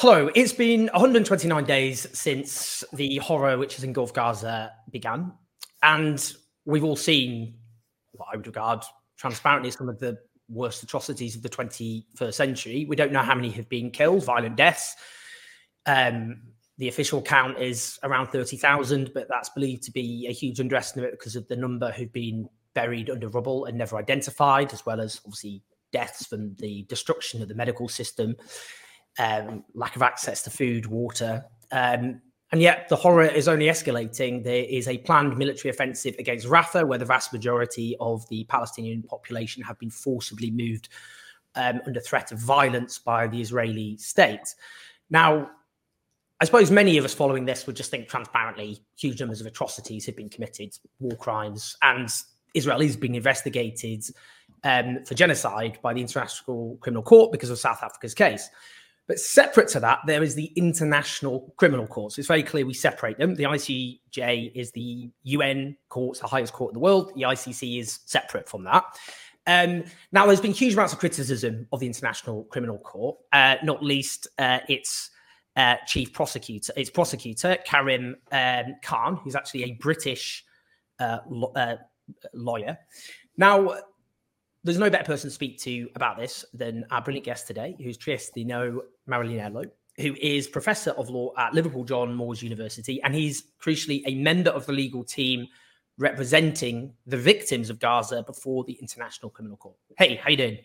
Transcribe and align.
Hello, 0.00 0.30
it's 0.34 0.54
been 0.54 0.86
129 0.94 1.62
days 1.64 2.06
since 2.18 2.82
the 2.94 3.18
horror 3.18 3.58
which 3.58 3.74
has 3.74 3.84
engulfed 3.84 4.14
Gaza 4.14 4.72
began. 4.90 5.30
And 5.82 6.32
we've 6.64 6.84
all 6.84 6.96
seen 6.96 7.56
what 8.12 8.28
I 8.32 8.36
would 8.36 8.46
regard 8.46 8.82
transparently 9.18 9.68
as 9.68 9.74
some 9.74 9.90
of 9.90 9.98
the 9.98 10.16
worst 10.48 10.82
atrocities 10.82 11.36
of 11.36 11.42
the 11.42 11.50
21st 11.50 12.32
century. 12.32 12.86
We 12.88 12.96
don't 12.96 13.12
know 13.12 13.20
how 13.20 13.34
many 13.34 13.50
have 13.50 13.68
been 13.68 13.90
killed, 13.90 14.24
violent 14.24 14.56
deaths. 14.56 14.96
Um, 15.84 16.44
the 16.78 16.88
official 16.88 17.20
count 17.20 17.58
is 17.58 17.98
around 18.02 18.28
30,000, 18.28 19.10
but 19.12 19.28
that's 19.28 19.50
believed 19.50 19.82
to 19.82 19.90
be 19.90 20.26
a 20.30 20.32
huge 20.32 20.60
underestimate 20.60 21.10
because 21.10 21.36
of 21.36 21.46
the 21.48 21.56
number 21.56 21.92
who've 21.92 22.10
been 22.10 22.48
buried 22.72 23.10
under 23.10 23.28
rubble 23.28 23.66
and 23.66 23.76
never 23.76 23.98
identified, 23.98 24.72
as 24.72 24.86
well 24.86 24.98
as 24.98 25.20
obviously 25.26 25.62
deaths 25.92 26.24
from 26.24 26.54
the 26.58 26.86
destruction 26.88 27.42
of 27.42 27.48
the 27.48 27.54
medical 27.54 27.86
system, 27.86 28.34
um, 29.18 29.64
lack 29.74 29.96
of 29.96 30.02
access 30.02 30.42
to 30.42 30.50
food, 30.50 30.86
water. 30.86 31.44
Um, 31.72 32.20
and 32.52 32.60
yet 32.60 32.88
the 32.88 32.96
horror 32.96 33.24
is 33.24 33.46
only 33.46 33.66
escalating. 33.66 34.42
There 34.42 34.64
is 34.64 34.88
a 34.88 34.98
planned 34.98 35.36
military 35.36 35.70
offensive 35.70 36.16
against 36.18 36.46
Rafah, 36.46 36.86
where 36.86 36.98
the 36.98 37.04
vast 37.04 37.32
majority 37.32 37.96
of 38.00 38.28
the 38.28 38.44
Palestinian 38.44 39.02
population 39.02 39.62
have 39.62 39.78
been 39.78 39.90
forcibly 39.90 40.50
moved 40.50 40.88
um, 41.54 41.80
under 41.86 42.00
threat 42.00 42.32
of 42.32 42.38
violence 42.38 42.98
by 42.98 43.28
the 43.28 43.40
Israeli 43.40 43.96
state. 43.98 44.54
Now, 45.10 45.50
I 46.40 46.44
suppose 46.44 46.70
many 46.70 46.96
of 46.96 47.04
us 47.04 47.12
following 47.12 47.44
this 47.44 47.66
would 47.66 47.76
just 47.76 47.90
think 47.90 48.08
transparently 48.08 48.82
huge 48.96 49.20
numbers 49.20 49.40
of 49.40 49.46
atrocities 49.46 50.06
have 50.06 50.16
been 50.16 50.30
committed, 50.30 50.76
war 50.98 51.16
crimes, 51.16 51.76
and 51.82 52.08
Israel 52.54 52.80
is 52.80 52.96
being 52.96 53.14
investigated 53.14 54.02
um, 54.64 55.04
for 55.04 55.14
genocide 55.14 55.78
by 55.82 55.92
the 55.92 56.00
International 56.00 56.78
Criminal 56.80 57.02
Court 57.02 57.30
because 57.30 57.50
of 57.50 57.58
South 57.58 57.82
Africa's 57.82 58.14
case. 58.14 58.48
But 59.10 59.18
separate 59.18 59.66
to 59.70 59.80
that, 59.80 59.98
there 60.06 60.22
is 60.22 60.36
the 60.36 60.52
International 60.54 61.52
Criminal 61.56 61.84
Court. 61.88 62.16
It's 62.16 62.28
very 62.28 62.44
clear 62.44 62.64
we 62.64 62.74
separate 62.74 63.18
them. 63.18 63.34
The 63.34 63.42
ICJ 63.42 64.52
is 64.54 64.70
the 64.70 65.10
UN 65.24 65.76
court, 65.88 66.20
the 66.20 66.28
highest 66.28 66.52
court 66.52 66.70
in 66.70 66.74
the 66.74 66.78
world. 66.78 67.10
The 67.16 67.22
ICC 67.22 67.80
is 67.80 67.98
separate 68.06 68.48
from 68.48 68.62
that. 68.62 68.84
Um, 69.48 69.82
now, 70.12 70.26
there's 70.26 70.40
been 70.40 70.52
huge 70.52 70.74
amounts 70.74 70.92
of 70.92 71.00
criticism 71.00 71.66
of 71.72 71.80
the 71.80 71.88
International 71.88 72.44
Criminal 72.44 72.78
Court, 72.78 73.18
uh, 73.32 73.56
not 73.64 73.82
least 73.82 74.28
uh, 74.38 74.60
its 74.68 75.10
uh, 75.56 75.74
chief 75.88 76.12
prosecutor, 76.12 76.72
its 76.76 76.88
prosecutor, 76.88 77.58
Karim 77.66 78.14
um, 78.30 78.76
Khan, 78.80 79.16
who's 79.16 79.34
actually 79.34 79.64
a 79.64 79.72
British 79.72 80.44
uh, 81.00 81.18
lo- 81.28 81.52
uh, 81.56 81.78
lawyer. 82.32 82.78
Now, 83.36 83.74
there's 84.62 84.78
no 84.78 84.90
better 84.90 85.04
person 85.04 85.30
to 85.30 85.34
speak 85.34 85.58
to 85.60 85.88
about 85.94 86.18
this 86.18 86.44
than 86.52 86.84
our 86.90 87.00
brilliant 87.00 87.24
guest 87.24 87.46
today, 87.46 87.76
who's 87.78 87.96
Triestino 87.96 88.80
Mariniello, 89.10 89.64
who 89.96 90.14
is 90.20 90.46
professor 90.46 90.92
of 90.92 91.10
law 91.10 91.32
at 91.36 91.52
Liverpool 91.52 91.84
John 91.84 92.14
Moores 92.14 92.42
University, 92.42 93.02
and 93.02 93.14
he's 93.14 93.44
crucially 93.62 94.02
a 94.06 94.14
member 94.14 94.50
of 94.50 94.66
the 94.66 94.72
legal 94.72 95.04
team 95.04 95.46
representing 95.98 96.94
the 97.06 97.16
victims 97.16 97.68
of 97.68 97.78
Gaza 97.78 98.22
before 98.22 98.64
the 98.64 98.72
International 98.74 99.30
Criminal 99.30 99.58
Court. 99.58 99.76
Hey, 99.98 100.16
how 100.16 100.30
you 100.30 100.36
doing? 100.36 100.58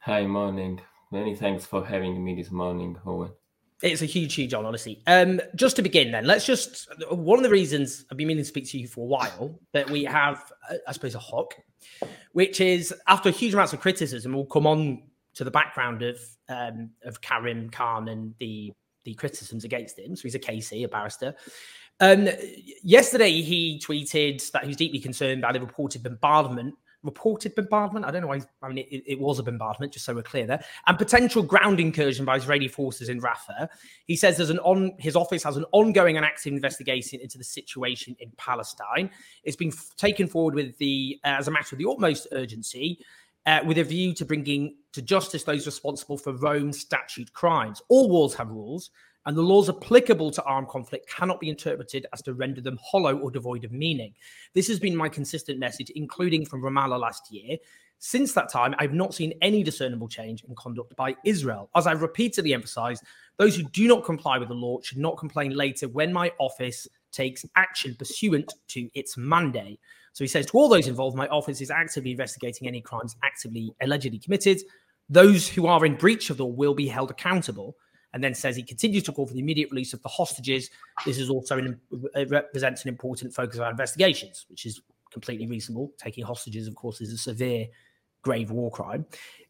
Hi, 0.00 0.26
morning. 0.26 0.80
Many 1.10 1.34
thanks 1.34 1.64
for 1.64 1.84
having 1.84 2.22
me 2.22 2.34
this 2.34 2.50
morning, 2.50 2.98
Owen. 3.06 3.30
It's 3.82 4.02
a 4.02 4.06
huge, 4.06 4.34
huge 4.34 4.54
honor, 4.54 4.68
honestly. 4.68 5.02
Um, 5.06 5.40
just 5.54 5.76
to 5.76 5.82
begin, 5.82 6.12
then, 6.12 6.26
let's 6.26 6.46
just 6.46 6.88
one 7.10 7.38
of 7.38 7.42
the 7.42 7.50
reasons 7.50 8.04
I've 8.10 8.16
been 8.16 8.28
meaning 8.28 8.42
to 8.42 8.48
speak 8.48 8.68
to 8.70 8.78
you 8.78 8.86
for 8.86 9.00
a 9.00 9.06
while 9.06 9.58
that 9.72 9.90
we 9.90 10.04
have, 10.04 10.52
uh, 10.70 10.76
I 10.86 10.92
suppose, 10.92 11.14
a 11.14 11.20
hook, 11.20 11.54
which 12.32 12.60
is 12.60 12.94
after 13.06 13.30
huge 13.30 13.54
amounts 13.54 13.72
of 13.72 13.80
criticism, 13.80 14.32
we'll 14.32 14.46
come 14.46 14.66
on 14.66 15.02
to 15.34 15.44
the 15.44 15.50
background 15.50 16.02
of 16.02 16.18
um, 16.48 16.90
of 17.04 17.20
Karim 17.20 17.70
Khan 17.70 18.08
and 18.08 18.34
the 18.38 18.72
the 19.04 19.14
criticisms 19.14 19.64
against 19.64 19.98
him. 19.98 20.16
So 20.16 20.22
he's 20.22 20.34
a 20.34 20.38
KC, 20.38 20.84
a 20.84 20.88
barrister. 20.88 21.34
Um, 22.00 22.28
yesterday, 22.82 23.42
he 23.42 23.80
tweeted 23.84 24.50
that 24.52 24.62
he 24.62 24.68
was 24.68 24.76
deeply 24.76 24.98
concerned 24.98 25.42
by 25.42 25.52
the 25.52 25.60
reported 25.60 26.02
bombardment 26.02 26.74
reported 27.04 27.54
bombardment. 27.54 28.04
I 28.04 28.10
don't 28.10 28.22
know 28.22 28.28
why. 28.28 28.40
I 28.62 28.68
mean, 28.68 28.78
it, 28.90 29.04
it, 29.06 29.20
was 29.20 29.38
a 29.38 29.42
bombardment, 29.42 29.92
just 29.92 30.04
so 30.04 30.14
we're 30.14 30.22
clear 30.22 30.46
there, 30.46 30.64
and 30.86 30.98
potential 30.98 31.42
ground 31.42 31.78
incursion 31.78 32.24
by 32.24 32.36
Israeli 32.36 32.66
forces 32.66 33.08
in 33.08 33.20
Rafah. 33.20 33.68
He 34.06 34.16
says 34.16 34.36
there's 34.36 34.50
an 34.50 34.58
on 34.60 34.92
his 34.98 35.14
office 35.14 35.44
has 35.44 35.56
an 35.56 35.66
ongoing 35.72 36.16
and 36.16 36.26
active 36.26 36.52
investigation 36.52 37.20
into 37.20 37.38
the 37.38 37.44
situation 37.44 38.16
in 38.18 38.32
Palestine. 38.36 39.10
It's 39.44 39.56
been 39.56 39.68
f- 39.68 39.90
taken 39.96 40.26
forward 40.26 40.54
with 40.54 40.76
the 40.78 41.20
uh, 41.24 41.36
as 41.38 41.46
a 41.46 41.50
matter 41.50 41.76
of 41.76 41.78
the 41.78 41.88
utmost 41.88 42.26
urgency. 42.32 42.98
Uh, 43.46 43.60
with 43.66 43.76
a 43.76 43.84
view 43.84 44.14
to 44.14 44.24
bringing 44.24 44.74
to 44.92 45.02
justice 45.02 45.44
those 45.44 45.66
responsible 45.66 46.16
for 46.16 46.32
Rome 46.32 46.72
statute 46.72 47.30
crimes. 47.34 47.82
All 47.90 48.08
wars 48.08 48.32
have 48.34 48.48
rules, 48.48 48.90
and 49.26 49.36
the 49.36 49.42
laws 49.42 49.68
applicable 49.68 50.30
to 50.30 50.42
armed 50.44 50.68
conflict 50.68 51.10
cannot 51.10 51.40
be 51.40 51.50
interpreted 51.50 52.06
as 52.12 52.22
to 52.22 52.34
render 52.34 52.60
them 52.60 52.78
hollow 52.82 53.18
or 53.18 53.30
devoid 53.30 53.64
of 53.64 53.72
meaning. 53.72 54.14
This 54.54 54.68
has 54.68 54.78
been 54.78 54.96
my 54.96 55.08
consistent 55.08 55.58
message, 55.58 55.90
including 55.90 56.46
from 56.46 56.62
Ramallah 56.62 56.98
last 56.98 57.30
year. 57.30 57.58
Since 57.98 58.34
that 58.34 58.50
time, 58.50 58.74
I've 58.78 58.92
not 58.92 59.14
seen 59.14 59.32
any 59.40 59.62
discernible 59.62 60.08
change 60.08 60.44
in 60.44 60.54
conduct 60.54 60.94
by 60.96 61.16
Israel. 61.24 61.70
As 61.74 61.86
I've 61.86 62.02
repeatedly 62.02 62.52
emphasized, 62.52 63.02
those 63.36 63.56
who 63.56 63.62
do 63.62 63.88
not 63.88 64.04
comply 64.04 64.38
with 64.38 64.48
the 64.48 64.54
law 64.54 64.80
should 64.82 64.98
not 64.98 65.16
complain 65.16 65.52
later 65.52 65.88
when 65.88 66.12
my 66.12 66.30
office 66.38 66.86
takes 67.14 67.44
action 67.56 67.94
pursuant 67.98 68.52
to 68.68 68.90
its 68.94 69.16
mandate. 69.16 69.80
So 70.12 70.24
he 70.24 70.28
says 70.28 70.46
to 70.46 70.58
all 70.58 70.68
those 70.68 70.88
involved, 70.88 71.16
my 71.16 71.28
office 71.28 71.60
is 71.60 71.70
actively 71.70 72.12
investigating 72.12 72.68
any 72.68 72.80
crimes 72.80 73.16
actively 73.22 73.74
allegedly 73.80 74.18
committed. 74.18 74.60
Those 75.08 75.48
who 75.48 75.66
are 75.66 75.84
in 75.84 75.96
breach 75.96 76.30
of 76.30 76.36
the 76.36 76.44
law 76.44 76.52
will 76.52 76.74
be 76.74 76.86
held 76.86 77.10
accountable 77.10 77.76
and 78.12 78.22
then 78.22 78.34
says 78.34 78.54
he 78.54 78.62
continues 78.62 79.02
to 79.04 79.12
call 79.12 79.26
for 79.26 79.34
the 79.34 79.40
immediate 79.40 79.70
release 79.70 79.92
of 79.92 80.02
the 80.02 80.08
hostages. 80.08 80.70
This 81.04 81.18
is 81.18 81.30
also 81.30 81.58
an, 81.58 81.80
it 82.14 82.28
uh, 82.28 82.30
represents 82.30 82.82
an 82.84 82.88
important 82.88 83.34
focus 83.34 83.56
of 83.56 83.62
our 83.62 83.70
investigations, 83.70 84.46
which 84.48 84.66
is 84.66 84.80
completely 85.12 85.48
reasonable. 85.48 85.92
Taking 85.98 86.24
hostages, 86.24 86.68
of 86.68 86.76
course, 86.76 87.00
is 87.00 87.12
a 87.12 87.18
severe, 87.18 87.66
grave 88.22 88.50
war 88.50 88.70
crime. 88.70 89.04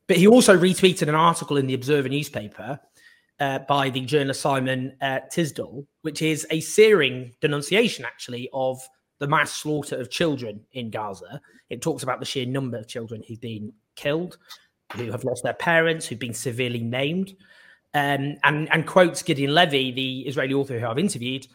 But 0.06 0.16
he 0.16 0.26
also 0.26 0.56
retweeted 0.58 1.08
an 1.08 1.14
article 1.14 1.56
in 1.56 1.66
the 1.66 1.74
Observer 1.74 2.08
newspaper 2.08 2.80
uh, 3.40 3.60
by 3.60 3.90
the 3.90 4.00
journalist 4.00 4.40
Simon 4.40 4.96
uh, 5.00 5.20
Tisdall, 5.30 5.86
which 6.02 6.22
is 6.22 6.46
a 6.50 6.60
searing 6.60 7.34
denunciation, 7.40 8.04
actually, 8.04 8.48
of 8.52 8.80
the 9.18 9.26
mass 9.26 9.52
slaughter 9.52 9.96
of 9.96 10.10
children 10.10 10.60
in 10.72 10.90
Gaza. 10.90 11.40
It 11.70 11.82
talks 11.82 12.02
about 12.02 12.20
the 12.20 12.26
sheer 12.26 12.46
number 12.46 12.78
of 12.78 12.88
children 12.88 13.22
who've 13.26 13.40
been 13.40 13.72
killed, 13.96 14.38
who 14.96 15.10
have 15.10 15.24
lost 15.24 15.42
their 15.42 15.54
parents, 15.54 16.06
who've 16.06 16.18
been 16.18 16.34
severely 16.34 16.82
maimed 16.82 17.34
um, 17.94 18.36
and, 18.42 18.70
and 18.72 18.86
quotes 18.86 19.22
Gideon 19.22 19.54
Levy, 19.54 19.92
the 19.92 20.20
Israeli 20.22 20.52
author 20.52 20.78
who 20.78 20.86
I've 20.86 20.98
interviewed, 20.98 21.46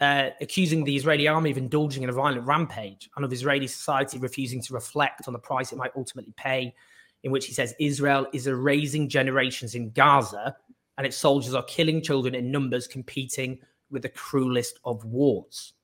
uh, 0.00 0.30
accusing 0.40 0.84
the 0.84 0.96
Israeli 0.96 1.28
army 1.28 1.50
of 1.50 1.58
indulging 1.58 2.02
in 2.02 2.08
a 2.08 2.12
violent 2.12 2.46
rampage 2.46 3.10
and 3.14 3.24
of 3.24 3.32
Israeli 3.32 3.66
society 3.66 4.18
refusing 4.18 4.62
to 4.62 4.74
reflect 4.74 5.28
on 5.28 5.34
the 5.34 5.38
price 5.38 5.70
it 5.70 5.76
might 5.76 5.92
ultimately 5.94 6.32
pay, 6.36 6.74
in 7.22 7.30
which 7.30 7.46
he 7.46 7.52
says 7.52 7.74
Israel 7.78 8.26
is 8.32 8.46
erasing 8.46 9.08
generations 9.08 9.74
in 9.74 9.90
Gaza 9.90 10.56
and 10.98 11.06
its 11.06 11.16
soldiers 11.16 11.54
are 11.54 11.64
killing 11.64 12.02
children 12.02 12.34
in 12.34 12.50
numbers 12.50 12.86
competing 12.86 13.58
with 13.90 14.02
the 14.02 14.08
cruelest 14.08 14.78
of 14.84 15.04
wars. 15.04 15.74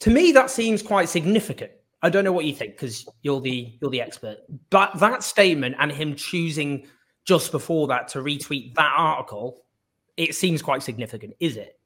To 0.00 0.10
me, 0.10 0.32
that 0.32 0.50
seems 0.50 0.82
quite 0.82 1.08
significant. 1.08 1.72
I 2.02 2.10
don't 2.10 2.24
know 2.24 2.32
what 2.32 2.44
you 2.44 2.54
think 2.54 2.72
because 2.72 3.08
you're 3.22 3.40
the 3.40 3.76
you're 3.80 3.90
the 3.90 4.00
expert. 4.00 4.38
But 4.70 4.98
that 5.00 5.24
statement 5.24 5.74
and 5.78 5.90
him 5.90 6.14
choosing 6.14 6.86
just 7.24 7.50
before 7.50 7.88
that 7.88 8.08
to 8.08 8.20
retweet 8.20 8.74
that 8.74 8.92
article, 8.96 9.64
it 10.16 10.34
seems 10.34 10.62
quite 10.62 10.82
significant, 10.82 11.34
is 11.40 11.56
it? 11.56 11.78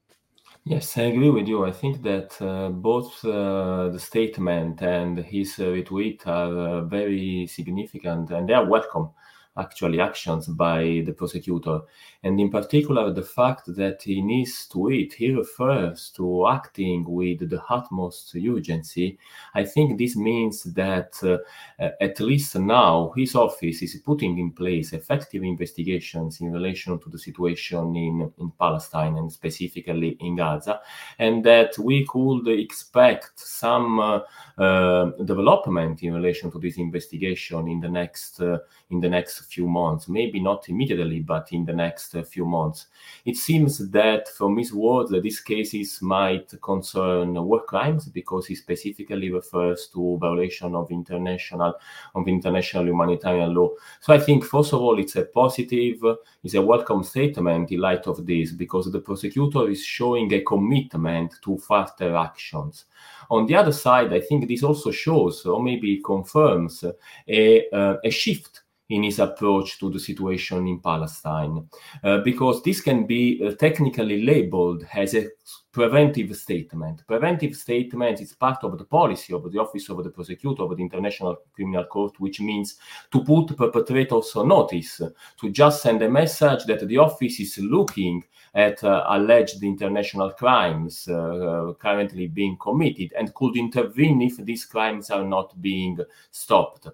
Yes, 0.64 0.96
I 0.96 1.02
agree 1.02 1.30
with 1.30 1.48
you. 1.48 1.64
I 1.64 1.72
think 1.72 2.02
that 2.02 2.40
uh, 2.40 2.68
both 2.68 3.24
uh, 3.24 3.88
the 3.88 3.98
statement 3.98 4.80
and 4.80 5.18
his 5.18 5.58
uh, 5.58 5.64
retweet 5.64 6.24
are 6.26 6.56
uh, 6.56 6.80
very 6.82 7.48
significant 7.48 8.30
and 8.30 8.48
they 8.48 8.52
are 8.54 8.64
welcome. 8.64 9.10
Actually 9.56 10.00
actions 10.00 10.46
by 10.46 11.02
the 11.04 11.12
prosecutor. 11.12 11.80
And 12.22 12.40
in 12.40 12.50
particular, 12.50 13.12
the 13.12 13.22
fact 13.22 13.66
that 13.76 14.06
needs 14.06 14.66
to 14.68 14.90
it, 14.90 15.12
he 15.14 15.32
refers 15.32 16.10
to 16.16 16.48
acting 16.48 17.04
with 17.06 17.50
the 17.50 17.62
utmost 17.68 18.34
urgency. 18.34 19.18
I 19.54 19.64
think 19.64 19.98
this 19.98 20.16
means 20.16 20.62
that 20.64 21.22
uh, 21.22 21.90
at 22.00 22.20
least 22.20 22.56
now 22.56 23.12
his 23.16 23.34
office 23.34 23.82
is 23.82 24.00
putting 24.04 24.38
in 24.38 24.52
place 24.52 24.92
effective 24.92 25.42
investigations 25.42 26.40
in 26.40 26.52
relation 26.52 26.98
to 27.00 27.10
the 27.10 27.18
situation 27.18 27.96
in, 27.96 28.32
in 28.38 28.52
Palestine 28.58 29.16
and 29.16 29.30
specifically 29.30 30.16
in 30.20 30.36
Gaza, 30.36 30.80
and 31.18 31.44
that 31.44 31.76
we 31.78 32.06
could 32.06 32.48
expect 32.48 33.38
some 33.38 34.00
uh, 34.00 34.20
uh, 34.58 35.10
development 35.24 36.02
in 36.02 36.14
relation 36.14 36.50
to 36.50 36.58
this 36.58 36.76
investigation 36.78 37.68
in 37.68 37.80
the 37.80 37.88
next 37.88 38.40
uh, 38.40 38.58
in 38.90 39.00
the 39.00 39.08
next 39.08 39.41
few 39.42 39.68
months. 39.68 40.08
Maybe 40.08 40.40
not 40.40 40.68
immediately, 40.68 41.20
but 41.20 41.52
in 41.52 41.64
the 41.64 41.72
next 41.72 42.14
uh, 42.14 42.22
few 42.22 42.44
months. 42.44 42.86
It 43.24 43.36
seems 43.36 43.78
that 43.90 44.28
from 44.28 44.56
his 44.56 44.72
words, 44.72 45.10
these 45.10 45.40
cases 45.40 46.00
might 46.02 46.52
concern 46.62 47.34
war 47.34 47.64
crimes 47.64 48.06
because 48.06 48.46
he 48.46 48.54
specifically 48.54 49.30
refers 49.30 49.88
to 49.88 50.18
violation 50.18 50.74
of 50.74 50.90
international 50.90 51.74
of 52.14 52.28
international 52.28 52.86
humanitarian 52.86 53.54
law. 53.54 53.70
So 54.00 54.12
I 54.12 54.18
think 54.18 54.44
first 54.44 54.72
of 54.72 54.80
all, 54.80 54.98
it's 54.98 55.16
a 55.16 55.24
positive, 55.24 56.02
it's 56.42 56.54
a 56.54 56.62
welcome 56.62 57.02
statement 57.02 57.70
in 57.70 57.80
light 57.80 58.06
of 58.06 58.26
this 58.26 58.52
because 58.52 58.90
the 58.90 59.00
prosecutor 59.00 59.68
is 59.68 59.84
showing 59.84 60.32
a 60.32 60.40
commitment 60.42 61.34
to 61.42 61.58
further 61.58 62.16
actions. 62.16 62.86
On 63.30 63.46
the 63.46 63.54
other 63.54 63.72
side, 63.72 64.12
I 64.12 64.20
think 64.20 64.46
this 64.46 64.62
also 64.62 64.90
shows, 64.90 65.46
or 65.46 65.62
maybe 65.62 66.02
confirms, 66.04 66.84
a, 67.28 67.70
uh, 67.70 67.96
a 68.04 68.10
shift 68.10 68.61
in 68.92 69.02
his 69.02 69.18
approach 69.18 69.78
to 69.78 69.90
the 69.90 69.98
situation 69.98 70.68
in 70.68 70.78
Palestine, 70.78 71.66
uh, 72.04 72.18
because 72.18 72.62
this 72.62 72.80
can 72.80 73.06
be 73.06 73.42
uh, 73.42 73.52
technically 73.54 74.22
labeled 74.22 74.84
as 74.94 75.14
a 75.14 75.28
preventive 75.72 76.36
statement. 76.36 77.02
Preventive 77.06 77.56
statement 77.56 78.20
is 78.20 78.34
part 78.34 78.62
of 78.62 78.76
the 78.76 78.84
policy 78.84 79.32
of 79.32 79.50
the 79.50 79.58
Office 79.58 79.88
of 79.88 80.04
the 80.04 80.10
Prosecutor 80.10 80.62
of 80.64 80.76
the 80.76 80.82
International 80.82 81.38
Criminal 81.54 81.84
Court, 81.84 82.20
which 82.20 82.40
means 82.40 82.76
to 83.10 83.24
put 83.24 83.56
perpetrators 83.56 84.36
on 84.36 84.48
notice, 84.48 85.00
to 85.40 85.50
just 85.50 85.82
send 85.82 86.02
a 86.02 86.10
message 86.10 86.64
that 86.66 86.86
the 86.86 86.98
office 86.98 87.40
is 87.40 87.58
looking 87.58 88.22
at 88.54 88.84
uh, 88.84 89.04
alleged 89.08 89.62
international 89.62 90.30
crimes 90.32 91.08
uh, 91.08 91.14
uh, 91.14 91.72
currently 91.74 92.26
being 92.26 92.58
committed 92.58 93.14
and 93.18 93.34
could 93.34 93.56
intervene 93.56 94.20
if 94.20 94.36
these 94.36 94.66
crimes 94.66 95.08
are 95.10 95.24
not 95.24 95.58
being 95.62 95.98
stopped. 96.30 96.88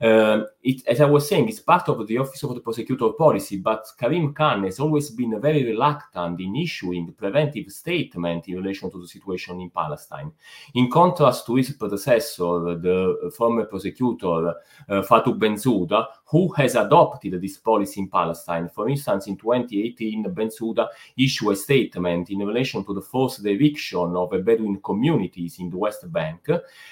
Um, 0.00 0.46
it, 0.62 0.86
as 0.86 1.00
I 1.00 1.06
was 1.06 1.28
saying, 1.28 1.48
it's 1.48 1.60
part 1.60 1.88
of 1.88 2.06
the 2.06 2.18
Office 2.18 2.42
of 2.42 2.54
the 2.54 2.60
Prosecutor 2.60 3.10
policy, 3.16 3.58
but 3.58 3.86
Karim 3.98 4.32
Khan 4.34 4.64
has 4.64 4.80
always 4.80 5.10
been 5.10 5.40
very 5.40 5.64
reluctant 5.64 6.40
in 6.40 6.56
issuing 6.56 7.12
preventive 7.12 7.70
statement 7.70 8.48
in 8.48 8.56
relation 8.56 8.90
to 8.90 9.00
the 9.00 9.08
situation 9.08 9.60
in 9.60 9.70
Palestine. 9.70 10.32
In 10.74 10.90
contrast 10.90 11.46
to 11.46 11.56
his 11.56 11.72
predecessor, 11.72 12.76
the 12.76 13.32
former 13.36 13.64
prosecutor 13.66 14.48
uh, 14.48 15.02
Fatou 15.02 15.38
Bensouda, 15.38 16.06
who 16.34 16.48
has 16.48 16.74
adopted 16.74 17.40
this 17.40 17.58
policy 17.58 18.00
in 18.00 18.08
Palestine. 18.08 18.68
For 18.68 18.88
instance, 18.88 19.28
in 19.28 19.36
2018, 19.36 20.24
Ben 20.24 20.34
Bensouda 20.34 20.88
issued 21.16 21.52
a 21.52 21.54
statement 21.54 22.28
in 22.28 22.40
relation 22.40 22.84
to 22.84 22.92
the 22.92 23.00
forced 23.00 23.46
eviction 23.46 24.16
of 24.16 24.30
Bedouin 24.44 24.80
communities 24.82 25.60
in 25.60 25.70
the 25.70 25.76
West 25.76 26.12
Bank, 26.12 26.48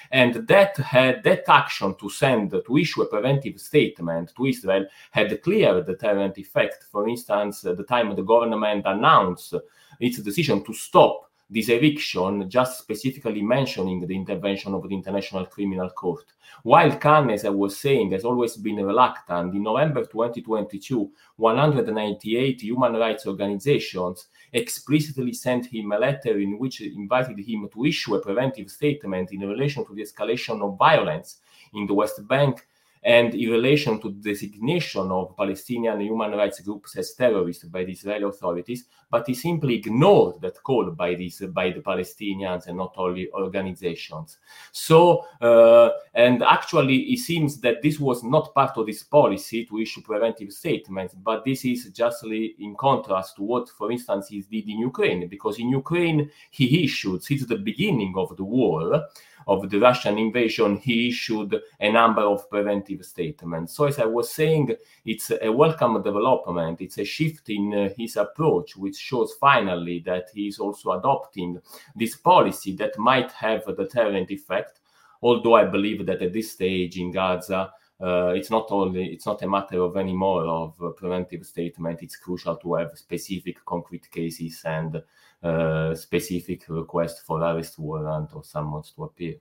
and 0.09 0.47
that 0.47 0.77
had 0.77 1.21
that 1.23 1.43
action 1.49 1.93
to 1.95 2.09
send 2.09 2.51
to 2.51 2.77
issue 2.77 3.01
a 3.01 3.05
preventive 3.05 3.59
statement 3.59 4.31
to 4.33 4.45
Israel 4.45 4.85
had 5.11 5.43
clear 5.43 5.83
deterrent 5.83 6.37
effect. 6.37 6.85
For 6.89 7.09
instance, 7.09 7.63
the 7.63 7.83
time 7.83 8.15
the 8.15 8.23
government 8.23 8.85
announced 8.85 9.55
its 9.99 10.19
decision 10.19 10.63
to 10.63 10.73
stop 10.73 11.29
this 11.49 11.69
eviction, 11.69 12.49
just 12.49 12.79
specifically 12.79 13.41
mentioning 13.41 13.99
the 13.99 14.15
intervention 14.15 14.73
of 14.73 14.83
the 14.83 14.95
International 14.95 15.45
Criminal 15.45 15.89
Court. 15.89 16.25
While 16.63 16.97
Khan, 16.97 17.29
as 17.29 17.45
I 17.45 17.49
was 17.49 17.77
saying, 17.77 18.11
has 18.11 18.25
always 18.25 18.57
been 18.57 18.77
reluctant, 18.77 19.53
in 19.53 19.63
November 19.63 20.05
2022, 20.05 21.11
198 21.35 22.61
human 22.61 22.93
rights 22.93 23.27
organizations 23.27 24.27
explicitly 24.51 25.33
sent 25.33 25.65
him 25.67 25.91
a 25.91 25.99
letter 25.99 26.39
in 26.39 26.57
which 26.57 26.81
invited 26.81 27.39
him 27.39 27.69
to 27.73 27.85
issue 27.85 28.15
a 28.15 28.21
preventive 28.21 28.69
statement 28.69 29.31
in 29.31 29.41
relation 29.41 29.85
to 29.85 29.93
the 29.93 30.01
escalation 30.01 30.61
of 30.61 30.77
violence 30.77 31.41
in 31.73 31.85
the 31.87 31.93
West 31.93 32.25
Bank 32.27 32.67
and 33.03 33.35
in 33.35 33.49
relation 33.49 33.99
to 33.99 34.09
the 34.09 34.31
designation 34.31 35.11
of 35.11 35.35
Palestinian 35.35 35.99
human 35.99 36.31
rights 36.31 36.61
groups 36.61 36.95
as 36.95 37.13
terrorists 37.13 37.65
by 37.65 37.83
the 37.83 37.91
Israeli 37.91 38.23
authorities, 38.23 38.85
but 39.11 39.27
he 39.27 39.33
simply 39.33 39.75
ignored 39.75 40.41
that 40.41 40.61
call 40.63 40.91
by 40.91 41.13
by 41.51 41.69
the 41.69 41.81
Palestinians 41.81 42.67
and 42.67 42.77
not 42.77 42.93
only 42.97 43.29
organizations. 43.33 44.37
So, 44.71 45.25
uh, 45.41 45.89
and 46.13 46.43
actually, 46.43 46.97
it 47.13 47.19
seems 47.19 47.59
that 47.61 47.81
this 47.81 47.99
was 47.99 48.23
not 48.23 48.53
part 48.53 48.77
of 48.77 48.85
this 48.85 49.03
policy 49.03 49.65
to 49.65 49.79
issue 49.79 50.01
preventive 50.01 50.51
statements, 50.51 51.13
but 51.13 51.43
this 51.45 51.65
is 51.65 51.89
justly 51.91 52.55
in 52.59 52.75
contrast 52.75 53.35
to 53.35 53.43
what, 53.43 53.69
for 53.69 53.91
instance, 53.91 54.29
he 54.29 54.41
did 54.41 54.69
in 54.69 54.79
Ukraine, 54.79 55.27
because 55.27 55.59
in 55.59 55.69
Ukraine 55.69 56.31
he 56.49 56.83
issued 56.83 57.23
since 57.23 57.45
the 57.45 57.57
beginning 57.57 58.13
of 58.17 58.35
the 58.37 58.43
war 58.43 59.07
of 59.47 59.69
the 59.69 59.77
Russian 59.77 60.17
invasion, 60.17 60.77
he 60.77 61.09
issued 61.09 61.59
a 61.79 61.91
number 61.91 62.21
of 62.21 62.49
preventive 62.49 62.92
statements. 63.01 63.75
So, 63.75 63.85
as 63.85 63.99
I 63.99 64.05
was 64.05 64.31
saying, 64.31 64.75
it's 65.05 65.31
a 65.41 65.51
welcome 65.51 66.01
development. 66.03 66.81
It's 66.81 66.97
a 66.97 67.05
shift 67.05 67.49
in 67.49 67.73
uh, 67.73 67.89
his 67.97 68.17
approach, 68.17 68.75
which 68.75 68.97
shows 68.97 69.33
finally 69.39 70.03
that 70.05 70.29
he 70.33 70.47
is 70.47 70.59
also 70.59 70.91
adopting 70.91 71.59
this 71.95 72.15
policy 72.15 72.75
that 72.75 72.97
might 72.99 73.31
have 73.31 73.67
a 73.67 73.75
deterrent 73.75 74.29
effect. 74.31 74.79
Although 75.21 75.55
I 75.55 75.65
believe 75.65 76.05
that 76.05 76.21
at 76.21 76.33
this 76.33 76.51
stage 76.51 76.97
in 76.97 77.11
Gaza, 77.11 77.71
uh, 78.01 78.33
it's 78.35 78.49
not 78.49 78.67
only 78.71 79.05
it's 79.05 79.25
not 79.25 79.41
a 79.41 79.47
matter 79.47 79.81
of 79.81 79.95
anymore 79.95 80.45
of 80.45 80.97
preventive 80.97 81.45
statement. 81.45 82.01
It's 82.01 82.17
crucial 82.17 82.57
to 82.57 82.73
have 82.75 82.91
specific 82.97 83.63
concrete 83.65 84.11
cases 84.11 84.61
and 84.65 85.01
uh, 85.41 85.95
specific 85.95 86.65
request 86.67 87.25
for 87.25 87.41
arrest 87.41 87.79
warrant 87.79 88.35
or 88.35 88.43
summons 88.43 88.91
to 88.95 89.03
appear. 89.03 89.35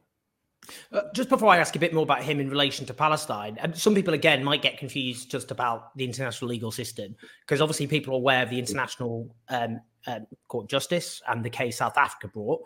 Uh, 0.93 1.01
just 1.15 1.29
before 1.29 1.49
I 1.49 1.59
ask 1.59 1.75
a 1.75 1.79
bit 1.79 1.93
more 1.93 2.05
about 2.05 2.23
him 2.23 2.39
in 2.39 2.49
relation 2.49 2.87
to 2.87 2.95
Palestine, 2.95 3.59
and 3.61 3.77
some 3.77 3.95
people 3.95 4.15
again 4.15 4.45
might 4.45 4.63
get 4.63 4.79
confused 4.79 5.31
just 5.31 5.51
about 5.51 5.97
the 5.97 6.05
international 6.05 6.49
legal 6.51 6.71
system 6.71 7.17
because 7.41 7.61
obviously 7.61 7.87
people 7.87 8.15
are 8.15 8.17
aware 8.17 8.43
of 8.43 8.51
the 8.51 8.59
International 8.59 9.35
um, 9.49 9.81
um, 10.07 10.27
Court 10.49 10.65
of 10.65 10.71
Justice 10.71 11.21
and 11.29 11.45
the 11.45 11.51
case 11.51 11.79
South 11.79 11.97
Africa 11.97 12.29
brought. 12.29 12.63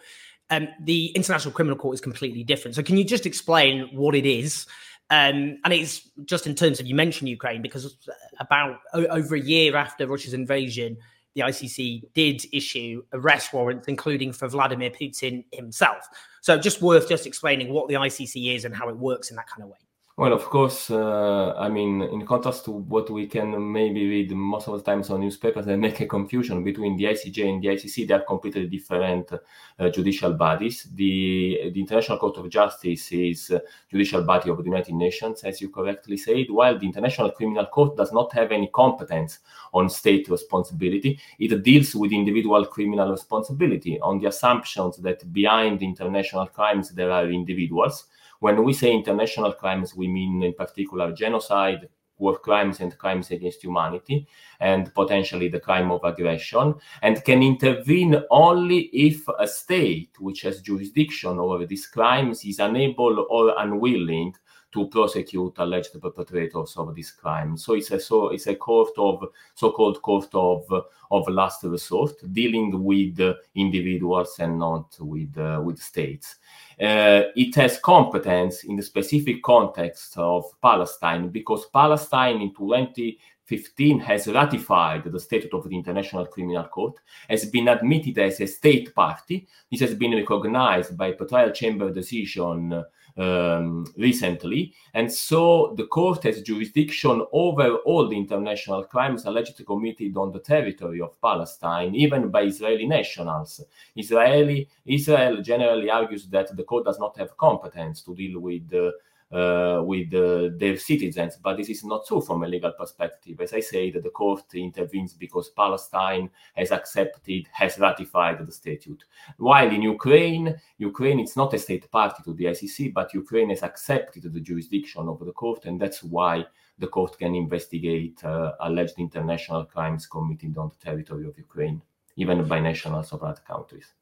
Um, 0.51 0.69
the 0.81 1.07
International 1.09 1.53
Criminal 1.53 1.79
Court 1.79 1.95
is 1.95 2.01
completely 2.01 2.45
different. 2.45 2.75
So, 2.75 2.83
can 2.83 2.97
you 2.97 3.05
just 3.05 3.27
explain 3.27 3.89
what 3.93 4.15
it 4.15 4.27
is 4.27 4.67
um, 5.09 5.59
and 5.65 5.73
it's 5.73 6.09
just 6.25 6.47
in 6.47 6.55
terms 6.55 6.81
of 6.81 6.87
you 6.87 6.95
mentioned 6.95 7.29
Ukraine 7.29 7.63
because 7.63 7.97
about 8.41 8.81
over 8.93 9.37
a 9.37 9.41
year 9.41 9.77
after 9.77 10.07
Russia's 10.07 10.35
invasion, 10.35 10.97
the 11.37 11.43
ICC 11.43 12.03
did 12.15 12.45
issue 12.53 13.03
arrest 13.13 13.53
warrants, 13.53 13.87
including 13.89 14.33
for 14.33 14.49
Vladimir 14.49 14.91
Putin 14.91 15.45
himself. 15.53 16.09
So 16.41 16.59
just 16.59 16.81
worth 16.81 17.09
just 17.09 17.27
explaining 17.27 17.69
what 17.69 17.89
the 17.89 17.95
ICC 17.95 18.57
is 18.57 18.65
and 18.65 18.75
how 18.75 18.89
it 18.89 18.97
works 18.97 19.31
in 19.31 19.37
that 19.37 19.47
kind 19.47 19.63
of 19.63 19.69
way. 19.69 19.86
Well, 20.19 20.33
of 20.33 20.45
course, 20.45 20.91
uh, 20.91 21.53
I 21.59 21.69
mean, 21.69 22.01
in 22.01 22.25
contrast 22.25 22.65
to 22.65 22.71
what 22.71 23.11
we 23.11 23.27
can 23.27 23.71
maybe 23.71 24.09
read 24.09 24.33
most 24.33 24.67
of 24.67 24.79
the 24.79 24.83
times 24.83 25.11
on 25.11 25.21
newspapers, 25.21 25.67
they 25.67 25.77
make 25.77 26.01
a 26.01 26.07
confusion 26.07 26.65
between 26.65 26.97
the 26.97 27.05
ICJ 27.05 27.47
and 27.47 27.63
the 27.63 27.69
ICC. 27.69 28.09
They 28.09 28.15
are 28.15 28.23
completely 28.23 28.67
different 28.67 29.31
uh, 29.79 29.91
judicial 29.91 30.33
bodies. 30.33 30.89
The, 30.95 31.71
the 31.71 31.81
International 31.81 32.17
Court 32.17 32.39
of 32.39 32.49
Justice 32.49 33.13
is 33.13 33.51
a 33.51 33.61
judicial 33.91 34.23
body 34.23 34.49
of 34.49 34.57
the 34.57 34.65
United 34.65 34.95
Nations, 34.95 35.45
as 35.45 35.61
you 35.61 35.69
correctly 35.69 36.17
said, 36.17 36.47
while 36.49 36.79
the 36.79 36.87
International 36.87 37.31
Criminal 37.33 37.67
Court 37.67 37.95
does 37.99 38.11
not 38.11 38.33
have 38.33 38.53
any 38.53 38.69
competence 38.69 39.41
on 39.75 39.91
state 39.91 40.31
responsibility. 40.31 41.21
It 41.39 41.63
deals 41.63 41.95
with 41.95 42.13
individual 42.13 42.65
criminal 42.65 43.11
responsibility 43.11 44.01
on 44.01 44.21
the 44.21 44.29
assumptions 44.29 44.97
that 44.97 45.31
behind 45.31 45.83
international 45.83 46.47
crimes 46.47 46.89
there 46.93 47.11
are 47.11 47.29
individuals 47.29 48.07
when 48.41 48.63
we 48.65 48.73
say 48.73 48.93
international 48.93 49.53
crimes, 49.53 49.95
we 49.95 50.09
mean 50.09 50.43
in 50.43 50.53
particular 50.53 51.13
genocide, 51.13 51.89
war 52.19 52.39
crimes 52.39 52.81
and 52.81 52.97
crimes 52.99 53.31
against 53.31 53.63
humanity, 53.63 54.27
and 54.61 54.93
potentially 54.95 55.49
the 55.49 55.61
crime 55.61 55.91
of 55.91 56.03
aggression, 56.05 56.75
and 57.03 57.25
can 57.25 57.43
intervene 57.43 58.23
only 58.31 58.91
if 58.93 59.27
a 59.39 59.47
state 59.47 60.11
which 60.19 60.43
has 60.43 60.61
jurisdiction 60.61 61.39
over 61.39 61.67
these 61.67 61.87
crimes 61.87 62.45
is 62.45 62.59
unable 62.59 63.27
or 63.29 63.55
unwilling 63.59 64.35
to 64.77 64.87
prosecute 64.89 65.55
alleged 65.57 65.99
perpetrators 66.03 66.77
of 66.77 66.95
this 66.95 67.11
crime. 67.11 67.57
So 67.57 67.73
it's 67.73 67.91
a 67.91 67.99
so 67.99 68.29
it's 68.29 68.47
a 68.47 68.55
court 68.55 68.93
of 68.99 69.25
so-called 69.55 70.03
court 70.03 70.29
of 70.35 70.71
of 71.11 71.29
last 71.29 71.65
resort, 71.65 72.13
dealing 72.33 72.85
with 72.85 73.19
individuals 73.55 74.37
and 74.39 74.59
not 74.59 74.95
with 75.01 75.37
uh, 75.39 75.63
with 75.65 75.81
states. 75.81 76.37
Uh, 76.79 77.33
it 77.35 77.55
has 77.55 77.79
competence 77.79 78.65
in 78.65 78.77
the 78.77 78.83
specific 78.83 79.43
context 79.43 80.19
of 80.19 80.45
Palestine 80.61 81.31
because 81.31 81.65
Palestine 81.73 82.43
in 82.43 82.53
20 82.53 83.19
15 83.47 84.01
has 84.01 84.27
ratified 84.27 85.05
the 85.05 85.21
Statute 85.21 85.55
of 85.55 85.69
the 85.69 85.77
International 85.77 86.27
Criminal 86.27 86.65
Court, 86.65 86.99
has 87.29 87.45
been 87.45 87.69
admitted 87.69 88.19
as 88.19 88.41
a 88.41 88.47
state 88.47 88.93
party. 88.93 89.47
This 89.71 89.83
has 89.83 89.95
been 89.95 90.17
recognized 90.17 90.97
by 90.97 91.09
a 91.09 91.25
trial 91.25 91.53
chamber 91.53 91.93
decision 91.93 92.85
um, 93.17 93.87
recently. 93.97 94.73
And 94.95 95.11
so 95.11 95.75
the 95.77 95.87
court 95.87 96.23
has 96.25 96.43
jurisdiction 96.43 97.25
over 97.33 97.77
all 97.79 98.09
the 98.09 98.17
international 98.17 98.85
crimes 98.85 99.25
allegedly 99.25 99.65
committed 99.65 100.17
on 100.17 100.33
the 100.33 100.41
territory 100.41 101.01
of 101.01 101.21
Palestine, 101.21 101.95
even 101.95 102.29
by 102.29 102.43
Israeli 102.43 102.87
nationals. 102.87 103.63
Israeli 103.97 104.69
Israel 104.85 105.43
generally 105.43 105.91
argues 105.91 106.27
that 106.29 106.57
the 106.57 106.65
court 106.65 106.85
does 106.85 106.99
not 106.99 107.17
have 107.19 107.37
competence 107.37 108.03
to 108.03 108.15
deal 108.15 108.41
with 108.41 108.73
uh, 108.75 108.91
with 109.31 110.15
uh, 110.15 110.51
their 110.57 110.77
citizens. 110.77 111.37
But 111.43 111.57
this 111.57 111.69
is 111.69 111.85
not 111.85 112.07
true 112.07 112.21
from 112.21 112.43
a 112.43 112.49
legal 112.49 112.73
perspective. 112.73 113.41
As 113.41 113.53
I 113.53 113.61
said, 113.61 114.01
the 114.03 114.11
court 114.11 114.55
intervenes 114.55 115.13
because 115.15 115.51
Palestine 115.51 116.31
has 116.55 116.71
accepted, 116.71 117.47
has 117.53 117.79
ratified 117.79 118.45
the 118.47 118.53
statute. 118.53 119.05
While 119.39 119.71
in 119.71 119.83
Ukraine, 119.83 120.57
Ukraine 120.79 121.21
is 121.21 121.37
not 121.37 121.55
a 121.55 121.59
state 121.59 121.91
party 121.91 122.23
to 122.25 122.35
the 122.35 122.45
ICC, 122.47 122.93
but 122.95 123.15
Ukraine 123.15 123.51
has 123.51 123.63
accepted 123.63 124.23
the 124.33 124.41
jurisdiction 124.41 125.09
of 125.09 125.19
the 125.25 125.33
court, 125.33 125.65
and 125.65 125.81
that's 125.81 126.03
why 126.03 126.47
the 126.79 126.87
court 126.87 127.19
can 127.19 127.35
investigate 127.35 128.23
uh, 128.25 128.53
alleged 128.61 128.99
international 128.99 129.65
crimes 129.65 130.07
committed 130.07 130.57
on 130.59 130.69
the 130.69 130.85
territory 130.85 131.27
of 131.27 131.39
Ukraine, 131.39 131.81
even 132.17 132.47
by 132.47 132.61
nationals 132.61 133.13
of 133.13 133.23
other 133.23 133.41
countries. 133.47 133.95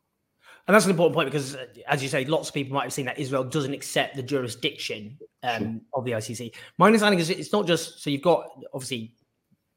And 0.66 0.74
that's 0.74 0.86
an 0.86 0.90
important 0.90 1.14
point 1.14 1.26
because, 1.26 1.56
uh, 1.56 1.66
as 1.86 2.02
you 2.02 2.08
say, 2.08 2.24
lots 2.24 2.48
of 2.48 2.54
people 2.54 2.74
might 2.74 2.84
have 2.84 2.92
seen 2.92 3.04
that 3.06 3.18
Israel 3.18 3.44
doesn't 3.44 3.74
accept 3.74 4.16
the 4.16 4.22
jurisdiction 4.22 5.18
um, 5.42 5.62
sure. 5.62 5.80
of 5.94 6.04
the 6.04 6.12
ICC. 6.12 6.54
My 6.78 6.86
understanding 6.86 7.20
is 7.20 7.28
it's 7.28 7.52
not 7.52 7.66
just 7.66 8.02
so 8.02 8.08
you've 8.08 8.22
got 8.22 8.48
obviously 8.72 9.14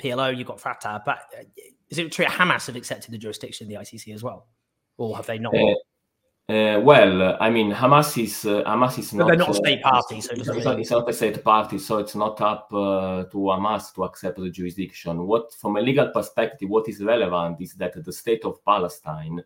PLO, 0.02 0.36
you've 0.36 0.48
got 0.48 0.62
Fatah, 0.62 1.02
but 1.06 1.20
uh, 1.38 1.44
is 1.90 1.98
it 1.98 2.12
true 2.12 2.26
that 2.26 2.32
Hamas 2.32 2.68
have 2.68 2.76
accepted 2.76 3.12
the 3.12 3.18
jurisdiction 3.18 3.66
of 3.66 3.70
the 3.70 3.76
ICC 3.76 4.14
as 4.14 4.24
well, 4.24 4.48
or 4.98 5.16
have 5.18 5.26
they 5.26 5.38
not? 5.38 5.54
Uh, 5.54 5.74
uh, 6.50 6.80
well, 6.80 7.36
I 7.42 7.50
mean, 7.50 7.74
Hamas 7.74 8.24
is 8.24 8.46
uh, 8.46 8.64
Hamas 8.64 8.98
is 8.98 9.12
but 9.12 9.18
not. 9.18 9.28
They're 9.28 9.36
not 9.36 9.50
a 9.50 9.54
state 9.56 9.82
party, 9.82 10.22
so 10.22 10.32
it's, 10.32 10.48
not, 10.48 10.80
it's 10.80 10.92
not 10.92 11.10
a 11.10 11.14
state 11.14 11.44
party, 11.44 11.78
so 11.80 11.98
it's 11.98 12.16
not 12.16 12.40
up 12.40 12.70
uh, 12.72 13.26
to 13.26 13.38
Hamas 13.38 13.94
to 13.96 14.06
accept 14.06 14.38
the 14.38 14.50
jurisdiction. 14.50 15.28
What, 15.28 15.54
from 15.54 15.76
a 15.76 15.82
legal 15.82 16.08
perspective, 16.12 16.70
what 16.70 16.88
is 16.88 17.04
relevant 17.04 17.60
is 17.60 17.74
that 17.74 18.02
the 18.02 18.14
state 18.14 18.46
of 18.46 18.64
Palestine 18.64 19.44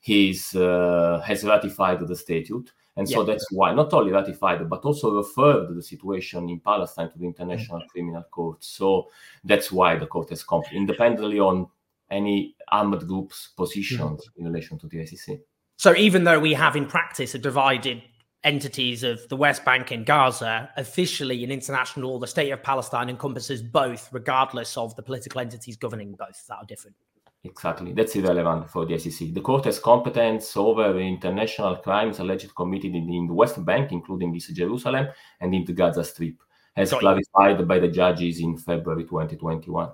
he's 0.00 0.54
uh, 0.54 1.22
has 1.24 1.44
ratified 1.44 2.06
the 2.06 2.16
statute. 2.16 2.72
And 2.96 3.08
so 3.08 3.20
yeah. 3.20 3.26
that's 3.26 3.46
why 3.52 3.72
not 3.72 3.92
only 3.92 4.10
ratified, 4.10 4.68
but 4.68 4.84
also 4.84 5.16
referred 5.16 5.72
the 5.72 5.82
situation 5.82 6.48
in 6.48 6.58
Palestine 6.58 7.10
to 7.12 7.18
the 7.18 7.26
International 7.26 7.78
mm-hmm. 7.78 7.88
Criminal 7.88 8.24
Court. 8.24 8.64
So 8.64 9.08
that's 9.44 9.70
why 9.70 9.96
the 9.96 10.06
court 10.06 10.30
has 10.30 10.42
come 10.42 10.62
independently 10.72 11.38
on 11.38 11.68
any 12.10 12.56
armed 12.72 13.06
group's 13.06 13.50
positions 13.56 14.22
mm-hmm. 14.22 14.40
in 14.40 14.52
relation 14.52 14.78
to 14.80 14.88
the 14.88 14.98
ICC. 14.98 15.40
So 15.76 15.94
even 15.94 16.24
though 16.24 16.40
we 16.40 16.54
have 16.54 16.74
in 16.74 16.86
practice 16.86 17.36
a 17.36 17.38
divided 17.38 18.02
entities 18.42 19.04
of 19.04 19.28
the 19.28 19.36
West 19.36 19.64
Bank 19.64 19.92
and 19.92 20.04
Gaza, 20.04 20.70
officially 20.76 21.44
in 21.44 21.52
international 21.52 22.10
law, 22.10 22.18
the 22.18 22.26
state 22.26 22.50
of 22.50 22.64
Palestine 22.64 23.08
encompasses 23.08 23.62
both, 23.62 24.08
regardless 24.12 24.76
of 24.76 24.96
the 24.96 25.02
political 25.02 25.40
entities 25.40 25.76
governing 25.76 26.12
both 26.18 26.44
that 26.48 26.56
are 26.56 26.64
different. 26.64 26.96
Exactly. 27.44 27.92
That's 27.92 28.16
irrelevant 28.16 28.68
for 28.68 28.84
the 28.84 28.94
ICC. 28.94 29.32
The 29.32 29.40
court 29.40 29.64
has 29.66 29.78
competence 29.78 30.56
over 30.56 30.92
the 30.92 31.00
international 31.00 31.76
crimes 31.76 32.18
alleged 32.18 32.54
committed 32.54 32.94
in, 32.94 33.08
in 33.12 33.26
the 33.26 33.34
West 33.34 33.64
Bank, 33.64 33.92
including 33.92 34.34
East 34.34 34.54
Jerusalem 34.54 35.08
and 35.40 35.54
in 35.54 35.64
the 35.64 35.72
Gaza 35.72 36.02
Strip, 36.02 36.42
as 36.76 36.90
Got 36.90 37.00
clarified 37.00 37.60
you. 37.60 37.66
by 37.66 37.78
the 37.78 37.88
judges 37.88 38.40
in 38.40 38.56
February 38.58 39.04
2021. 39.04 39.90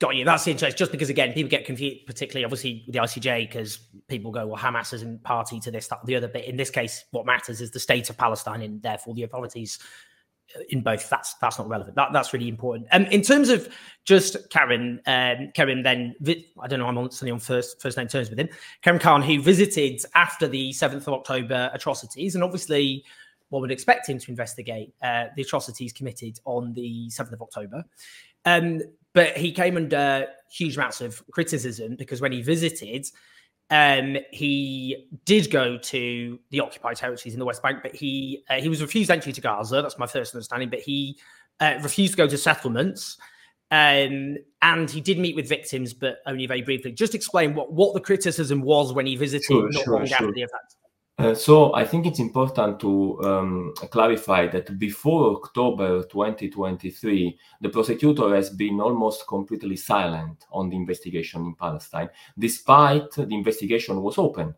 Got 0.00 0.16
you. 0.16 0.24
That's 0.24 0.48
interesting. 0.48 0.76
Just 0.76 0.90
because, 0.90 1.08
again, 1.08 1.32
people 1.32 1.48
get 1.48 1.64
confused, 1.64 2.06
particularly 2.06 2.44
obviously 2.44 2.82
with 2.86 2.94
the 2.94 3.00
ICJ, 3.00 3.48
because 3.48 3.78
people 4.08 4.32
go, 4.32 4.48
well, 4.48 4.60
Hamas 4.60 4.92
isn't 4.92 5.22
party 5.22 5.60
to 5.60 5.70
this, 5.70 5.86
that, 5.88 6.04
the 6.04 6.16
other. 6.16 6.28
But 6.28 6.44
in 6.44 6.56
this 6.56 6.70
case, 6.70 7.04
what 7.12 7.24
matters 7.24 7.60
is 7.60 7.70
the 7.70 7.78
state 7.78 8.10
of 8.10 8.18
Palestine 8.18 8.62
and 8.62 8.82
therefore 8.82 9.14
the 9.14 9.22
authorities 9.22 9.78
in 10.70 10.82
both 10.82 11.08
that's 11.08 11.34
that's 11.34 11.58
not 11.58 11.68
relevant. 11.68 11.96
That 11.96 12.12
that's 12.12 12.32
really 12.32 12.48
important. 12.48 12.86
Um 12.92 13.04
in 13.06 13.22
terms 13.22 13.48
of 13.48 13.68
just 14.04 14.36
Karim 14.50 15.00
um 15.06 15.50
Karim 15.54 15.82
then 15.82 16.14
i 16.62 16.66
don't 16.66 16.78
know 16.78 16.86
i'm 16.86 16.98
on 16.98 17.08
on 17.08 17.38
first 17.38 17.80
first 17.80 17.96
name 17.96 18.08
terms 18.08 18.30
with 18.30 18.38
him. 18.38 18.48
Karim 18.82 18.98
Khan 18.98 19.22
who 19.22 19.40
visited 19.40 20.00
after 20.14 20.46
the 20.46 20.70
7th 20.70 21.06
of 21.06 21.08
october 21.08 21.70
atrocities 21.72 22.34
and 22.34 22.44
obviously 22.44 23.04
one 23.50 23.62
would 23.62 23.70
expect 23.70 24.08
him 24.08 24.18
to 24.18 24.30
investigate 24.30 24.92
uh, 25.02 25.26
the 25.36 25.42
atrocities 25.42 25.92
committed 25.92 26.40
on 26.44 26.72
the 26.74 27.08
7th 27.08 27.32
of 27.32 27.42
october. 27.42 27.84
Um 28.44 28.80
but 29.12 29.36
he 29.36 29.52
came 29.52 29.76
under 29.76 30.26
huge 30.50 30.76
amounts 30.76 31.00
of 31.00 31.22
criticism 31.30 31.96
because 31.96 32.20
when 32.20 32.32
he 32.32 32.42
visited 32.42 33.06
um, 33.70 34.16
he 34.30 35.08
did 35.24 35.50
go 35.50 35.78
to 35.78 36.38
the 36.50 36.60
occupied 36.60 36.96
territories 36.96 37.34
in 37.34 37.38
the 37.38 37.46
West 37.46 37.62
Bank, 37.62 37.78
but 37.82 37.94
he 37.94 38.44
uh, 38.50 38.56
he 38.56 38.68
was 38.68 38.82
refused 38.82 39.10
entry 39.10 39.32
to 39.32 39.40
Gaza. 39.40 39.80
That's 39.82 39.98
my 39.98 40.06
first 40.06 40.34
understanding. 40.34 40.68
But 40.68 40.80
he 40.80 41.18
uh, 41.60 41.78
refused 41.82 42.12
to 42.12 42.16
go 42.16 42.26
to 42.26 42.36
settlements, 42.36 43.16
um, 43.70 44.36
and 44.62 44.90
he 44.90 45.00
did 45.00 45.18
meet 45.18 45.34
with 45.34 45.48
victims, 45.48 45.94
but 45.94 46.18
only 46.26 46.46
very 46.46 46.62
briefly. 46.62 46.92
Just 46.92 47.14
explain 47.14 47.54
what 47.54 47.72
what 47.72 47.94
the 47.94 48.00
criticism 48.00 48.60
was 48.60 48.92
when 48.92 49.06
he 49.06 49.16
visited 49.16 49.44
sure, 49.44 49.70
not 49.70 49.84
sure, 49.84 49.94
long 49.94 50.06
sure. 50.06 50.16
after 50.16 50.32
the 50.32 50.42
event. 50.42 50.74
Uh, 51.16 51.32
so 51.32 51.72
I 51.74 51.84
think 51.84 52.06
it's 52.06 52.18
important 52.18 52.80
to 52.80 53.22
um, 53.22 53.72
clarify 53.90 54.48
that 54.48 54.78
before 54.80 55.36
October 55.36 56.02
2023, 56.02 57.38
the 57.60 57.68
prosecutor 57.68 58.34
has 58.34 58.50
been 58.50 58.80
almost 58.80 59.28
completely 59.28 59.76
silent 59.76 60.44
on 60.50 60.70
the 60.70 60.76
investigation 60.76 61.42
in 61.42 61.54
Palestine, 61.54 62.08
despite 62.36 63.12
the 63.12 63.28
investigation 63.30 64.02
was 64.02 64.18
open 64.18 64.54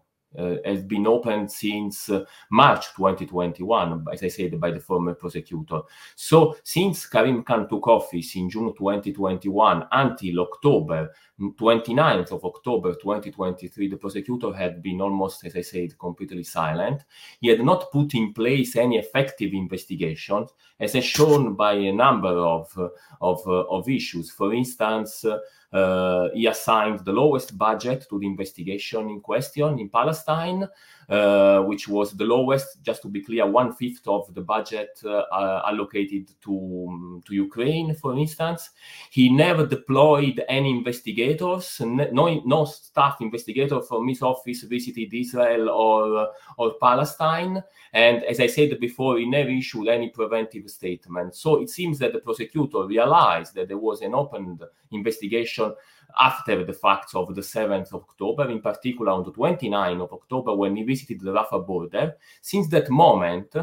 has 0.65 0.83
been 0.83 1.07
opened 1.07 1.51
since 1.51 2.11
uh, 2.11 2.25
March 2.51 2.87
2021, 2.95 4.05
as 4.13 4.23
I 4.23 4.29
said, 4.29 4.61
by 4.61 4.71
the 4.71 4.81
former 4.81 5.15
prosecutor. 5.15 5.81
So, 6.15 6.57
since 6.63 7.07
Karim 7.07 7.43
Khan 7.43 7.69
took 7.69 7.87
office 7.89 8.37
in 8.37 8.51
June 8.51 8.75
2021 8.77 9.87
until 9.91 10.41
October 10.41 11.11
29th 11.41 12.33
of 12.33 12.45
October 12.45 12.95
2023, 12.95 13.89
the 13.89 13.97
prosecutor 13.97 14.53
had 14.53 14.83
been 14.83 15.01
almost, 15.01 15.45
as 15.45 15.55
I 15.55 15.61
said, 15.61 15.99
completely 15.99 16.45
silent. 16.45 17.05
He 17.41 17.49
had 17.49 17.65
not 17.65 17.91
put 17.91 18.15
in 18.15 18.33
place 18.33 18.77
any 18.77 18.97
effective 18.99 19.53
investigations, 19.53 20.51
as 20.81 20.95
is 20.95 21.05
shown 21.05 21.55
by 21.55 21.75
a 21.75 21.93
number 21.93 22.29
of, 22.29 22.73
uh, 22.79 22.89
of, 23.21 23.47
uh, 23.47 23.65
of 23.69 23.89
issues. 23.89 24.31
For 24.31 24.55
instance, 24.55 25.25
uh, 25.25 25.39
uh, 25.66 25.66
Uh, 25.77 26.31
he 26.33 26.47
assigned 26.47 27.05
the 27.05 27.13
lowest 27.13 27.59
budget 27.59 28.07
to 28.09 28.19
the 28.19 28.27
investigation 28.27 29.11
in 29.11 29.21
question 29.21 29.79
in 29.79 29.91
Palestine, 29.91 30.67
uh, 31.09 31.61
which 31.61 31.87
was 31.87 32.13
the 32.13 32.25
lowest, 32.25 32.83
just 32.83 33.03
to 33.03 33.09
be 33.09 33.21
clear, 33.21 33.47
one 33.47 33.73
fifth 33.73 34.07
of 34.09 34.33
the 34.35 34.41
budget 34.41 35.01
uh, 35.05 35.63
allocated 35.65 36.33
to, 36.43 36.87
um, 36.89 37.23
to 37.25 37.35
Ukraine, 37.35 37.95
for 37.95 38.19
instance. 38.19 38.71
He 39.11 39.29
never 39.29 39.65
deployed 39.67 40.43
any 40.49 40.71
investigators, 40.71 41.81
no, 41.81 42.43
no 42.45 42.65
staff 42.65 43.21
investigator 43.21 43.81
from 43.83 44.09
his 44.09 44.23
office 44.23 44.63
visited 44.63 45.15
Israel 45.15 45.69
or, 45.71 46.29
or 46.59 46.75
Palestine. 46.81 47.63
And 47.93 48.25
as 48.25 48.41
I 48.41 48.49
said 48.49 48.79
before, 48.81 49.19
he 49.19 49.27
never 49.27 49.51
issued 49.51 49.89
any 49.89 50.11
preventive 50.11 50.69
statement. 50.69 51.37
So 51.37 51.63
it 51.63 51.71
seems 51.71 51.99
that 52.01 52.13
the 52.13 52.19
prosecutor 52.19 52.85
realized 52.85 53.55
that 53.55 53.69
there 53.69 53.79
was 53.79 54.03
an 54.03 54.15
open 54.15 54.59
investigation 54.91 55.75
after 56.19 56.65
the 56.65 56.73
facts 56.73 57.15
of 57.15 57.35
the 57.35 57.41
7th 57.41 57.93
of 57.93 58.03
October, 58.03 58.51
in 58.51 58.61
particular 58.61 59.13
on 59.13 59.25
the 59.25 59.33
29th 59.33 60.03
of 60.03 60.13
October 60.13 60.55
when 60.55 60.77
he 60.77 60.83
visited 60.83 61.21
the 61.21 61.33
Rafah 61.33 61.67
border. 61.67 62.17
Since 62.43 62.69
that 62.69 62.91
moment, 62.91 63.55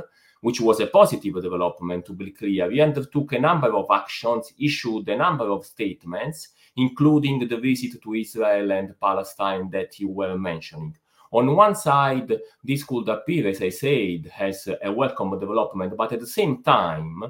which 0.42 0.60
was 0.60 0.80
a 0.80 0.88
positive 0.88 1.42
development 1.42 2.06
to 2.06 2.14
be 2.14 2.32
clear, 2.32 2.70
he 2.70 2.82
undertook 2.82 3.32
a 3.32 3.40
number 3.40 3.74
of 3.74 3.88
actions, 3.92 4.54
issued 4.60 5.08
a 5.08 5.16
number 5.16 5.50
of 5.50 5.66
statements, 5.66 6.50
including 6.76 7.48
the 7.48 7.58
visit 7.58 8.02
to 8.02 8.14
Israel 8.14 8.72
and 8.72 9.00
Palestine 9.00 9.70
that 9.70 10.00
you 10.00 10.10
were 10.10 10.38
mentioning. 10.38 10.96
On 11.32 11.56
one 11.56 11.76
side, 11.76 12.32
this 12.64 12.84
could 12.84 13.10
appear, 13.10 13.48
as 13.48 13.60
I 13.62 13.70
said, 13.70 14.32
as 14.38 14.68
a 14.84 14.92
welcome 14.92 15.40
development, 15.40 15.98
but 15.98 16.12
at 16.12 16.20
the 16.20 16.28
same 16.28 16.62
time, 16.62 17.24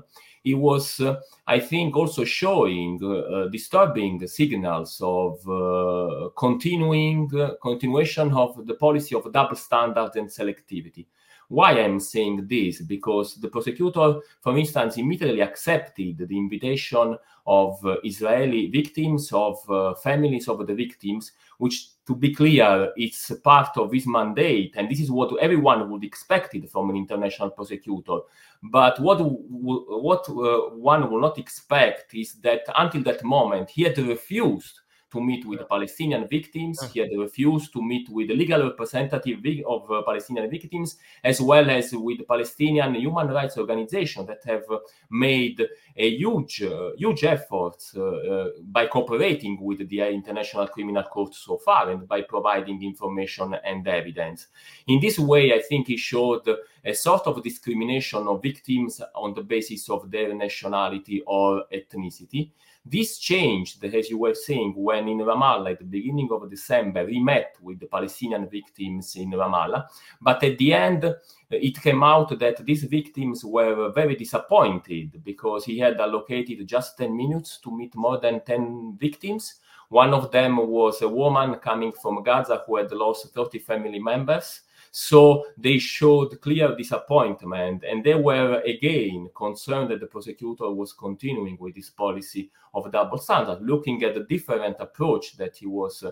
it 0.43 0.55
was, 0.55 0.99
uh, 0.99 1.21
I 1.47 1.59
think, 1.59 1.95
also 1.95 2.25
showing 2.25 2.99
uh, 3.03 3.47
disturbing 3.47 4.27
signals 4.27 4.99
of 5.01 5.47
uh, 5.47 6.29
continuing 6.37 7.29
continuation 7.61 8.33
of 8.33 8.67
the 8.67 8.75
policy 8.75 9.15
of 9.15 9.31
double 9.31 9.55
standards 9.55 10.15
and 10.15 10.27
selectivity. 10.27 11.05
Why 11.47 11.79
I'm 11.79 11.99
saying 11.99 12.47
this? 12.47 12.81
Because 12.81 13.35
the 13.35 13.47
prosecutor, 13.47 14.19
for 14.41 14.57
instance, 14.57 14.97
immediately 14.97 15.41
accepted 15.41 16.17
the 16.17 16.37
invitation 16.37 17.17
of 17.45 17.85
uh, 17.85 17.97
Israeli 18.03 18.67
victims, 18.67 19.31
of 19.31 19.57
uh, 19.69 19.93
families 19.95 20.47
of 20.47 20.65
the 20.65 20.73
victims, 20.73 21.31
which, 21.57 21.89
to 22.05 22.15
be 22.15 22.33
clear, 22.33 22.91
it's 22.97 23.31
part 23.43 23.77
of 23.77 23.91
his 23.91 24.05
mandate, 24.05 24.73
and 24.75 24.89
this 24.89 24.99
is 24.99 25.09
what 25.09 25.37
everyone 25.41 25.89
would 25.89 26.03
expect 26.03 26.53
it 26.53 26.69
from 26.69 26.89
an 26.89 26.97
international 26.97 27.49
prosecutor. 27.49 28.19
But 28.61 28.99
what 28.99 29.19
what 29.21 30.27
uh, 30.29 30.75
one 30.75 31.09
will 31.09 31.21
not 31.21 31.37
expect 31.37 32.13
is 32.13 32.33
that 32.41 32.61
until 32.77 33.03
that 33.03 33.23
moment, 33.23 33.69
he 33.69 33.83
had 33.83 33.97
refused 33.97 34.81
to 35.13 35.21
meet 35.21 35.45
with 35.45 35.61
Palestinian 35.69 36.27
victims. 36.27 36.81
He 36.91 36.99
had 36.99 37.11
refused 37.17 37.71
to 37.73 37.81
meet 37.81 38.09
with 38.09 38.27
the 38.27 38.35
legal 38.35 38.63
representative 38.63 39.39
of 39.65 39.89
uh, 39.89 40.01
Palestinian 40.01 40.49
victims, 40.49 40.97
as 41.23 41.39
well 41.39 41.69
as 41.69 41.93
with 41.93 42.27
Palestinian 42.27 42.95
human 42.95 43.27
rights 43.27 43.57
organizations 43.57 44.27
that 44.27 44.43
have 44.45 44.65
made 45.09 45.61
a 45.95 46.09
huge, 46.09 46.63
uh, 46.63 46.91
huge 46.97 47.23
effort 47.23 47.77
uh, 47.95 48.01
uh, 48.01 48.49
by 48.63 48.87
cooperating 48.87 49.57
with 49.61 49.87
the 49.87 49.99
International 50.01 50.67
Criminal 50.67 51.03
Court 51.03 51.33
so 51.35 51.57
far 51.57 51.91
and 51.91 52.07
by 52.07 52.21
providing 52.21 52.83
information 52.83 53.55
and 53.63 53.87
evidence. 53.87 54.47
In 54.87 54.99
this 54.99 55.19
way, 55.19 55.53
I 55.53 55.61
think 55.61 55.87
he 55.87 55.97
showed 55.97 56.47
a 56.83 56.93
sort 56.93 57.27
of 57.27 57.43
discrimination 57.43 58.27
of 58.27 58.41
victims 58.41 59.01
on 59.15 59.33
the 59.33 59.43
basis 59.43 59.89
of 59.89 60.09
their 60.09 60.33
nationality 60.33 61.21
or 61.25 61.63
ethnicity. 61.71 62.49
This 62.85 63.17
changed, 63.17 63.83
as 63.85 64.09
you 64.09 64.17
were 64.17 64.35
saying, 64.35 64.73
when 64.75 65.07
in 65.07 65.19
Ramallah 65.19 65.71
at 65.71 65.79
the 65.79 65.85
beginning 65.85 66.27
of 66.31 66.49
December, 66.49 67.07
he 67.07 67.17
met 67.17 67.55
with 67.61 67.79
the 67.79 67.85
Palestinian 67.85 68.49
victims 68.49 69.15
in 69.15 69.31
Ramallah. 69.31 69.87
But 70.21 70.43
at 70.43 70.57
the 70.57 70.73
end, 70.73 71.15
it 71.49 71.81
came 71.81 72.03
out 72.03 72.37
that 72.37 72.65
these 72.65 72.83
victims 72.83 73.45
were 73.45 73.89
very 73.91 74.17
disappointed 74.17 75.23
because 75.23 75.63
he 75.63 75.79
had 75.79 76.01
allocated 76.01 76.67
just 76.67 76.97
10 76.97 77.15
minutes 77.15 77.59
to 77.59 77.75
meet 77.75 77.95
more 77.95 78.19
than 78.19 78.41
10 78.41 78.97
victims. 78.99 79.61
One 79.87 80.13
of 80.13 80.31
them 80.31 80.57
was 80.57 81.01
a 81.01 81.07
woman 81.07 81.55
coming 81.59 81.93
from 81.93 82.21
Gaza 82.21 82.63
who 82.67 82.77
had 82.77 82.91
lost 82.91 83.33
30 83.33 83.59
family 83.59 83.99
members. 83.99 84.61
So 84.95 85.47
they 85.57 85.79
showed 85.79 86.39
clear 86.39 86.75
disappointment, 86.75 87.83
and 87.83 88.03
they 88.03 88.13
were 88.13 88.61
again 88.61 89.27
concerned 89.35 89.89
that 89.89 89.99
the 89.99 90.05
prosecutor 90.05 90.69
was 90.69 90.93
continuing 90.93 91.57
with 91.59 91.73
this 91.73 91.89
policy 91.89 92.51
of 92.75 92.91
double 92.91 93.17
standard, 93.17 93.59
looking 93.63 94.03
at 94.03 94.13
the 94.13 94.19
different 94.19 94.75
approach 94.79 95.35
that 95.37 95.57
he 95.57 95.65
was 95.65 96.03
uh, 96.03 96.11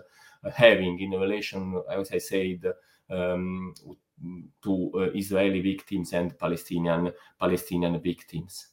having 0.50 0.98
in 0.98 1.12
relation, 1.12 1.80
as 1.88 2.10
I 2.10 2.18
said, 2.18 2.72
um, 3.08 3.72
to 4.64 4.90
uh, 4.96 4.98
Israeli 5.14 5.60
victims 5.60 6.12
and 6.12 6.36
Palestinian 6.36 7.12
Palestinian 7.38 8.00
victims. 8.00 8.66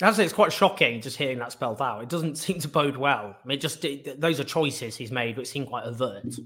Actually, 0.00 0.26
it's 0.26 0.32
quite 0.32 0.52
shocking 0.52 1.00
just 1.00 1.16
hearing 1.16 1.40
that 1.40 1.50
spelled 1.50 1.82
out. 1.82 2.04
It 2.04 2.08
doesn't 2.08 2.38
seem 2.38 2.60
to 2.60 2.68
bode 2.68 2.96
well. 2.96 3.34
I 3.42 3.46
mean, 3.48 3.58
just 3.58 3.84
it, 3.84 4.20
those 4.20 4.38
are 4.38 4.44
choices 4.44 4.94
he's 4.94 5.10
made, 5.10 5.36
which 5.36 5.48
seem 5.48 5.66
quite 5.66 5.86
overt. 5.86 6.36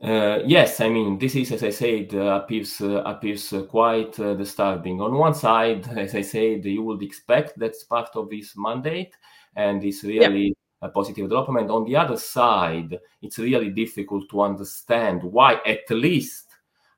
Uh, 0.00 0.38
yes, 0.44 0.80
I 0.80 0.88
mean 0.88 1.18
this 1.18 1.34
is, 1.34 1.52
as 1.52 1.62
I 1.64 1.70
said, 1.70 2.14
uh, 2.14 2.40
appears 2.42 2.80
uh, 2.80 3.02
appears 3.04 3.52
uh, 3.52 3.62
quite 3.62 4.18
uh, 4.20 4.34
disturbing. 4.34 5.00
On 5.00 5.12
one 5.14 5.34
side, 5.34 5.88
as 5.98 6.14
I 6.14 6.22
said, 6.22 6.64
you 6.64 6.82
would 6.84 7.02
expect 7.02 7.58
that's 7.58 7.84
part 7.84 8.10
of 8.14 8.30
his 8.30 8.52
mandate, 8.56 9.16
and 9.56 9.82
it's 9.84 10.04
really 10.04 10.56
a 10.82 10.88
positive 10.88 11.28
development. 11.28 11.70
On 11.70 11.84
the 11.84 11.96
other 11.96 12.16
side, 12.16 12.98
it's 13.22 13.38
really 13.38 13.70
difficult 13.70 14.28
to 14.30 14.42
understand 14.42 15.22
why, 15.22 15.60
at 15.66 15.90
least 15.90 16.47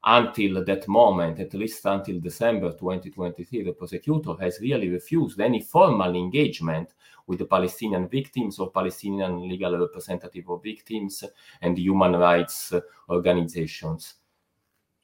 until 0.05 0.65
that 0.65 0.89
moment, 0.89 1.39
at 1.41 1.53
least 1.55 1.85
until 1.85 2.21
December 2.21 2.73
2023, 2.73 3.65
the 3.65 3.73
prosecutor 3.73 4.35
has 4.41 4.59
really 4.61 4.89
refused 4.89 5.41
any 5.41 5.61
formal 5.61 6.15
engagement 6.15 6.95
with 7.27 7.39
the 7.39 7.45
Palestinian 7.45 8.09
victims 8.09 8.59
or 8.59 8.71
Palestinian 8.71 9.47
legal 9.49 9.79
representative 9.79 10.49
of 10.49 10.63
victims 10.63 11.23
and 11.61 11.79
human 11.79 12.13
rights 12.17 12.73
organizations. 13.09 14.15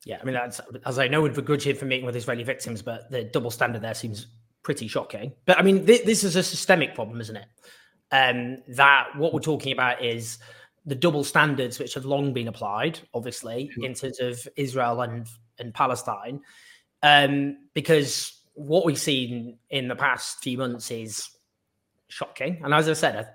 Yeah, 0.05 0.19
I 0.23 0.25
mean, 0.25 0.37
as 0.37 0.99
I 0.99 1.09
know, 1.09 1.23
would 1.23 1.35
begrudge 1.35 1.67
him 1.67 1.77
for 1.77 1.85
meeting 1.85 2.07
with 2.07 2.17
Israeli 2.17 2.45
victims, 2.45 2.81
but 2.81 3.11
the 3.11 3.25
double 3.25 3.51
standard 3.51 3.83
there 3.83 3.95
seems 3.95 4.29
pretty 4.63 4.89
shocking. 4.89 5.33
But 5.45 5.59
I 5.59 5.63
mean, 5.63 5.85
th- 5.85 6.05
this 6.05 6.25
is 6.25 6.37
a 6.37 6.43
systemic 6.43 6.95
problem, 6.95 7.21
isn't 7.21 7.37
it? 7.37 7.47
Um, 8.13 8.59
that 8.69 9.09
what 9.17 9.35
we're 9.35 9.41
talking 9.41 9.73
about 9.73 10.03
is 10.03 10.39
the 10.87 10.95
double 10.95 11.25
standards 11.25 11.79
which 11.79 11.95
have 11.95 12.05
long 12.05 12.33
been 12.33 12.49
applied, 12.49 13.01
obviously, 13.13 13.71
in 13.83 13.93
terms 13.95 14.21
of 14.21 14.47
Israel 14.57 15.03
and 15.03 15.27
and 15.59 15.75
Palestine, 15.75 16.41
um, 17.03 17.57
because 17.75 18.41
what 18.55 18.87
we've 18.87 18.99
seen 18.99 19.59
in 19.71 19.89
the 19.89 19.97
past 19.97 20.43
few 20.43 20.57
months 20.57 20.91
is 20.91 21.29
shocking. 22.09 22.61
And 22.65 22.73
as 22.73 22.89
I 22.89 22.95
said, 22.95 23.29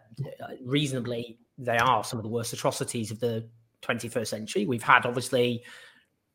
reasonably, 0.64 1.38
they 1.58 1.78
are 1.78 2.04
some 2.04 2.18
of 2.18 2.24
the 2.24 2.30
worst 2.30 2.54
atrocities 2.54 3.12
of 3.12 3.20
the 3.20 3.48
21st 3.82 4.28
century. 4.28 4.66
We've 4.66 4.84
had 4.84 5.06
obviously 5.06 5.64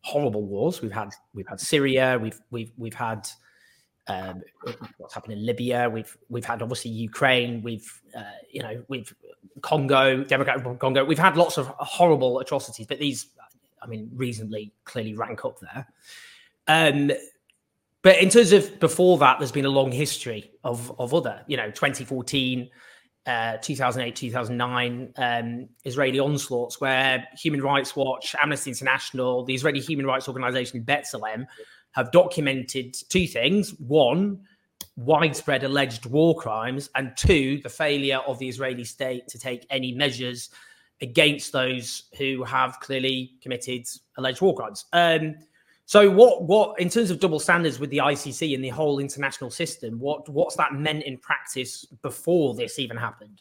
horrible 0.02 0.44
wars. 0.44 0.82
We've 0.82 0.92
had 0.92 1.10
we've 1.34 1.48
had 1.48 1.60
Syria. 1.60 2.18
We've 2.20 2.38
we've 2.50 2.72
we've 2.76 2.94
had 2.94 3.28
um, 4.08 4.42
what's 4.98 5.14
happened 5.14 5.34
in 5.34 5.44
Libya. 5.44 5.90
We've 5.90 6.16
we've 6.28 6.44
had 6.44 6.62
obviously 6.62 6.90
Ukraine. 6.90 7.62
We've 7.62 7.90
uh, 8.16 8.22
you 8.50 8.62
know 8.62 8.82
we've 8.88 9.12
Congo, 9.62 10.22
Democratic 10.24 10.78
Congo. 10.78 11.04
We've 11.04 11.18
had 11.18 11.36
lots 11.36 11.58
of 11.58 11.66
horrible 11.78 12.40
atrocities, 12.40 12.86
but 12.86 12.98
these, 12.98 13.26
I 13.82 13.86
mean, 13.86 14.10
reasonably 14.14 14.72
clearly 14.84 15.14
rank 15.14 15.44
up 15.44 15.58
there. 15.60 15.86
Um, 16.68 17.10
but 18.02 18.18
in 18.18 18.28
terms 18.28 18.52
of 18.52 18.78
before 18.78 19.18
that, 19.18 19.38
there's 19.38 19.52
been 19.52 19.64
a 19.64 19.70
long 19.70 19.90
history 19.90 20.52
of 20.62 20.92
of 21.00 21.14
other, 21.14 21.42
you 21.46 21.56
know, 21.56 21.70
2014. 21.70 22.70
Uh, 23.26 23.56
2008, 23.60 24.14
2009 24.14 25.12
um, 25.16 25.68
Israeli 25.82 26.20
onslaughts, 26.20 26.80
where 26.80 27.26
Human 27.36 27.60
Rights 27.60 27.96
Watch, 27.96 28.36
Amnesty 28.40 28.70
International, 28.70 29.44
the 29.44 29.52
Israeli 29.52 29.80
Human 29.80 30.06
Rights 30.06 30.28
Organization 30.28 30.84
B'Tselem 30.84 31.44
have 31.96 32.12
documented 32.12 32.94
two 33.08 33.26
things. 33.26 33.70
One, 33.80 34.40
widespread 34.96 35.64
alleged 35.64 36.06
war 36.06 36.36
crimes, 36.36 36.90
and 36.94 37.16
two, 37.16 37.58
the 37.62 37.68
failure 37.68 38.18
of 38.26 38.38
the 38.38 38.48
Israeli 38.48 38.84
state 38.84 39.26
to 39.28 39.38
take 39.38 39.66
any 39.70 39.92
measures 39.92 40.50
against 41.00 41.52
those 41.52 42.04
who 42.16 42.44
have 42.44 42.78
clearly 42.80 43.32
committed 43.42 43.86
alleged 44.18 44.40
war 44.42 44.54
crimes. 44.54 44.84
Um, 44.92 45.36
so, 45.86 46.10
what, 46.10 46.42
what, 46.42 46.78
in 46.80 46.90
terms 46.90 47.10
of 47.10 47.20
double 47.20 47.40
standards 47.40 47.78
with 47.78 47.90
the 47.90 47.98
ICC 47.98 48.54
and 48.54 48.62
the 48.62 48.68
whole 48.68 48.98
international 48.98 49.50
system, 49.50 49.98
what, 49.98 50.28
what's 50.28 50.56
that 50.56 50.74
meant 50.74 51.04
in 51.04 51.16
practice 51.16 51.84
before 52.02 52.54
this 52.54 52.78
even 52.78 52.96
happened? 52.96 53.40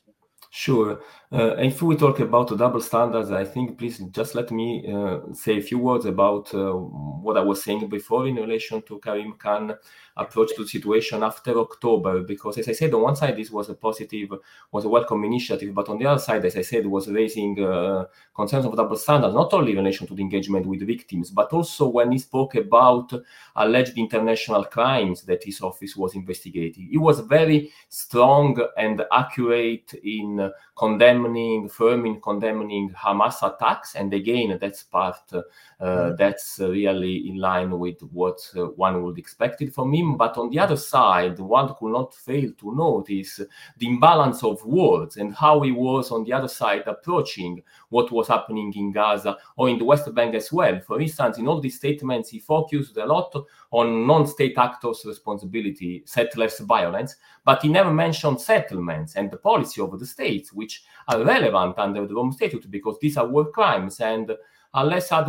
Sure. 0.58 1.02
Uh, 1.34 1.54
if 1.58 1.82
we 1.82 1.98
talk 1.98 2.22
about 2.22 2.58
double 2.58 2.80
standards, 2.80 3.30
I 3.30 3.44
think 3.44 3.78
please 3.78 3.98
just 4.12 4.36
let 4.36 4.52
me 4.52 4.86
uh, 4.90 5.20
say 5.34 5.58
a 5.58 5.62
few 5.62 5.78
words 5.80 6.06
about 6.06 6.54
uh, 6.54 6.72
what 6.72 7.36
I 7.36 7.42
was 7.42 7.62
saying 7.62 7.90
before 7.90 8.26
in 8.26 8.36
relation 8.36 8.82
to 8.84 9.00
Karim 9.00 9.34
Khan 9.34 9.76
approach 10.16 10.56
to 10.56 10.64
the 10.64 10.70
situation 10.70 11.24
after 11.24 11.60
October. 11.60 12.22
Because 12.22 12.58
as 12.58 12.70
I 12.70 12.72
said, 12.72 12.94
on 12.94 13.02
one 13.02 13.18
side, 13.18 13.36
this 13.36 13.52
was 13.52 13.68
a 13.68 13.74
positive, 13.74 14.30
was 14.72 14.86
a 14.86 14.88
welcome 14.90 15.26
initiative, 15.26 15.74
but 15.74 15.90
on 15.90 15.98
the 15.98 16.06
other 16.06 16.22
side, 16.22 16.46
as 16.46 16.56
I 16.56 16.62
said, 16.62 16.86
was 16.86 17.10
raising 17.10 17.62
uh, 17.62 18.06
concerns 18.34 18.66
of 18.66 18.78
double 18.78 18.96
standards, 18.96 19.34
not 19.34 19.54
only 19.54 19.72
in 19.72 19.80
relation 19.80 20.08
to 20.08 20.16
the 20.16 20.22
engagement 20.22 20.66
with 20.66 20.88
victims, 20.88 21.32
but 21.32 21.52
also 21.52 21.90
when 21.90 22.14
he 22.14 22.18
spoke 22.18 22.56
about 22.56 23.12
alleged 23.58 23.98
international 23.98 24.64
crimes 24.64 25.24
that 25.24 25.44
his 25.44 25.60
office 25.60 25.98
was 25.98 26.16
investigating. 26.16 26.88
He 26.90 26.98
was 26.98 27.20
very 27.20 27.74
strong 27.90 28.66
and 28.78 29.04
accurate 29.12 29.94
in 30.02 30.45
condemning, 30.78 31.68
firm 31.68 32.06
in 32.06 32.22
condemning 32.22 32.92
Hamas 32.92 33.44
attacks, 33.44 33.96
and 33.96 34.14
again, 34.14 34.58
that's 34.62 34.84
part 34.84 35.18
uh, 35.34 35.42
mm-hmm. 35.82 36.16
that's 36.18 36.60
really 36.60 37.30
in 37.30 37.38
line 37.38 37.78
with 37.78 38.02
what 38.12 38.40
uh, 38.56 38.68
one 38.78 39.04
would 39.04 39.18
expect 39.18 39.62
it 39.62 39.74
from 39.74 39.94
him 39.94 40.06
him, 40.06 40.18
but 40.18 40.38
on 40.38 40.50
the 40.50 40.60
other 40.60 40.78
side, 40.78 41.40
one 41.40 41.74
could 41.76 41.92
not 41.92 42.14
fail 42.14 42.52
to 42.60 42.76
notice 42.76 43.42
the 43.78 43.88
imbalance 43.88 44.44
of 44.44 44.64
words 44.66 45.18
and 45.18 45.34
how 45.34 45.62
he 45.62 45.72
was 45.72 46.12
on 46.12 46.24
the 46.24 46.34
other 46.34 46.48
side 46.48 46.84
approaching 46.86 47.62
what 47.90 48.12
was 48.12 48.28
happening 48.28 48.72
in 48.76 48.92
Gaza 48.92 49.38
or 49.58 49.70
in 49.70 49.78
the 49.78 49.86
West 49.86 50.14
Bank 50.14 50.36
as 50.36 50.52
well. 50.52 50.80
For 50.82 51.00
instance, 51.00 51.38
in 51.38 51.48
all 51.48 51.60
these 51.60 51.78
statements, 51.78 52.30
he 52.30 52.40
focused 52.40 52.98
a 52.98 53.06
lot 53.06 53.34
on 53.76 54.08
non 54.08 54.26
state 54.26 54.58
actors' 54.58 55.04
responsibility, 55.06 56.02
settlers' 56.06 56.60
violence, 56.60 57.18
but 57.44 57.62
he 57.62 57.68
never 57.68 57.92
mentioned 57.92 58.40
settlements 58.40 59.16
and 59.16 59.30
the 59.30 59.38
policy 59.38 59.82
of 59.82 60.00
the 60.00 60.06
states, 60.06 60.54
which 60.54 60.84
are 61.10 61.22
relevant 61.26 61.78
under 61.78 62.08
the 62.08 62.16
Rome 62.16 62.32
Statute 62.32 62.72
because 62.72 62.98
these 63.02 63.18
are 63.18 63.28
war 63.28 63.52
crimes 63.52 64.00
and 64.00 64.32
unless, 64.74 65.12
uh, 65.12 65.26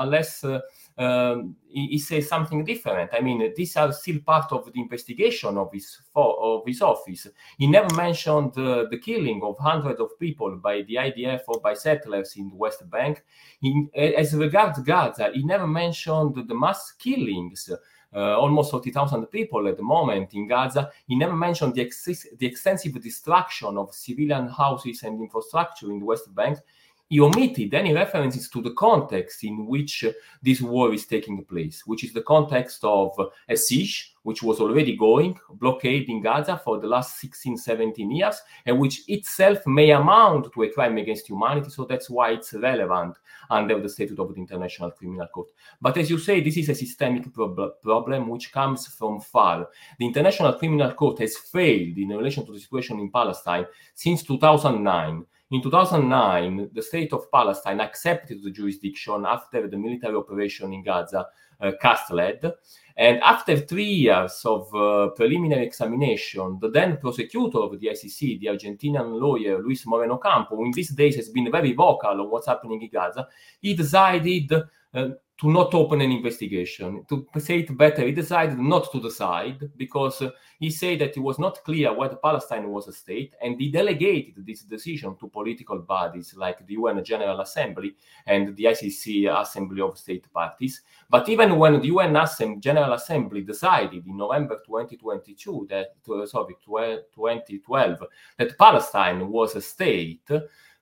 unless 0.00 0.44
uh, 0.44 0.60
um, 0.98 1.56
says 1.98 2.28
something 2.28 2.64
different. 2.64 3.10
I 3.12 3.20
mean, 3.20 3.52
these 3.54 3.76
are 3.76 3.92
still 3.92 4.18
part 4.20 4.50
of 4.52 4.72
the 4.72 4.80
investigation 4.80 5.58
of 5.58 5.70
his 5.72 6.00
of 6.14 6.62
his 6.66 6.80
office. 6.80 7.26
He 7.58 7.66
never 7.66 7.94
mentioned 7.94 8.56
uh, 8.56 8.86
the 8.90 8.98
killing 8.98 9.42
of 9.42 9.58
hundreds 9.58 10.00
of 10.00 10.18
people 10.18 10.56
by 10.56 10.82
the 10.82 10.94
IDF 10.94 11.40
or 11.48 11.60
by 11.60 11.74
settlers 11.74 12.36
in 12.36 12.48
the 12.48 12.56
West 12.56 12.88
Bank. 12.90 13.22
He, 13.60 13.88
as 13.94 14.34
regards 14.34 14.78
Gaza, 14.80 15.30
he 15.34 15.42
never 15.42 15.66
mentioned 15.66 16.48
the 16.48 16.54
mass 16.54 16.92
killings. 16.92 17.70
Uh, 18.14 18.34
almost 18.38 18.70
40,000 18.70 19.26
people 19.26 19.68
at 19.68 19.76
the 19.76 19.82
moment 19.82 20.32
in 20.32 20.46
Gaza. 20.48 20.90
He 21.06 21.16
never 21.16 21.34
mentioned 21.34 21.74
the, 21.74 21.82
ex- 21.82 22.26
the 22.38 22.46
extensive 22.46 22.98
destruction 23.02 23.76
of 23.76 23.92
civilian 23.94 24.48
houses 24.48 25.02
and 25.02 25.20
infrastructure 25.20 25.90
in 25.90 25.98
the 25.98 26.04
West 26.06 26.34
Bank 26.34 26.58
he 27.08 27.20
omitted 27.20 27.72
any 27.72 27.92
references 27.92 28.48
to 28.48 28.60
the 28.60 28.72
context 28.72 29.44
in 29.44 29.66
which 29.66 30.04
this 30.42 30.60
war 30.60 30.92
is 30.92 31.06
taking 31.06 31.44
place, 31.44 31.86
which 31.86 32.02
is 32.02 32.12
the 32.12 32.22
context 32.22 32.80
of 32.82 33.16
a 33.48 33.56
siege, 33.56 34.14
which 34.24 34.42
was 34.42 34.58
already 34.58 34.96
going, 34.96 35.38
blockade 35.50 36.08
in 36.08 36.20
Gaza 36.20 36.60
for 36.64 36.80
the 36.80 36.86
last 36.88 37.20
16, 37.20 37.58
17 37.58 38.10
years, 38.10 38.42
and 38.64 38.76
which 38.80 39.08
itself 39.08 39.64
may 39.68 39.90
amount 39.90 40.52
to 40.52 40.64
a 40.64 40.72
crime 40.72 40.98
against 40.98 41.28
humanity. 41.28 41.70
So 41.70 41.84
that's 41.84 42.10
why 42.10 42.32
it's 42.32 42.52
relevant 42.54 43.16
under 43.50 43.80
the 43.80 43.88
statute 43.88 44.18
of 44.18 44.34
the 44.34 44.40
International 44.40 44.90
Criminal 44.90 45.28
Court. 45.28 45.50
But 45.80 45.96
as 45.98 46.10
you 46.10 46.18
say, 46.18 46.40
this 46.40 46.56
is 46.56 46.70
a 46.70 46.74
systemic 46.74 47.32
prob- 47.32 47.80
problem 47.80 48.26
which 48.26 48.50
comes 48.50 48.88
from 48.88 49.20
far. 49.20 49.68
The 49.96 50.06
International 50.06 50.54
Criminal 50.54 50.92
Court 50.94 51.20
has 51.20 51.36
failed 51.36 51.96
in 51.96 52.08
relation 52.08 52.44
to 52.46 52.52
the 52.52 52.58
situation 52.58 52.98
in 52.98 53.12
Palestine 53.12 53.66
since 53.94 54.24
2009 54.24 55.24
in 55.50 55.62
2009, 55.62 56.70
the 56.72 56.82
state 56.82 57.12
of 57.12 57.30
Palestine 57.30 57.80
accepted 57.80 58.42
the 58.42 58.50
jurisdiction 58.50 59.24
after 59.26 59.68
the 59.68 59.76
military 59.76 60.16
operation 60.16 60.72
in 60.72 60.82
Gaza 60.82 61.26
uh, 61.60 61.72
cast 61.80 62.10
lead. 62.10 62.52
And 62.96 63.20
after 63.22 63.56
three 63.56 63.84
years 63.84 64.40
of 64.44 64.74
uh, 64.74 65.10
preliminary 65.10 65.64
examination, 65.64 66.58
the 66.60 66.70
then 66.70 66.96
prosecutor 66.96 67.58
of 67.58 67.78
the 67.78 67.88
ICC, 67.88 68.40
the 68.40 68.46
Argentinian 68.46 69.20
lawyer 69.20 69.62
Luis 69.62 69.86
Moreno 69.86 70.14
Ocampo, 70.14 70.56
who 70.56 70.64
in 70.64 70.72
these 70.72 70.90
days 70.90 71.16
has 71.16 71.28
been 71.28 71.50
very 71.52 71.72
vocal 71.74 72.20
on 72.20 72.30
what's 72.30 72.46
happening 72.48 72.82
in 72.82 72.88
Gaza, 72.92 73.28
he 73.60 73.74
decided 73.74 74.50
uh, 74.94 75.08
to 75.38 75.52
not 75.52 75.74
open 75.74 76.00
an 76.00 76.10
investigation. 76.10 77.04
To 77.08 77.26
say 77.38 77.58
it 77.58 77.76
better, 77.76 78.06
he 78.06 78.12
decided 78.12 78.58
not 78.58 78.90
to 78.92 79.00
decide 79.00 79.70
because 79.76 80.22
he 80.58 80.70
said 80.70 81.00
that 81.00 81.16
it 81.16 81.20
was 81.20 81.38
not 81.38 81.62
clear 81.62 81.92
whether 81.92 82.16
Palestine 82.16 82.70
was 82.70 82.88
a 82.88 82.92
state, 82.92 83.34
and 83.42 83.60
he 83.60 83.70
delegated 83.70 84.46
this 84.46 84.62
decision 84.62 85.14
to 85.18 85.28
political 85.28 85.78
bodies 85.78 86.34
like 86.36 86.66
the 86.66 86.72
UN 86.74 87.04
General 87.04 87.40
Assembly 87.40 87.94
and 88.26 88.56
the 88.56 88.64
ICC 88.64 89.40
Assembly 89.40 89.82
of 89.82 89.98
State 89.98 90.32
Parties. 90.32 90.80
But 91.10 91.28
even 91.28 91.58
when 91.58 91.80
the 91.80 91.88
UN 91.88 92.16
General 92.58 92.94
Assembly 92.94 93.42
decided 93.42 94.06
in 94.06 94.16
November 94.16 94.62
2022 94.66 95.66
that 95.68 95.96
uh, 96.08 96.24
sorry 96.24 96.56
2012 96.64 98.04
that 98.38 98.58
Palestine 98.58 99.28
was 99.28 99.54
a 99.54 99.60
state, 99.60 100.30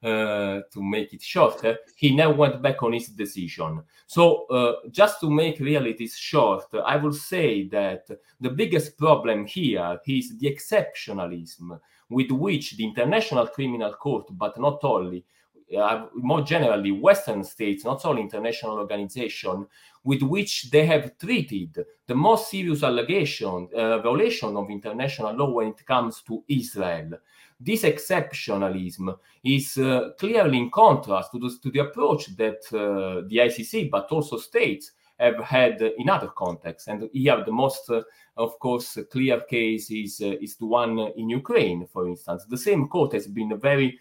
uh, 0.05 0.61
to 0.71 0.83
make 0.83 1.14
it 1.14 1.23
shorter, 1.23 1.79
he 1.97 2.14
now 2.14 2.31
went 2.31 2.61
back 2.61 2.83
on 2.83 2.93
his 2.93 3.09
decision. 3.09 3.83
So, 4.07 4.45
uh, 4.47 4.88
just 4.90 5.19
to 5.21 5.31
make 5.31 5.59
realities 5.61 6.14
short, 6.17 6.67
I 6.85 6.97
will 6.97 7.14
say 7.14 7.69
that 7.69 8.07
the 8.38 8.51
biggest 8.51 8.99
problem 8.99 9.47
here 9.47 9.99
is 10.07 10.38
the 10.38 10.55
exceptionalism 10.55 11.81
with 12.11 12.31
which 12.31 12.77
the 12.77 12.85
International 12.85 13.47
Criminal 13.47 13.95
Court, 13.95 14.27
but 14.33 14.61
not 14.61 14.85
only, 14.85 15.25
uh, 15.77 16.07
more 16.15 16.43
generally, 16.43 16.93
Western 16.93 17.45
states, 17.45 17.85
not 17.85 18.05
only 18.05 18.23
international 18.23 18.79
organization, 18.79 19.67
with 20.03 20.23
which 20.23 20.71
they 20.71 20.85
have 20.87 21.17
treated 21.19 21.85
the 22.07 22.15
most 22.15 22.51
serious 22.51 22.83
allegation, 22.83 23.69
uh, 23.75 23.99
violation 23.99 24.57
of 24.57 24.71
international 24.71 25.35
law 25.35 25.51
when 25.51 25.69
it 25.69 25.87
comes 25.87 26.23
to 26.23 26.45
Israel 26.49 27.11
this 27.61 27.83
exceptionalism 27.83 29.17
is 29.43 29.79
uh, 29.79 30.11
clearly 30.19 30.59
in 30.59 30.71
contrast 30.71 31.31
to 31.33 31.39
the, 31.39 31.57
to 31.63 31.71
the 31.71 31.81
approach 31.81 32.37
that 32.37 32.61
uh, 32.73 33.27
the 33.29 33.37
ICC, 33.37 33.91
but 33.91 34.11
also 34.11 34.37
states, 34.39 34.93
have 35.19 35.39
had 35.45 35.81
in 35.81 36.11
other 36.11 36.29
contexts. 36.29 36.89
And 36.89 37.09
here, 37.13 37.43
the 37.45 37.53
most, 37.53 37.89
uh, 37.89 38.03
of 38.37 38.59
course, 38.59 38.99
clear 39.13 39.41
case 39.43 39.91
is, 39.91 40.21
uh, 40.21 40.35
is 40.41 40.57
the 40.57 40.67
one 40.67 40.99
in 41.17 41.31
Ukraine, 41.31 41.87
for 41.87 42.09
instance. 42.09 42.45
The 42.47 42.59
same 42.59 42.89
court 42.89 43.13
has 43.13 43.29
been 43.29 43.59
very 43.61 43.99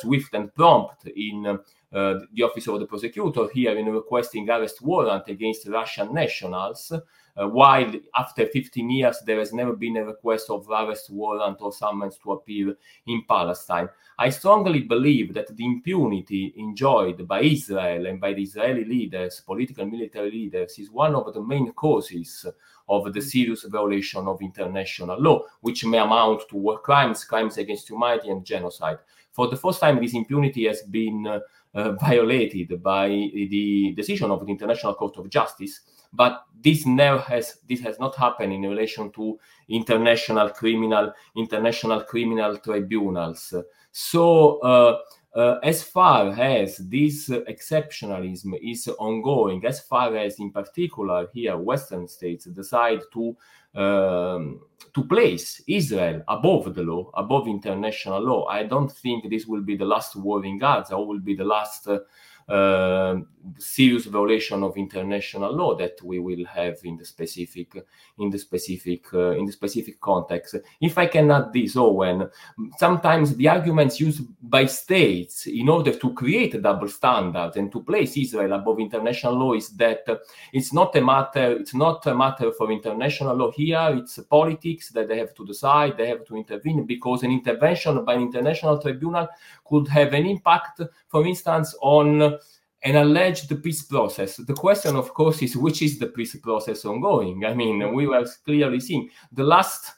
swift 0.00 0.34
and 0.34 0.54
prompt 0.54 1.06
in 1.08 1.46
uh, 1.46 1.56
the 2.34 2.42
office 2.42 2.66
of 2.68 2.80
the 2.80 2.86
prosecutor 2.86 3.48
here 3.52 3.76
in 3.76 3.86
requesting 3.86 4.48
arrest 4.50 4.82
warrant 4.82 5.26
against 5.28 5.66
Russian 5.68 6.12
nationals 6.12 6.92
uh, 7.38 7.46
while 7.46 7.92
after 8.16 8.46
15 8.46 8.90
years 8.90 9.22
there 9.24 9.38
has 9.38 9.52
never 9.52 9.74
been 9.74 9.96
a 9.96 10.04
request 10.04 10.50
of 10.50 10.68
arrest 10.68 11.10
warrant 11.10 11.56
or 11.60 11.72
summons 11.72 12.18
to 12.18 12.32
appear 12.32 12.74
in 13.06 13.22
Palestine. 13.28 13.88
I 14.18 14.30
strongly 14.30 14.80
believe 14.80 15.32
that 15.34 15.56
the 15.56 15.64
impunity 15.64 16.52
enjoyed 16.56 17.26
by 17.28 17.42
Israel 17.42 18.06
and 18.06 18.20
by 18.20 18.32
the 18.32 18.42
Israeli 18.42 18.84
leaders, 18.84 19.40
political 19.46 19.84
and 19.84 19.92
military 19.92 20.30
leaders, 20.30 20.78
is 20.78 20.90
one 20.90 21.14
of 21.14 21.32
the 21.32 21.42
main 21.42 21.72
causes 21.72 22.44
of 22.88 23.12
the 23.12 23.22
serious 23.22 23.62
violation 23.64 24.26
of 24.26 24.42
international 24.42 25.20
law, 25.20 25.44
which 25.60 25.84
may 25.84 25.98
amount 25.98 26.48
to 26.48 26.56
war 26.56 26.80
crimes, 26.80 27.24
crimes 27.24 27.58
against 27.58 27.88
humanity, 27.88 28.30
and 28.30 28.44
genocide. 28.44 28.98
For 29.38 29.46
the 29.46 29.54
first 29.56 29.78
time, 29.78 30.00
this 30.00 30.14
impunity 30.14 30.66
has 30.66 30.82
been 30.82 31.24
uh, 31.24 31.38
uh, 31.72 31.92
violated 31.92 32.82
by 32.82 33.06
the 33.06 33.94
decision 33.94 34.32
of 34.32 34.44
the 34.44 34.50
International 34.50 34.96
Court 34.96 35.16
of 35.16 35.30
Justice. 35.30 35.82
But 36.12 36.42
this 36.60 36.84
never 36.86 37.20
has 37.20 37.58
this 37.68 37.78
has 37.82 38.00
not 38.00 38.16
happened 38.16 38.52
in 38.52 38.62
relation 38.62 39.12
to 39.12 39.38
international 39.68 40.48
criminal 40.50 41.12
international 41.36 42.02
criminal 42.02 42.56
tribunals. 42.56 43.54
So 43.92 44.58
uh, 45.34 45.58
as 45.62 45.82
far 45.82 46.30
as 46.32 46.78
this 46.78 47.28
exceptionalism 47.28 48.54
is 48.62 48.88
ongoing, 48.98 49.64
as 49.66 49.80
far 49.80 50.16
as 50.16 50.38
in 50.38 50.50
particular 50.50 51.28
here 51.32 51.56
Western 51.56 52.08
states 52.08 52.46
decide 52.46 53.00
to 53.12 53.36
um, 53.74 54.60
to 54.94 55.04
place 55.04 55.62
Israel 55.68 56.22
above 56.26 56.74
the 56.74 56.82
law, 56.82 57.10
above 57.14 57.46
international 57.46 58.20
law, 58.20 58.46
I 58.46 58.64
don't 58.64 58.90
think 58.90 59.28
this 59.28 59.46
will 59.46 59.60
be 59.60 59.76
the 59.76 59.84
last 59.84 60.16
war 60.16 60.44
in 60.44 60.58
Gaza 60.58 60.94
or 60.94 61.06
will 61.06 61.20
be 61.20 61.36
the 61.36 61.44
last 61.44 61.86
uh, 61.86 61.98
serious 63.58 64.06
violation 64.06 64.62
of 64.62 64.76
international 64.76 65.54
law 65.54 65.74
that 65.74 66.00
we 66.02 66.18
will 66.18 66.44
have 66.44 66.76
in 66.84 66.96
the 66.96 67.04
specific 67.04 67.84
in 68.18 68.30
the 68.30 68.38
specific 68.38 69.12
uh, 69.14 69.30
in 69.30 69.44
the 69.44 69.52
specific 69.52 70.00
context. 70.00 70.56
If 70.80 70.98
i 70.98 71.06
can 71.06 71.30
add 71.30 71.52
this 71.52 71.76
owen 71.76 72.28
sometimes 72.76 73.36
the 73.36 73.48
arguments 73.48 74.00
used 74.00 74.22
by 74.42 74.66
states 74.66 75.46
in 75.46 75.68
order 75.68 75.92
to 75.92 76.12
create 76.12 76.54
a 76.54 76.60
double 76.60 76.88
standard 76.88 77.52
and 77.56 77.70
to 77.72 77.82
place 77.82 78.16
israel 78.16 78.52
above 78.52 78.80
international 78.80 79.34
law 79.34 79.52
is 79.54 79.70
that 79.70 80.04
it's 80.52 80.72
not 80.72 80.94
a 80.96 81.00
matter 81.00 81.52
it's 81.52 81.74
not 81.74 82.06
a 82.06 82.14
matter 82.14 82.52
for 82.52 82.70
international 82.70 83.34
law 83.36 83.50
here. 83.52 83.90
It's 83.92 84.18
politics 84.18 84.90
that 84.90 85.08
they 85.08 85.18
have 85.18 85.34
to 85.34 85.46
decide 85.46 85.96
they 85.96 86.08
have 86.08 86.24
to 86.26 86.36
intervene 86.36 86.84
because 86.84 87.22
an 87.22 87.30
intervention 87.30 88.04
by 88.04 88.14
an 88.14 88.22
international 88.22 88.78
tribunal 88.78 89.28
could 89.64 89.88
have 89.88 90.12
an 90.14 90.26
impact 90.26 90.82
for 91.08 91.26
instance 91.26 91.74
on 91.80 92.37
an 92.82 92.96
alleged 92.96 93.62
peace 93.62 93.82
process. 93.82 94.36
The 94.36 94.54
question, 94.54 94.96
of 94.96 95.12
course, 95.12 95.42
is 95.42 95.56
which 95.56 95.82
is 95.82 95.98
the 95.98 96.06
peace 96.06 96.36
process 96.36 96.84
ongoing? 96.84 97.44
I 97.44 97.54
mean, 97.54 97.92
we 97.92 98.06
were 98.06 98.24
clearly 98.44 98.80
seeing 98.80 99.10
the 99.32 99.42
last, 99.42 99.92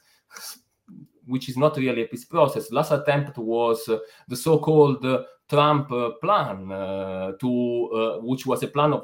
which 1.25 1.47
is 1.47 1.57
not 1.57 1.77
really 1.77 2.03
a 2.03 2.07
peace 2.07 2.25
process, 2.25 2.71
last 2.71 2.91
attempt 2.91 3.37
was 3.37 3.87
uh, 3.87 3.99
the 4.27 4.35
so 4.35 4.57
called 4.57 5.05
uh, 5.05 5.23
Trump 5.47 5.91
uh, 5.91 6.11
plan, 6.21 6.71
uh, 6.71 7.33
to 7.39 8.19
which 8.23 8.45
was 8.45 8.63
a 8.63 8.67
plan 8.67 8.93
of 8.93 9.03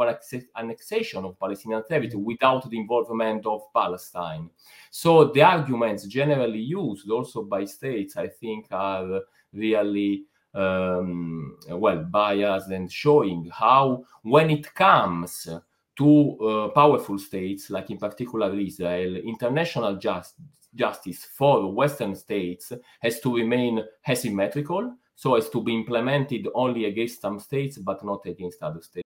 annexation 0.56 1.26
of 1.26 1.38
Palestinian 1.40 1.84
territory 1.88 2.24
without 2.24 2.68
the 2.70 2.78
involvement 2.78 3.46
of 3.46 3.62
Palestine. 3.74 4.50
So 4.90 5.26
the 5.26 5.44
arguments 5.44 6.08
generally 6.08 6.60
used 6.60 7.10
also 7.12 7.44
by 7.44 7.66
states, 7.66 8.18
I 8.18 8.30
think, 8.30 8.68
are 8.72 9.22
really 9.54 10.24
um, 10.54 11.58
well 11.70 12.04
biased 12.04 12.70
and 12.70 12.92
showing 12.92 13.50
how 13.54 14.04
when 14.24 14.50
it 14.50 14.74
comes 14.74 15.48
to 15.98 16.38
uh, 16.40 16.68
powerful 16.70 17.18
states 17.18 17.70
like 17.70 17.90
in 17.90 17.98
particular 17.98 18.58
israel 18.58 19.16
international 19.18 19.96
just, 19.98 20.36
justice 20.74 21.28
for 21.38 21.74
western 21.74 22.16
states 22.16 22.72
has 23.02 23.20
to 23.20 23.36
remain 23.36 23.84
asymmetrical 24.08 24.94
so 25.16 25.36
as 25.36 25.50
to 25.50 25.62
be 25.64 25.74
implemented 25.74 26.48
only 26.54 26.86
against 26.86 27.22
some 27.22 27.40
states 27.40 27.78
but 27.78 28.04
not 28.06 28.26
against 28.26 28.62
other 28.62 28.82
states. 28.82 29.04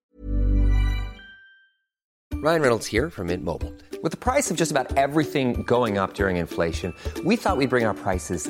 Ryan 2.33 2.61
reynolds 2.61 2.87
here 2.87 3.09
from 3.09 3.27
mint 3.27 3.43
mobile. 3.43 3.73
With 4.01 4.11
the 4.11 4.17
price 4.17 4.49
of 4.49 4.57
just 4.57 4.71
about 4.71 4.97
everything 4.97 5.61
going 5.63 5.97
up 5.97 6.13
during 6.13 6.37
inflation 6.37 6.93
we 7.23 7.35
thought 7.35 7.57
we'd 7.57 7.69
bring 7.69 7.85
our 7.85 7.93
prices 7.93 8.49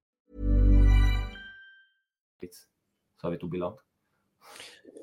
Sorry 3.21 3.37
to 3.37 3.47
be 3.47 3.59
long. 3.59 3.75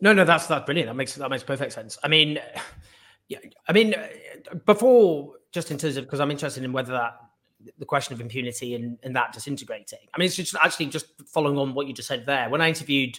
No, 0.01 0.13
no, 0.13 0.25
that's 0.25 0.47
that's 0.47 0.65
brilliant. 0.65 0.89
That 0.89 0.95
makes 0.95 1.15
that 1.15 1.31
makes 1.31 1.45
perfect 1.45 1.73
sense. 1.73 1.99
I 2.03 2.09
mean, 2.09 2.39
yeah, 3.29 3.39
I 3.69 3.73
mean, 3.73 3.95
before 4.67 5.35
just 5.53 5.71
in 5.71 5.79
terms 5.79 5.97
of 5.97 6.05
because 6.05 6.21
I'm 6.21 6.31
interested 6.31 6.65
in 6.65 6.73
whether 6.73 6.93
that 6.93 7.19
the 7.79 7.85
question 7.85 8.15
of 8.15 8.21
impunity 8.21 8.75
and, 8.75 8.99
and 9.03 9.17
that 9.17 9.33
disintegrating. 9.33 9.99
I 10.15 10.19
mean, 10.19 10.27
it's 10.27 10.37
just 10.37 10.55
actually 10.63 10.87
just 10.87 11.07
following 11.27 11.59
on 11.59 11.75
what 11.75 11.89
you 11.89 11.93
just 11.93 12.09
said 12.09 12.25
there. 12.25 12.49
When 12.49 12.61
I 12.61 12.69
interviewed 12.69 13.19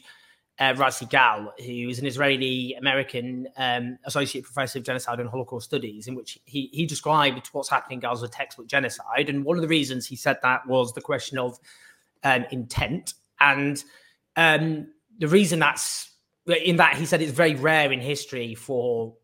uh, 0.60 0.74
Raz 0.78 1.00
Segal, 1.00 1.52
who 1.58 1.90
is 1.90 2.00
an 2.00 2.06
Israeli 2.06 2.74
American 2.76 3.48
um, 3.58 3.98
associate 4.06 4.44
professor 4.44 4.80
of 4.80 4.86
genocide 4.86 5.20
and 5.20 5.30
Holocaust 5.30 5.66
studies, 5.66 6.08
in 6.08 6.16
which 6.16 6.40
he 6.46 6.70
he 6.72 6.86
described 6.86 7.48
what's 7.54 7.70
happening 7.70 7.98
in 7.98 8.02
Gaza 8.02 8.26
as 8.26 8.32
textbook 8.32 8.68
genocide. 8.68 9.30
And 9.30 9.44
one 9.44 9.58
of 9.58 9.62
the 9.62 9.68
reasons 9.68 10.06
he 10.06 10.16
said 10.16 10.38
that 10.44 10.66
was 10.68 10.94
the 10.94 11.02
question 11.02 11.38
of 11.38 11.58
um, 12.24 12.46
intent. 12.52 13.14
And 13.42 13.82
um, 14.36 14.88
the 15.18 15.28
reason 15.28 15.60
that's 15.60 16.12
in 16.48 16.78
that 16.78 16.96
he 16.96 17.06
said 17.06 17.22
it's 17.22 17.32
very 17.32 17.56
rare 17.56 17.92
in 17.92 18.00
history 18.00 18.56
for 18.56 19.15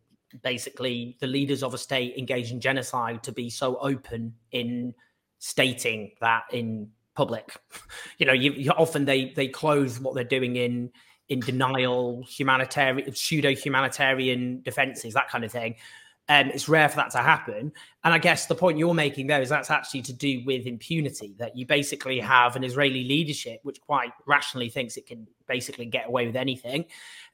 basically 0.44 1.18
the 1.20 1.28
leaders 1.28 1.64
of 1.64 1.74
a 1.74 1.78
state 1.78 2.16
engaged 2.18 2.52
in 2.52 2.60
genocide 2.60 3.24
to 3.24 3.32
be 3.32 3.50
so 3.50 3.78
open 3.78 4.34
in 4.52 4.94
stating 5.40 6.12
that 6.22 6.44
in 6.52 6.90
public. 7.16 7.56
You 8.18 8.26
know, 8.26 8.34
you, 8.34 8.54
you 8.54 8.72
often 8.72 9.04
they 9.04 9.32
they 9.32 9.50
close 9.50 10.00
what 10.00 10.16
they're 10.16 10.24
doing 10.24 10.56
in 10.56 10.92
in 11.28 11.42
denial, 11.42 12.24
humanitarian, 12.26 13.14
pseudo 13.14 13.54
humanitarian 13.54 14.62
defenses, 14.62 15.14
that 15.16 15.28
kind 15.28 15.44
of 15.44 15.52
thing. 15.52 15.76
Um, 16.28 16.48
it's 16.48 16.68
rare 16.68 16.90
for 16.90 16.96
that 16.96 17.12
to 17.12 17.20
happen. 17.20 17.72
And 18.04 18.14
I 18.14 18.18
guess 18.18 18.48
the 18.48 18.56
point 18.56 18.80
you're 18.80 18.96
making 18.96 19.28
there 19.28 19.42
is 19.42 19.50
that's 19.50 19.70
actually 19.70 20.02
to 20.04 20.14
do 20.14 20.42
with 20.46 20.66
impunity, 20.66 21.36
that 21.38 21.56
you 21.56 21.68
basically 21.68 22.20
have 22.20 22.56
an 22.56 22.64
Israeli 22.64 23.04
leadership 23.04 23.60
which 23.62 23.80
quite 23.80 24.12
rationally 24.26 24.70
thinks 24.70 24.98
it 24.98 25.06
can 25.06 25.28
basically 25.48 25.86
get 25.86 26.08
away 26.08 26.26
with 26.26 26.36
anything. 26.36 26.86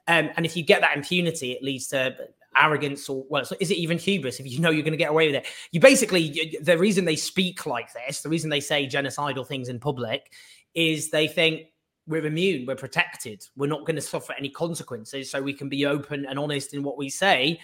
Um, 0.08 0.30
and 0.36 0.46
if 0.46 0.58
you 0.58 0.64
get 0.64 0.82
that 0.82 0.98
impunity, 0.98 1.54
it 1.54 1.64
leads 1.64 1.88
to 1.88 2.16
arrogance 2.58 3.08
or, 3.08 3.24
well, 3.30 3.46
so 3.46 3.56
is 3.62 3.72
it 3.72 3.78
even 3.78 3.98
hubris 3.98 4.42
if 4.42 4.52
you 4.52 4.60
know 4.60 4.72
you're 4.72 4.84
going 4.84 4.92
to 4.92 4.98
get 4.98 5.10
away 5.10 5.28
with 5.28 5.36
it? 5.36 5.48
You 5.72 5.80
basically, 5.80 6.58
the 6.62 6.78
reason 6.78 7.06
they 7.06 7.16
speak 7.16 7.66
like 7.66 7.94
this, 7.94 8.22
the 8.22 8.30
reason 8.30 8.50
they 8.50 8.60
say 8.60 8.88
genocidal 8.88 9.48
things 9.48 9.70
in 9.70 9.80
public 9.80 10.34
is 10.74 11.12
they 11.12 11.28
think 11.30 11.68
we're 12.08 12.26
immune, 12.26 12.66
we're 12.66 12.76
protected, 12.76 13.46
we're 13.56 13.68
not 13.68 13.86
going 13.86 13.96
to 13.96 14.02
suffer 14.02 14.34
any 14.38 14.50
consequences, 14.50 15.30
so 15.30 15.42
we 15.42 15.54
can 15.54 15.70
be 15.70 15.86
open 15.86 16.26
and 16.26 16.38
honest 16.38 16.74
in 16.74 16.84
what 16.84 16.98
we 16.98 17.10
say. 17.10 17.60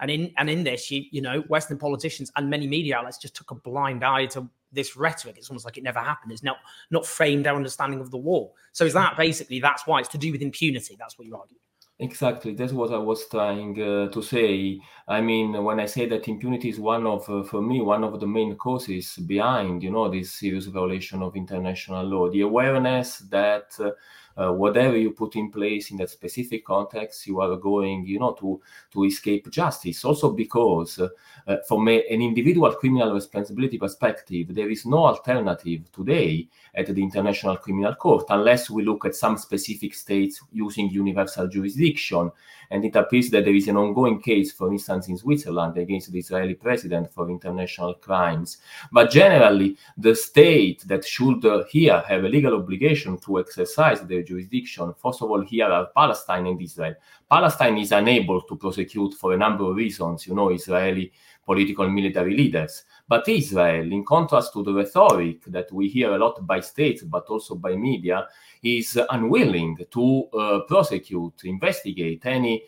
And 0.00 0.10
in 0.10 0.32
and 0.36 0.48
in 0.50 0.64
this, 0.64 0.90
you 0.90 1.04
you 1.10 1.20
know, 1.20 1.40
Western 1.42 1.78
politicians 1.78 2.32
and 2.36 2.48
many 2.48 2.66
media 2.66 2.96
outlets 2.96 3.18
just 3.18 3.36
took 3.36 3.50
a 3.50 3.54
blind 3.54 4.04
eye 4.04 4.26
to 4.26 4.48
this 4.72 4.96
rhetoric. 4.96 5.36
It's 5.36 5.50
almost 5.50 5.64
like 5.64 5.76
it 5.76 5.84
never 5.84 5.98
happened. 5.98 6.32
It's 6.32 6.42
not 6.42 6.58
not 6.90 7.06
framed 7.06 7.46
our 7.46 7.56
understanding 7.56 8.00
of 8.00 8.10
the 8.10 8.16
war. 8.16 8.52
So 8.72 8.84
is 8.84 8.94
that 8.94 9.16
basically 9.16 9.60
that's 9.60 9.86
why 9.86 10.00
it's 10.00 10.08
to 10.10 10.18
do 10.18 10.32
with 10.32 10.42
impunity? 10.42 10.96
That's 10.98 11.18
what 11.18 11.26
you 11.26 11.36
argue. 11.36 11.56
Exactly, 12.02 12.54
that's 12.54 12.72
what 12.72 12.94
I 12.94 12.96
was 12.96 13.28
trying 13.28 13.78
uh, 13.78 14.08
to 14.08 14.22
say. 14.22 14.80
I 15.06 15.20
mean, 15.20 15.62
when 15.62 15.78
I 15.80 15.84
say 15.84 16.06
that 16.08 16.28
impunity 16.28 16.70
is 16.70 16.80
one 16.80 17.06
of, 17.06 17.28
uh, 17.28 17.42
for 17.42 17.60
me, 17.60 17.82
one 17.82 18.04
of 18.04 18.18
the 18.18 18.26
main 18.26 18.56
causes 18.56 19.16
behind, 19.16 19.82
you 19.82 19.90
know, 19.90 20.08
this 20.08 20.32
serious 20.32 20.64
violation 20.64 21.22
of 21.22 21.36
international 21.36 22.06
law, 22.06 22.30
the 22.30 22.40
awareness 22.40 23.18
that 23.30 23.76
uh, 23.78 23.90
uh, 24.36 24.52
whatever 24.52 24.96
you 24.96 25.10
put 25.10 25.36
in 25.36 25.50
place 25.50 25.90
in 25.90 25.96
that 25.98 26.10
specific 26.10 26.64
context, 26.64 27.26
you 27.26 27.40
are 27.40 27.56
going, 27.56 28.06
you 28.06 28.18
know, 28.18 28.32
to 28.32 28.60
to 28.92 29.04
escape 29.04 29.50
justice. 29.50 30.04
Also 30.04 30.30
because, 30.30 30.98
uh, 30.98 31.56
from 31.66 31.88
a, 31.88 32.04
an 32.10 32.22
individual 32.22 32.72
criminal 32.72 33.12
responsibility 33.12 33.78
perspective, 33.78 34.54
there 34.54 34.70
is 34.70 34.86
no 34.86 35.06
alternative 35.06 35.90
today 35.92 36.48
at 36.74 36.86
the 36.86 37.02
International 37.02 37.56
Criminal 37.56 37.94
Court 37.94 38.24
unless 38.30 38.70
we 38.70 38.84
look 38.84 39.04
at 39.04 39.14
some 39.14 39.36
specific 39.36 39.94
states 39.94 40.40
using 40.52 40.88
universal 40.90 41.48
jurisdiction. 41.48 42.30
And 42.72 42.84
it 42.84 42.94
appears 42.94 43.30
that 43.30 43.44
there 43.44 43.54
is 43.54 43.66
an 43.66 43.76
ongoing 43.76 44.20
case, 44.20 44.52
for 44.52 44.72
instance, 44.72 45.08
in 45.08 45.16
Switzerland 45.16 45.76
against 45.76 46.12
the 46.12 46.20
Israeli 46.20 46.54
president 46.54 47.12
for 47.12 47.28
international 47.28 47.94
crimes. 47.94 48.58
But 48.92 49.10
generally, 49.10 49.76
the 49.96 50.14
state 50.14 50.86
that 50.86 51.04
should 51.04 51.44
uh, 51.44 51.64
here 51.64 52.00
have 52.06 52.22
a 52.22 52.28
legal 52.28 52.54
obligation 52.54 53.18
to 53.18 53.40
exercise 53.40 54.00
their 54.20 54.26
jurisdiction, 54.26 54.92
first 54.94 55.22
of 55.22 55.30
all, 55.30 55.40
here 55.40 55.66
are 55.66 55.88
Palestine 55.94 56.46
and 56.46 56.60
Israel. 56.60 56.94
Palestine 57.30 57.78
is 57.78 57.92
unable 57.92 58.42
to 58.42 58.56
prosecute 58.56 59.14
for 59.14 59.32
a 59.32 59.36
number 59.36 59.64
of 59.64 59.76
reasons, 59.76 60.26
you 60.26 60.34
know, 60.34 60.50
Israeli 60.50 61.12
political 61.44 61.88
military 61.88 62.36
leaders. 62.36 62.84
But 63.08 63.28
Israel, 63.28 63.90
in 63.92 64.04
contrast 64.04 64.52
to 64.52 64.62
the 64.62 64.72
rhetoric 64.72 65.44
that 65.46 65.72
we 65.72 65.88
hear 65.88 66.12
a 66.12 66.18
lot 66.18 66.46
by 66.46 66.60
states, 66.60 67.02
but 67.02 67.24
also 67.26 67.56
by 67.56 67.74
media, 67.74 68.28
is 68.62 68.98
unwilling 69.10 69.78
to 69.90 70.28
uh, 70.32 70.60
prosecute, 70.68 71.42
investigate 71.44 72.24
any 72.26 72.62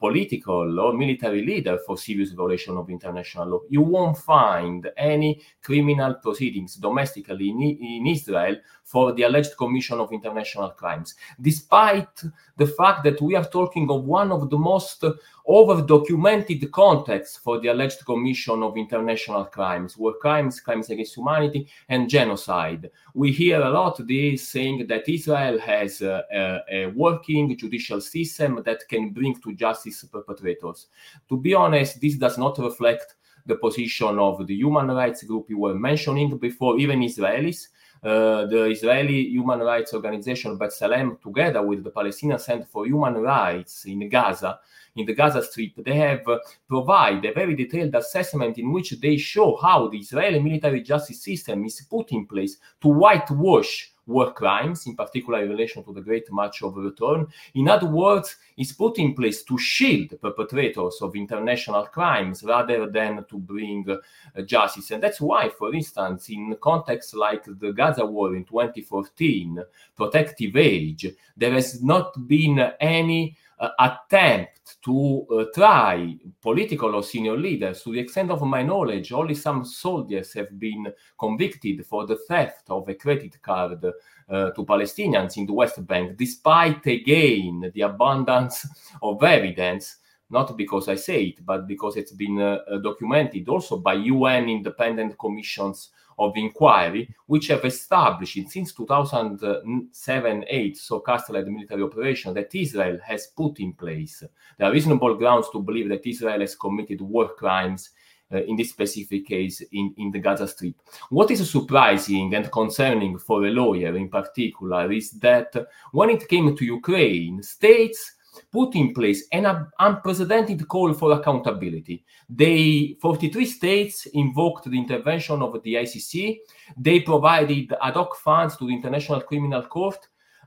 political 0.00 0.80
or 0.80 0.92
military 0.92 1.44
leader 1.46 1.78
for 1.86 1.96
serious 1.96 2.32
violation 2.32 2.76
of 2.76 2.90
international 2.90 3.48
law. 3.48 3.60
You 3.68 3.82
won't 3.82 4.18
find 4.18 4.90
any 4.96 5.42
criminal 5.62 6.14
proceedings 6.14 6.74
domestically 6.76 7.50
in, 7.50 7.60
in 7.60 8.06
Israel 8.06 8.56
for 8.82 9.12
the 9.12 9.22
alleged 9.22 9.56
commission 9.56 10.00
of 10.00 10.12
international 10.12 10.70
crimes, 10.70 11.14
despite 11.40 12.22
the 12.56 12.66
fact 12.66 13.04
that 13.04 13.20
we 13.20 13.34
are 13.36 13.44
talking 13.44 13.88
of 13.90 14.04
one 14.04 14.32
of 14.32 14.50
the 14.50 14.58
most 14.58 15.04
over 15.46 15.82
documented 15.82 16.70
contexts 16.72 17.36
for 17.36 17.60
the 17.60 17.68
alleged 17.68 18.04
commission 18.04 18.62
of 18.62 18.76
international 18.76 19.44
crimes, 19.44 19.96
war 19.96 20.14
crimes, 20.20 20.60
crimes 20.60 20.90
against 20.90 21.16
humanity, 21.16 21.68
and 21.88 22.08
genocide. 22.08 22.90
We 23.14 23.30
hear 23.30 23.60
a 23.60 23.70
lot 23.70 24.00
this 24.06 24.48
saying 24.48 24.86
that 24.88 25.08
Israel 25.08 25.58
has 25.58 26.00
a, 26.00 26.24
a, 26.32 26.60
a 26.70 26.86
working 26.86 27.56
judicial 27.56 28.00
system 28.00 28.62
that 28.64 28.88
can 28.88 29.10
bring 29.10 29.34
to 29.44 29.54
justice 29.54 30.04
perpetrators. 30.04 30.88
To 31.28 31.36
be 31.36 31.54
honest, 31.54 32.00
this 32.00 32.16
does 32.16 32.36
not 32.36 32.58
reflect 32.58 33.14
the 33.46 33.56
position 33.56 34.18
of 34.18 34.46
the 34.46 34.54
human 34.54 34.88
rights 34.88 35.22
group 35.22 35.46
you 35.50 35.58
were 35.58 35.74
mentioning 35.74 36.36
before, 36.38 36.78
even 36.78 37.00
Israelis. 37.00 37.68
Uh, 38.02 38.44
the 38.46 38.64
Israeli 38.66 39.28
human 39.30 39.60
rights 39.60 39.94
organization 39.94 40.58
B'Tselem, 40.58 41.18
together 41.22 41.62
with 41.62 41.82
the 41.82 41.90
Palestinian 41.90 42.38
Center 42.38 42.66
for 42.66 42.84
Human 42.84 43.14
Rights 43.14 43.86
in 43.86 44.06
Gaza, 44.10 44.60
in 44.96 45.06
the 45.06 45.14
Gaza 45.14 45.42
Strip, 45.42 45.82
they 45.82 45.96
have 45.96 46.28
uh, 46.28 46.38
provided 46.68 47.24
a 47.24 47.32
very 47.32 47.56
detailed 47.56 47.94
assessment 47.94 48.58
in 48.58 48.70
which 48.72 48.90
they 49.00 49.16
show 49.16 49.56
how 49.56 49.88
the 49.88 49.96
Israeli 49.96 50.38
military 50.38 50.82
justice 50.82 51.22
system 51.22 51.64
is 51.64 51.80
put 51.88 52.12
in 52.12 52.26
place 52.26 52.58
to 52.82 52.88
whitewash 52.88 53.90
war 54.06 54.32
crimes, 54.32 54.86
in 54.86 54.96
particular 54.96 55.42
in 55.42 55.48
relation 55.48 55.82
to 55.84 55.92
the 55.92 56.00
Great 56.00 56.30
March 56.30 56.62
of 56.62 56.76
Return. 56.76 57.26
In 57.54 57.68
other 57.68 57.86
words, 57.86 58.36
is 58.56 58.72
put 58.72 58.98
in 58.98 59.14
place 59.14 59.42
to 59.44 59.58
shield 59.58 60.20
perpetrators 60.20 60.98
of 61.00 61.16
international 61.16 61.86
crimes 61.86 62.42
rather 62.44 62.88
than 62.90 63.24
to 63.28 63.38
bring 63.38 63.84
uh, 63.88 64.42
justice. 64.42 64.90
And 64.90 65.02
that's 65.02 65.20
why, 65.20 65.48
for 65.48 65.74
instance, 65.74 66.28
in 66.28 66.56
contexts 66.60 67.14
like 67.14 67.44
the 67.44 67.72
Gaza 67.72 68.04
war 68.04 68.34
in 68.34 68.44
2014, 68.44 69.62
Protective 69.96 70.56
Edge, 70.56 71.14
there 71.36 71.52
has 71.52 71.82
not 71.82 72.26
been 72.28 72.58
any 72.80 73.36
attempt 73.78 74.82
to 74.82 75.26
uh, 75.30 75.44
try 75.54 76.16
political 76.40 76.94
or 76.94 77.02
senior 77.02 77.36
leaders. 77.36 77.82
To 77.82 77.92
the 77.92 78.00
extent 78.00 78.30
of 78.30 78.42
my 78.42 78.62
knowledge, 78.62 79.12
only 79.12 79.34
some 79.34 79.64
soldiers 79.64 80.32
have 80.34 80.58
been 80.58 80.92
convicted 81.18 81.84
for 81.86 82.06
the 82.06 82.16
theft 82.28 82.70
of 82.70 82.88
a 82.88 82.94
credit 82.94 83.40
card 83.42 83.84
uh, 83.84 84.50
to 84.50 84.64
Palestinians 84.64 85.36
in 85.36 85.46
the 85.46 85.52
West 85.52 85.86
Bank, 85.86 86.16
despite 86.16 86.84
again 86.86 87.70
the 87.74 87.82
abundance 87.82 88.66
of 89.02 89.22
evidence 89.22 89.98
not 90.30 90.56
because 90.56 90.88
I 90.88 90.94
say 90.96 91.24
it, 91.24 91.44
but 91.44 91.66
because 91.68 91.96
it's 91.96 92.12
been 92.12 92.40
uh, 92.40 92.58
uh 92.68 92.78
documented 92.78 93.48
also 93.48 93.76
by 93.76 93.94
UN 93.94 94.48
independent 94.48 95.18
commissions 95.18 95.90
of 96.18 96.36
inquiry, 96.36 97.14
which 97.26 97.48
have 97.48 97.64
established 97.64 98.38
since 98.48 98.72
2007 98.72 100.44
8, 100.48 100.76
so 100.76 101.00
Cast 101.00 101.30
Lead 101.30 101.46
military 101.48 101.82
operation 101.82 102.34
that 102.34 102.54
Israel 102.54 102.98
has 103.04 103.28
put 103.28 103.60
in 103.60 103.72
place. 103.72 104.22
There 104.58 104.68
are 104.68 104.72
reasonable 104.72 105.14
grounds 105.16 105.48
to 105.50 105.60
believe 105.60 105.88
that 105.88 106.06
Israel 106.06 106.40
has 106.40 106.56
committed 106.56 107.00
war 107.00 107.34
crimes. 107.34 107.90
Uh, 108.32 108.38
in 108.44 108.56
this 108.56 108.70
specific 108.70 109.26
case, 109.26 109.60
in, 109.72 109.94
in 109.98 110.10
the 110.10 110.18
Gaza 110.18 110.48
Strip. 110.48 110.74
What 111.10 111.30
is 111.30 111.48
surprising 111.48 112.34
and 112.34 112.50
concerning 112.50 113.18
for 113.18 113.44
a 113.44 113.50
lawyer 113.50 113.94
in 113.94 114.08
particular 114.08 114.90
is 114.90 115.10
that 115.20 115.54
when 115.92 116.08
it 116.08 116.26
came 116.26 116.56
to 116.56 116.64
Ukraine, 116.64 117.42
states 117.42 118.14
put 118.50 118.74
in 118.74 118.92
place 118.92 119.26
an 119.32 119.66
unprecedented 119.78 120.66
call 120.68 120.92
for 120.92 121.12
accountability. 121.12 122.04
They 122.28 122.96
43 123.00 123.46
states 123.46 124.06
invoked 124.06 124.70
the 124.70 124.78
intervention 124.78 125.42
of 125.42 125.62
the 125.62 125.74
ICC. 125.74 126.38
They 126.76 127.00
provided 127.00 127.74
ad 127.82 127.94
hoc 127.94 128.16
funds 128.16 128.56
to 128.56 128.66
the 128.66 128.74
International 128.74 129.20
Criminal 129.20 129.62
Court. 129.62 129.98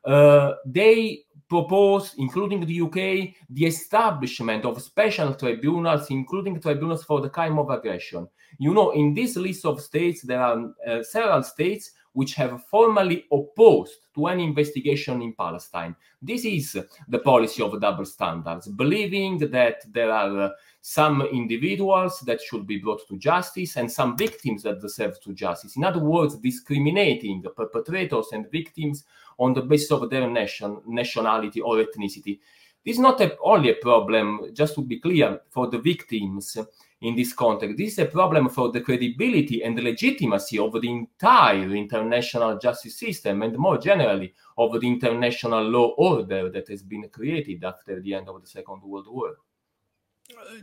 Uh, 0.03 0.53
they 0.65 1.25
proposed, 1.47 2.15
including 2.17 2.65
the 2.65 2.81
UK, 2.81 3.33
the 3.49 3.65
establishment 3.65 4.65
of 4.65 4.81
special 4.81 5.33
tribunals, 5.33 6.09
including 6.09 6.59
tribunals 6.59 7.03
for 7.03 7.21
the 7.21 7.29
crime 7.29 7.57
of 7.57 7.69
aggression. 7.69 8.27
You 8.57 8.73
know, 8.73 8.91
in 8.91 9.13
this 9.13 9.35
list 9.35 9.65
of 9.65 9.81
states, 9.81 10.21
there 10.21 10.41
are 10.41 10.73
uh, 10.87 11.03
several 11.03 11.43
states 11.43 11.91
which 12.13 12.33
have 12.35 12.65
formally 12.65 13.25
opposed 13.31 14.07
to 14.15 14.27
any 14.27 14.43
investigation 14.43 15.21
in 15.21 15.33
Palestine. 15.33 15.95
This 16.21 16.45
is 16.45 16.77
the 17.07 17.19
policy 17.19 17.61
of 17.61 17.79
double 17.79 18.05
standards, 18.05 18.67
believing 18.67 19.37
that 19.37 19.81
there 19.93 20.11
are 20.11 20.41
uh, 20.41 20.49
some 20.81 21.21
individuals 21.21 22.19
that 22.21 22.41
should 22.41 22.65
be 22.65 22.77
brought 22.77 23.07
to 23.07 23.17
justice 23.17 23.75
and 23.75 23.91
some 23.91 24.17
victims 24.17 24.63
that 24.63 24.81
deserve 24.81 25.21
to 25.21 25.33
justice. 25.33 25.77
In 25.77 25.83
other 25.83 25.99
words, 25.99 26.37
discriminating 26.37 27.43
perpetrators 27.55 28.27
and 28.31 28.49
victims 28.51 29.03
on 29.37 29.53
the 29.53 29.61
basis 29.61 29.91
of 29.91 30.09
their 30.09 30.29
nation, 30.29 30.81
nationality 30.87 31.61
or 31.61 31.77
ethnicity. 31.77 32.39
This 32.87 32.95
is 32.95 33.01
not 33.01 33.19
a, 33.19 33.35
only 33.43 33.71
a 33.71 33.73
problem, 33.73 34.49
just 34.53 34.75
to 34.75 34.81
be 34.81 34.97
clear, 34.97 35.41
for 35.49 35.67
the 35.67 35.77
victims 35.77 36.57
in 37.01 37.17
this 37.17 37.33
context. 37.33 37.75
This 37.75 37.91
is 37.91 37.99
a 37.99 38.05
problem 38.05 38.47
for 38.47 38.71
the 38.71 38.79
credibility 38.79 39.61
and 39.61 39.77
the 39.77 39.81
legitimacy 39.81 40.57
of 40.57 40.71
the 40.71 40.89
entire 40.89 41.75
international 41.75 42.57
justice 42.57 42.97
system 42.97 43.41
and 43.41 43.57
more 43.57 43.77
generally 43.77 44.33
of 44.57 44.71
the 44.71 44.87
international 44.87 45.63
law 45.63 45.87
order 45.97 46.49
that 46.49 46.69
has 46.69 46.81
been 46.81 47.09
created 47.09 47.61
after 47.65 47.99
the 47.99 48.13
end 48.13 48.29
of 48.29 48.39
the 48.39 48.47
Second 48.47 48.81
World 48.83 49.07
War. 49.09 49.35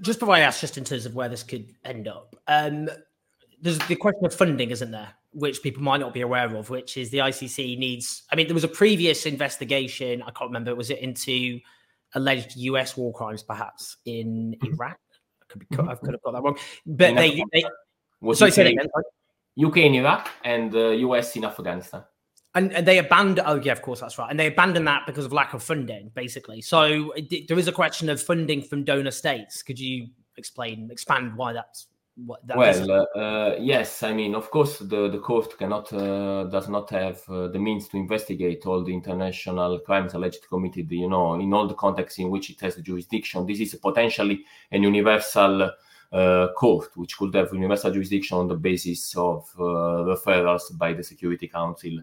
Just 0.01 0.19
before 0.19 0.35
I 0.35 0.41
ask, 0.41 0.63
just 0.63 0.79
in 0.79 0.85
terms 0.85 1.05
of 1.05 1.15
where 1.15 1.29
this 1.29 1.43
could 1.43 1.75
end 1.85 2.09
up, 2.09 2.35
um, 2.49 2.89
there's 3.61 3.79
the 3.81 3.97
question 3.97 4.25
of 4.25 4.33
funding, 4.33 4.71
isn't 4.71 4.93
there? 4.93 5.13
Which 5.35 5.63
people 5.63 5.83
might 5.83 6.01
not 6.01 6.15
be 6.15 6.23
aware 6.23 6.57
of, 6.57 6.71
which 6.71 6.97
is 6.97 7.11
the 7.11 7.19
ICC 7.19 7.77
needs. 7.77 8.23
I 8.33 8.37
mean, 8.37 8.47
there 8.47 8.55
was 8.55 8.65
a 8.65 8.69
previous 8.69 9.27
investigation. 9.27 10.23
I 10.23 10.31
can't 10.31 10.49
remember. 10.49 10.75
Was 10.75 10.89
it 10.89 11.01
into 11.01 11.61
alleged 12.15 12.57
US 12.57 12.97
war 12.97 13.13
crimes, 13.13 13.43
perhaps 13.43 13.97
in 14.05 14.57
mm-hmm. 14.63 14.75
Iraq? 14.75 14.99
could 15.49 15.69
be, 15.69 15.77
I 15.79 15.95
could 15.95 16.13
have 16.13 16.23
got 16.23 16.33
that 16.33 16.43
wrong. 16.43 16.59
But 16.87 17.11
in 17.11 17.17
they, 17.17 17.45
they 17.53 17.65
sorry, 18.35 18.51
say 18.51 18.73
again. 18.73 18.89
UK 19.63 19.77
in 19.79 19.95
Iraq 19.95 20.29
and 20.45 20.75
uh, 20.75 20.89
US 20.91 21.37
in 21.37 21.45
Afghanistan. 21.45 22.03
And, 22.57 22.73
and, 22.73 22.87
they 22.87 22.99
abandoned. 22.99 23.47
Oh 23.47 23.61
yeah, 23.61 23.73
of 23.73 23.83
course 23.83 24.01
that's 24.01 24.19
right. 24.19 24.31
And 24.31 24.39
they 24.39 24.47
abandoned 24.47 24.87
that 24.87 25.07
because 25.07 25.25
of 25.25 25.33
lack 25.33 25.55
of 25.55 25.63
funding, 25.63 26.11
basically. 26.15 26.61
So 26.61 27.13
it, 27.13 27.49
there 27.49 27.59
is 27.59 27.69
a 27.69 27.73
question 27.73 28.09
of 28.09 28.23
funding 28.23 28.63
from 28.63 28.85
donor 28.85 29.11
states. 29.11 29.63
Could 29.63 29.79
you 29.79 30.09
explain, 30.37 30.89
expand 30.91 31.37
why 31.37 31.53
that's 31.53 31.87
what 32.17 32.47
that 32.47 32.57
well 32.57 32.91
uh, 32.93 33.19
uh, 33.19 33.57
yes 33.59 34.05
i 34.05 34.13
mean 34.13 34.37
of 34.37 34.49
course 34.51 34.79
the, 34.79 35.09
the 35.09 35.19
court 35.19 35.59
cannot 35.59 35.93
uh, 35.93 36.45
does 36.45 36.69
not 36.69 36.89
have 36.91 37.21
uh, 37.29 37.49
the 37.49 37.59
means 37.59 37.89
to 37.89 37.97
investigate 37.97 38.65
all 38.67 38.85
the 38.85 38.95
international 38.95 39.81
crimes 39.81 40.15
alleged 40.15 40.47
committed 40.49 40.89
you 40.93 41.09
know 41.09 41.35
in 41.35 41.53
all 41.53 41.67
the 41.67 41.75
contexts 41.75 42.21
in 42.21 42.31
which 42.31 42.51
it 42.51 42.61
has 42.61 42.77
jurisdiction. 42.77 43.47
This 43.47 43.61
is 43.61 43.75
potentially 43.75 44.45
an 44.71 44.83
universal 44.83 45.71
court, 46.57 46.91
which 46.97 47.17
could 47.17 47.35
have 47.35 47.53
universal 47.53 47.91
jurisdiction 47.91 48.39
on 48.39 48.49
the 48.49 48.55
basis 48.55 49.17
of 49.17 49.49
uh, 49.59 49.63
referrals 50.13 50.77
by 50.79 50.93
the 50.93 51.03
Security 51.03 51.49
Council. 51.49 51.99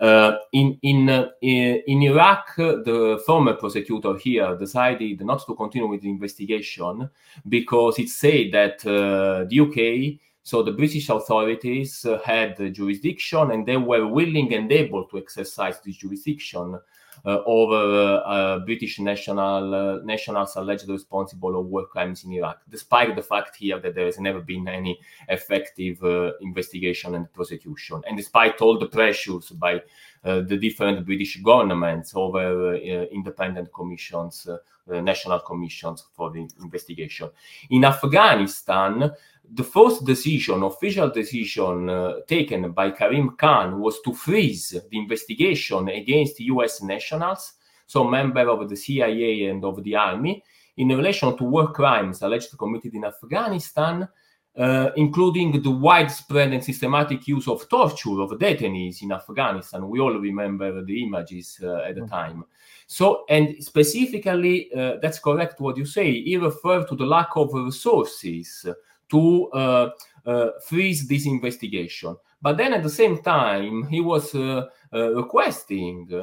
Uh, 0.00 0.32
in 0.52 0.78
in 0.82 1.08
in 1.42 2.02
Iraq, 2.02 2.56
the 2.56 3.22
former 3.24 3.54
prosecutor 3.54 4.16
here 4.16 4.56
decided 4.56 5.20
not 5.24 5.46
to 5.46 5.54
continue 5.54 5.88
with 5.88 6.02
the 6.02 6.10
investigation 6.10 7.08
because 7.48 7.98
it 7.98 8.08
said 8.08 8.50
that 8.52 8.78
the 8.80 9.58
UK 9.60 10.18
so 10.44 10.62
the 10.62 10.72
British 10.72 11.08
authorities 11.08 12.04
uh, 12.04 12.18
had 12.24 12.74
jurisdiction 12.74 13.52
and 13.52 13.64
they 13.64 13.76
were 13.76 14.06
willing 14.06 14.52
and 14.54 14.70
able 14.72 15.04
to 15.04 15.18
exercise 15.18 15.80
this 15.80 15.96
jurisdiction 15.96 16.74
uh, 16.74 16.78
Uh, 17.24 17.38
over 17.46 17.76
uh, 17.76 18.16
uh, 18.16 18.58
British 18.60 18.98
national 18.98 19.74
uh, 19.74 19.98
nationals 20.02 20.56
alleged 20.56 20.88
responsible 20.88 21.56
of 21.60 21.66
war 21.66 21.86
crimes 21.86 22.24
in 22.24 22.32
Iraq, 22.32 22.60
despite 22.68 23.14
the 23.14 23.22
fact 23.22 23.54
here 23.54 23.78
that 23.78 23.94
there 23.94 24.06
has 24.06 24.18
never 24.18 24.40
been 24.40 24.66
any 24.66 24.98
effective 25.28 26.02
uh, 26.02 26.32
investigation 26.40 27.14
and 27.14 27.32
prosecution, 27.32 28.02
and 28.08 28.16
despite 28.16 28.60
all 28.60 28.76
the 28.76 28.86
pressures 28.86 29.50
by 29.50 29.80
the 30.24 30.56
different 30.56 31.04
British 31.04 31.40
governments 31.42 32.12
over 32.14 32.76
independent 32.76 33.72
commissions, 33.72 34.48
national 34.86 35.40
commissions 35.40 36.04
for 36.16 36.30
the 36.30 36.48
investigation. 36.62 37.28
In 37.70 37.84
Afghanistan, 37.84 39.10
the 39.50 39.64
first 39.64 40.04
decision, 40.04 40.62
official 40.62 41.10
decision 41.10 41.90
uh, 41.90 42.20
taken 42.26 42.72
by 42.72 42.90
Karim 42.90 43.36
Khan 43.36 43.80
was 43.80 44.00
to 44.02 44.14
freeze 44.14 44.70
the 44.70 44.98
investigation 44.98 45.88
against 45.88 46.40
US 46.40 46.82
nationals, 46.82 47.54
so 47.86 48.04
members 48.04 48.48
of 48.48 48.68
the 48.68 48.76
CIA 48.76 49.46
and 49.46 49.64
of 49.64 49.82
the 49.82 49.96
army, 49.96 50.42
in 50.76 50.88
relation 50.88 51.36
to 51.36 51.44
war 51.44 51.72
crimes 51.72 52.22
alleged 52.22 52.56
committed 52.56 52.94
in 52.94 53.04
Afghanistan, 53.04 54.08
uh, 54.56 54.90
including 54.96 55.62
the 55.62 55.70
widespread 55.70 56.52
and 56.52 56.64
systematic 56.64 57.26
use 57.26 57.48
of 57.48 57.68
torture 57.68 58.20
of 58.20 58.30
detainees 58.32 59.02
in 59.02 59.12
Afghanistan. 59.12 59.88
We 59.88 60.00
all 60.00 60.18
remember 60.18 60.82
the 60.82 61.02
images 61.02 61.58
uh, 61.62 61.76
at 61.88 61.94
the 61.94 62.02
mm-hmm. 62.02 62.10
time. 62.10 62.44
So, 62.86 63.24
and 63.28 63.62
specifically, 63.62 64.70
uh, 64.72 64.96
that's 65.00 65.18
correct 65.18 65.60
what 65.60 65.76
you 65.76 65.86
say. 65.86 66.22
He 66.22 66.36
referred 66.36 66.88
to 66.88 66.96
the 66.96 67.06
lack 67.06 67.30
of 67.36 67.52
resources 67.54 68.66
to 69.12 69.48
uh, 69.52 69.90
uh, 70.26 70.48
freeze 70.66 71.06
this 71.06 71.26
investigation. 71.26 72.16
But 72.40 72.56
then 72.56 72.72
at 72.72 72.82
the 72.82 72.90
same 72.90 73.22
time, 73.22 73.86
he 73.88 74.00
was 74.00 74.34
uh, 74.34 74.66
requesting 74.92 76.22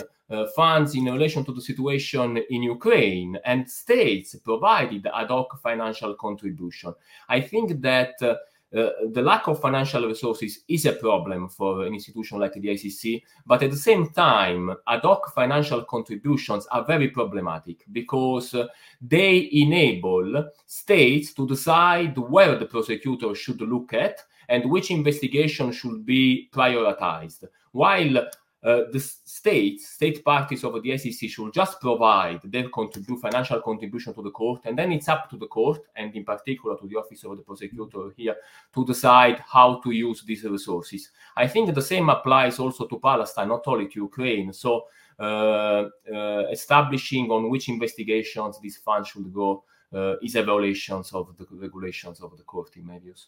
funds 0.55 0.93
in 0.95 1.05
relation 1.05 1.43
to 1.45 1.53
the 1.53 1.61
situation 1.61 2.37
in 2.49 2.61
Ukraine, 2.61 3.39
and 3.45 3.69
states 3.69 4.35
provided 4.35 5.07
ad 5.07 5.29
hoc 5.29 5.59
financial 5.61 6.13
contribution. 6.15 6.93
I 7.29 7.39
think 7.41 7.81
that 7.81 8.13
uh, 8.21 8.35
the 8.71 9.21
lack 9.21 9.47
of 9.47 9.59
financial 9.59 10.05
resources 10.05 10.59
is 10.67 10.85
a 10.85 10.93
problem 10.93 11.49
for 11.49 11.85
an 11.85 11.93
institution 11.93 12.39
like 12.39 12.53
the 12.53 12.67
ICC, 12.67 13.23
but 13.45 13.63
at 13.63 13.71
the 13.71 13.77
same 13.77 14.09
time, 14.09 14.75
ad 14.87 15.01
hoc 15.03 15.33
financial 15.33 15.83
contributions 15.83 16.67
are 16.67 16.85
very 16.85 17.09
problematic 17.09 17.83
because 17.91 18.53
uh, 18.53 18.67
they 19.01 19.49
enable 19.53 20.51
states 20.65 21.33
to 21.33 21.47
decide 21.47 22.17
where 22.17 22.57
the 22.57 22.65
prosecutor 22.65 23.33
should 23.33 23.61
look 23.61 23.93
at 23.93 24.21
and 24.49 24.69
which 24.69 24.91
investigation 24.91 25.71
should 25.71 26.05
be 26.05 26.49
prioritized. 26.51 27.45
While 27.71 28.27
uh, 28.61 28.81
the 28.91 28.99
states, 28.99 29.87
state 29.87 30.23
parties 30.23 30.63
of 30.65 30.73
the 30.83 30.89
ICC 30.89 31.29
should 31.29 31.53
just 31.53 31.79
provide 31.79 32.41
their 32.43 32.67
contribute, 32.69 33.19
financial 33.19 33.61
contribution 33.61 34.13
to 34.13 34.21
the 34.21 34.31
court, 34.31 34.61
and 34.65 34.77
then 34.77 34.91
it's 34.91 35.07
up 35.07 35.29
to 35.29 35.37
the 35.37 35.47
court, 35.47 35.81
and 35.95 36.13
in 36.13 36.25
particular 36.25 36.77
to 36.77 36.85
the 36.87 36.95
office 36.97 37.23
of 37.23 37.37
the 37.37 37.43
prosecutor 37.43 38.11
here, 38.17 38.35
to 38.73 38.85
decide 38.85 39.39
how 39.47 39.79
to 39.81 39.91
use 39.91 40.23
these 40.23 40.43
resources. 40.43 41.09
I 41.37 41.47
think 41.47 41.73
the 41.73 41.81
same 41.81 42.09
applies 42.09 42.59
also 42.59 42.85
to 42.87 42.99
Palestine, 42.99 43.47
not 43.47 43.63
only 43.65 43.87
to 43.87 44.01
Ukraine. 44.01 44.51
So 44.51 44.87
uh, 45.19 45.89
uh, 46.13 46.45
establishing 46.51 47.31
on 47.31 47.49
which 47.49 47.69
investigations 47.69 48.59
these 48.61 48.77
funds 48.77 49.09
should 49.09 49.33
go 49.33 49.63
uh, 49.93 50.15
is 50.21 50.35
a 50.35 50.43
violation 50.43 51.01
of 51.13 51.35
the 51.37 51.47
regulations 51.51 52.19
of 52.19 52.37
the 52.37 52.43
court 52.43 52.75
in 52.75 52.85
my 52.85 52.99
views 52.99 53.27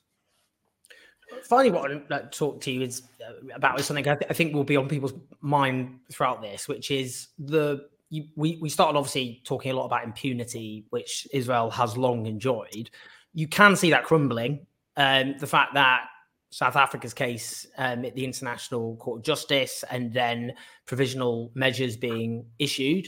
finally, 1.44 1.72
what 1.72 1.91
I 1.91 1.96
want 1.96 2.10
to 2.10 2.30
talk 2.32 2.62
to 2.62 2.72
you 2.72 2.82
is 2.82 3.04
uh, 3.26 3.34
about 3.56 3.80
is 3.80 3.86
something 3.86 4.08
I, 4.08 4.15
th- 4.15 4.30
I, 4.30 4.34
think 4.34 4.54
will 4.54 4.63
be 4.63 4.78
on 4.78 4.88
people's 4.88 5.13
mind 5.41 6.00
throughout 6.12 6.41
this, 6.41 6.67
which 6.67 6.91
is 6.91 7.30
the 7.39 7.88
you, 8.10 8.26
we 8.36 8.58
we 8.62 8.70
started 8.70 8.98
obviously 8.98 9.41
talking 9.46 9.72
a 9.72 9.76
lot 9.76 9.86
about 9.86 10.04
impunity, 10.04 10.86
which 10.89 11.28
Israel 11.32 11.70
has 11.72 11.98
long 11.98 12.26
enjoyed. 12.26 12.89
You 13.34 13.48
can 13.48 13.76
see 13.76 13.89
that 13.91 14.04
crumbling. 14.04 14.65
Um, 14.98 15.36
the 15.39 15.48
fact 15.48 15.74
that 15.76 16.08
South 16.50 16.76
Africa's 16.76 17.13
case 17.13 17.65
um, 17.78 18.04
at 18.04 18.13
the 18.15 18.26
International 18.26 18.98
Court 18.98 19.20
of 19.20 19.26
Justice 19.26 19.86
and 19.89 20.13
then 20.13 20.54
provisional 20.86 21.50
measures 21.54 21.96
being 21.96 22.46
issued, 22.60 23.08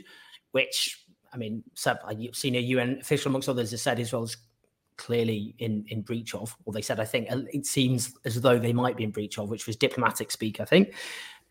which 0.51 1.03
I 1.33 1.37
mean, 1.37 1.63
seen 1.75 2.55
a 2.55 2.59
UN 2.59 2.99
official 3.01 3.29
amongst 3.29 3.49
others 3.49 3.71
has 3.71 3.81
said 3.81 3.99
Israel's 3.99 4.37
clearly 4.97 5.55
in 5.59 5.85
in 5.87 6.01
breach 6.01 6.33
of, 6.35 6.55
or 6.65 6.73
they 6.73 6.81
said 6.81 6.99
I 6.99 7.05
think 7.05 7.27
it 7.31 7.65
seems 7.65 8.13
as 8.25 8.41
though 8.41 8.59
they 8.59 8.73
might 8.73 8.97
be 8.97 9.03
in 9.03 9.11
breach 9.11 9.37
of, 9.37 9.49
which 9.49 9.67
was 9.67 9.75
diplomatic 9.75 10.31
speak, 10.31 10.59
I 10.59 10.65
think. 10.65 10.93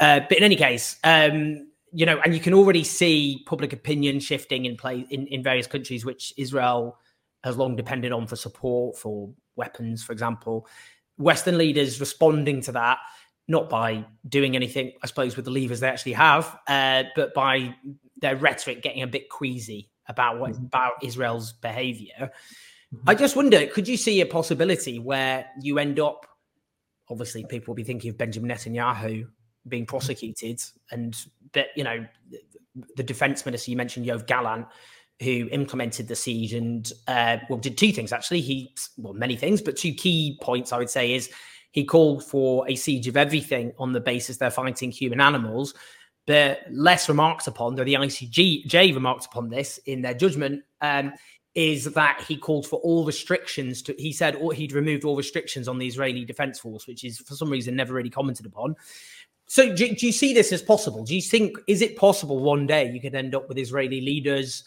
Uh, 0.00 0.20
but 0.28 0.38
in 0.38 0.44
any 0.44 0.57
case, 0.57 0.98
um, 1.05 1.68
you 1.92 2.07
know, 2.07 2.20
and 2.24 2.35
you 2.35 2.40
can 2.40 2.55
already 2.55 2.84
see 2.84 3.45
public 3.47 3.72
opinion 3.72 4.18
shifting 4.18 4.64
in 4.64 4.76
play 4.76 5.07
in, 5.11 5.26
in 5.28 5.43
various 5.43 5.66
countries, 5.66 6.05
which 6.05 6.32
Israel 6.36 6.99
has 7.45 7.57
long 7.57 7.76
depended 7.76 8.12
on 8.12 8.26
for 8.26 8.36
support 8.36 8.97
for 8.97 9.30
weapons, 9.57 10.03
for 10.03 10.12
example. 10.12 10.66
Western 11.18 11.59
leaders 11.59 12.01
responding 12.01 12.61
to 12.62 12.72
that, 12.72 12.99
not 13.49 13.68
by 13.68 14.05
doing 14.28 14.57
anything, 14.57 14.93
I 15.03 15.07
suppose, 15.07 15.36
with 15.36 15.45
the 15.45 15.51
levers 15.51 15.80
they 15.80 15.88
actually 15.88 16.12
have, 16.14 16.59
uh, 16.66 17.05
but 17.14 17.34
by 17.34 17.74
their 18.20 18.36
rhetoric 18.36 18.82
getting 18.82 19.03
a 19.03 19.07
bit 19.07 19.28
queasy 19.28 19.90
about 20.07 20.38
what 20.38 20.53
mm-hmm. 20.53 20.64
about 20.64 20.93
Israel's 21.03 21.53
behavior. 21.53 22.30
Mm-hmm. 22.95 23.09
I 23.09 23.14
just 23.14 23.36
wonder, 23.36 23.66
could 23.66 23.88
you 23.88 23.97
see 23.97 24.20
a 24.20 24.26
possibility 24.26 24.99
where 24.99 25.47
you 25.61 25.78
end 25.78 25.99
up? 25.99 26.26
Obviously, 27.11 27.45
people 27.45 27.72
will 27.72 27.76
be 27.76 27.84
thinking 27.84 28.11
of 28.11 28.18
Benjamin 28.18 28.51
Netanyahu 28.51 29.26
being 29.68 29.86
prosecuted, 29.86 30.61
and 30.90 31.16
but 31.53 31.68
you 31.76 31.84
know 31.84 32.07
the 32.97 33.03
defense 33.03 33.45
minister 33.45 33.70
you 33.70 33.76
mentioned, 33.76 34.07
Yoav 34.07 34.26
Gallant, 34.26 34.66
who 35.20 35.49
implemented 35.51 36.09
the 36.09 36.16
siege 36.16 36.55
and 36.55 36.93
uh, 37.09 37.38
well 37.49 37.59
did 37.59 37.78
two 37.78 37.93
things 37.93 38.12
actually. 38.12 38.40
He 38.40 38.74
well 38.97 39.14
many 39.14 39.36
things, 39.36 39.61
but 39.62 39.76
two 39.76 39.93
key 39.93 40.38
points 40.43 40.72
I 40.72 40.78
would 40.78 40.90
say 40.90 41.14
is 41.14 41.30
he 41.72 41.84
called 41.84 42.24
for 42.24 42.68
a 42.68 42.74
siege 42.74 43.09
of 43.09 43.16
everything 43.16 43.72
on 43.78 43.93
the 43.93 44.01
basis 44.01 44.36
they're 44.36 44.51
fighting 44.51 44.90
human 44.90 45.20
animals. 45.20 45.74
But 46.26 46.61
less 46.70 47.09
remarked 47.09 47.49
upon, 47.49 47.74
though 47.74 47.84
the 47.84 47.95
ICJ 47.95 48.95
remarked 48.95 49.26
upon 49.26 49.49
this 49.49 49.78
in 49.86 50.03
their 50.03 50.14
judgment, 50.14 50.62
um, 50.80 51.12
is 51.55 51.84
that 51.84 52.24
he 52.26 52.36
called 52.36 52.66
for 52.66 52.76
all 52.80 53.05
restrictions 53.05 53.82
to 53.82 53.94
he 53.98 54.12
said 54.12 54.36
he'd 54.55 54.72
removed 54.72 55.05
all 55.05 55.16
restrictions 55.16 55.68
on 55.68 55.78
the 55.78 55.86
Israeli 55.86 56.24
Defense 56.24 56.59
Force, 56.59 56.86
which 56.86 57.05
is 57.05 57.18
for 57.18 57.34
some 57.34 57.50
reason 57.50 57.76
never 57.76 57.94
really 57.94 58.11
commented 58.11 58.46
upon. 58.46 58.74
So 59.46 59.74
do, 59.74 59.94
do, 59.94 60.07
you 60.07 60.12
see 60.12 60.32
this 60.32 60.50
as 60.50 60.62
possible? 60.62 61.05
Do 61.05 61.14
you 61.14 61.20
think 61.20 61.59
is 61.66 61.82
it 61.82 61.96
possible 61.96 62.38
one 62.38 62.66
day 62.66 62.90
you 62.90 63.00
could 63.00 63.14
end 63.14 63.34
up 63.34 63.48
with 63.48 63.59
Israeli 63.59 64.00
leaders, 64.00 64.64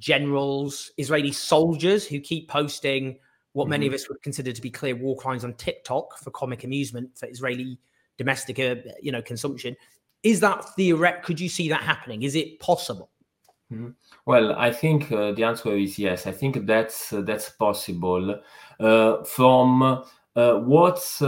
generals, 0.00 0.90
Israeli 0.96 1.30
soldiers 1.30 2.04
who 2.06 2.18
keep 2.18 2.48
posting 2.48 3.18
what 3.52 3.64
mm-hmm. 3.64 3.70
many 3.70 3.86
of 3.86 3.94
us 3.94 4.08
would 4.08 4.20
consider 4.22 4.50
to 4.52 4.60
be 4.60 4.70
clear 4.70 4.96
war 4.96 5.16
crimes 5.16 5.44
on 5.44 5.54
TikTok 5.54 6.18
for 6.18 6.32
comic 6.32 6.64
amusement 6.64 7.16
for 7.16 7.28
Israeli 7.28 7.78
domestic, 8.18 8.58
uh, 8.58 8.76
you 9.00 9.12
know, 9.12 9.22
consumption? 9.22 9.76
Is 10.24 10.40
that 10.40 10.64
theoretic? 10.74 11.22
Could 11.22 11.38
you 11.38 11.48
see 11.48 11.68
that 11.68 11.82
happening? 11.82 12.22
Is 12.22 12.34
it 12.34 12.58
possible? 12.58 13.10
Mm-hmm. 13.72 13.90
Well, 14.26 14.52
I 14.56 14.70
think 14.72 15.10
uh, 15.10 15.32
the 15.32 15.44
answer 15.44 15.76
is 15.76 15.98
yes. 15.98 16.26
I 16.26 16.32
think 16.32 16.66
that's 16.66 17.12
uh, 17.12 17.22
that's 17.22 17.48
possible. 17.50 18.40
Uh, 18.78 19.24
from 19.24 19.82
uh, 20.36 20.54
what 20.60 21.00
uh, 21.22 21.26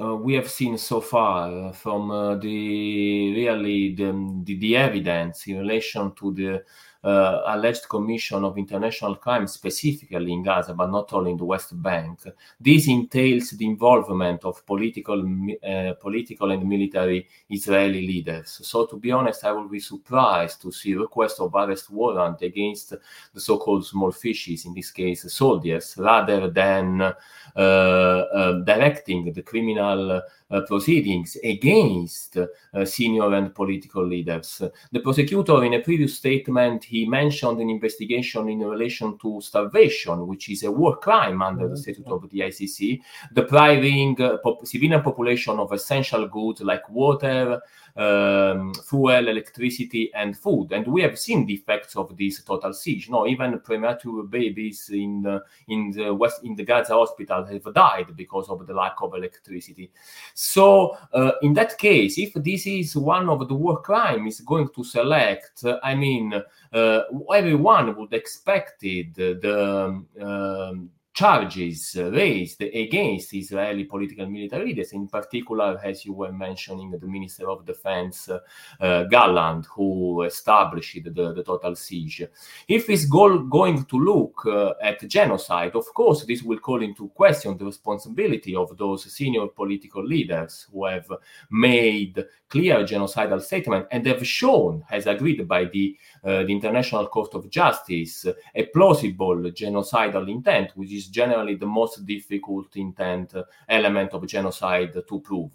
uh, 0.00 0.16
we 0.16 0.34
have 0.34 0.50
seen 0.50 0.76
so 0.76 1.00
far 1.00 1.72
from 1.72 2.08
the 2.40 3.34
really 3.34 3.94
the, 3.94 4.42
the, 4.44 4.58
the 4.58 4.76
evidence 4.76 5.46
in 5.46 5.58
relation 5.58 6.12
to 6.16 6.32
the 6.34 6.62
uh, 7.04 7.42
alleged 7.46 7.86
commission 7.88 8.44
of 8.44 8.56
international 8.56 9.16
crimes, 9.16 9.52
specifically 9.52 10.32
in 10.32 10.42
Gaza, 10.42 10.72
but 10.72 10.90
not 10.90 11.12
only 11.12 11.32
in 11.32 11.36
the 11.36 11.44
West 11.44 11.70
Bank. 11.82 12.20
This 12.58 12.88
entails 12.88 13.50
the 13.50 13.66
involvement 13.66 14.44
of 14.44 14.64
political, 14.64 15.22
uh, 15.62 15.92
political 16.00 16.50
and 16.50 16.66
military 16.66 17.28
Israeli 17.50 18.06
leaders. 18.06 18.60
So, 18.62 18.86
to 18.86 18.96
be 18.96 19.12
honest, 19.12 19.44
I 19.44 19.52
will 19.52 19.68
be 19.68 19.80
surprised 19.80 20.62
to 20.62 20.72
see 20.72 20.94
request 20.94 21.40
of 21.40 21.54
arrest 21.54 21.90
warrant 21.90 22.40
against 22.40 22.94
the 23.34 23.40
so-called 23.40 23.84
small 23.84 24.10
fishes, 24.10 24.64
in 24.64 24.72
this 24.72 24.90
case 24.90 25.30
soldiers, 25.32 25.94
rather 25.98 26.48
than 26.48 27.02
uh, 27.02 27.12
uh 27.56 28.52
directing 28.64 29.32
the 29.32 29.42
criminal 29.42 30.22
uh, 30.50 30.60
proceedings 30.62 31.36
against 31.42 32.36
uh, 32.36 32.84
senior 32.84 33.32
and 33.34 33.54
political 33.54 34.06
leaders. 34.06 34.62
The 34.92 35.00
prosecutor, 35.00 35.64
in 35.64 35.74
a 35.74 35.80
previous 35.80 36.16
statement, 36.16 36.84
he 36.94 37.04
mentioned 37.06 37.60
an 37.60 37.68
investigation 37.68 38.48
in 38.48 38.60
relation 38.60 39.18
to 39.18 39.40
starvation, 39.40 40.26
which 40.28 40.48
is 40.48 40.62
a 40.62 40.70
war 40.70 40.96
crime 40.96 41.42
under 41.42 41.68
the 41.68 41.76
statute 41.76 42.06
of 42.06 42.28
the 42.30 42.38
ICC, 42.38 43.00
depriving 43.32 44.20
uh, 44.22 44.36
pop- 44.44 44.64
civilian 44.64 45.02
population 45.02 45.58
of 45.58 45.72
essential 45.72 46.28
goods 46.28 46.60
like 46.60 46.88
water, 46.88 47.60
um, 47.96 48.74
fuel, 48.74 49.28
electricity, 49.28 50.10
and 50.14 50.36
food. 50.36 50.72
And 50.72 50.86
we 50.86 51.02
have 51.02 51.18
seen 51.18 51.46
the 51.46 51.54
effects 51.54 51.96
of 51.96 52.16
this 52.16 52.42
total 52.42 52.72
siege. 52.72 53.08
No, 53.08 53.26
even 53.26 53.60
premature 53.60 54.24
babies 54.24 54.90
in 54.92 55.22
the, 55.22 55.42
in 55.68 55.90
the 55.90 56.12
west 56.12 56.40
in 56.44 56.56
the 56.56 56.64
Gaza 56.64 56.94
hospital 56.94 57.44
have 57.44 57.74
died 57.74 58.16
because 58.16 58.48
of 58.48 58.66
the 58.66 58.74
lack 58.74 58.96
of 59.00 59.14
electricity. 59.14 59.90
So, 60.34 60.96
uh, 61.12 61.32
in 61.42 61.54
that 61.54 61.78
case, 61.78 62.18
if 62.18 62.34
this 62.34 62.66
is 62.66 62.96
one 62.96 63.28
of 63.28 63.48
the 63.48 63.54
war 63.54 63.80
crimes 63.80 64.40
going 64.40 64.68
to 64.74 64.84
select, 64.84 65.64
uh, 65.64 65.78
I 65.82 65.94
mean, 65.94 66.34
uh, 66.72 67.00
everyone 67.32 67.96
would 67.96 68.12
expected 68.12 69.14
the 69.14 70.04
um, 70.20 70.90
charges 71.14 71.96
raised 71.96 72.60
against 72.60 73.32
Israeli 73.34 73.84
political 73.84 74.26
military 74.26 74.66
leaders, 74.66 74.92
in 74.92 75.06
particular, 75.06 75.80
as 75.82 76.04
you 76.04 76.12
were 76.12 76.32
mentioning, 76.32 76.90
the 76.90 77.06
Minister 77.06 77.48
of 77.48 77.64
Defense 77.64 78.28
uh, 78.28 79.04
Gallant, 79.04 79.66
who 79.66 80.22
established 80.22 80.98
the, 81.04 81.32
the 81.32 81.44
total 81.44 81.76
siege. 81.76 82.24
If 82.66 82.90
it's 82.90 83.06
go- 83.06 83.38
going 83.44 83.84
to 83.84 83.96
look 83.96 84.44
uh, 84.46 84.74
at 84.82 85.08
genocide, 85.08 85.76
of 85.76 85.86
course, 85.94 86.24
this 86.24 86.42
will 86.42 86.58
call 86.58 86.82
into 86.82 87.08
question 87.10 87.56
the 87.56 87.64
responsibility 87.64 88.56
of 88.56 88.76
those 88.76 89.10
senior 89.12 89.46
political 89.46 90.04
leaders 90.04 90.66
who 90.72 90.84
have 90.86 91.06
made 91.50 92.24
clear 92.48 92.84
genocidal 92.84 93.40
statements 93.40 93.88
and 93.92 94.04
have 94.06 94.26
shown, 94.26 94.84
as 94.90 95.06
agreed 95.06 95.46
by 95.46 95.64
the, 95.64 95.96
Uh, 96.24 96.42
the 96.42 96.52
International 96.52 97.06
Court 97.08 97.34
of 97.34 97.50
Justice, 97.50 98.26
a 98.54 98.64
plausible 98.66 99.36
genocidal 99.52 100.30
intent, 100.30 100.70
which 100.74 100.90
is 100.90 101.08
generally 101.08 101.54
the 101.56 101.66
most 101.66 102.06
difficult 102.06 102.74
intent 102.76 103.34
uh, 103.34 103.42
element 103.68 104.10
of 104.12 104.26
genocide 104.26 104.94
to 105.06 105.20
prove. 105.20 105.50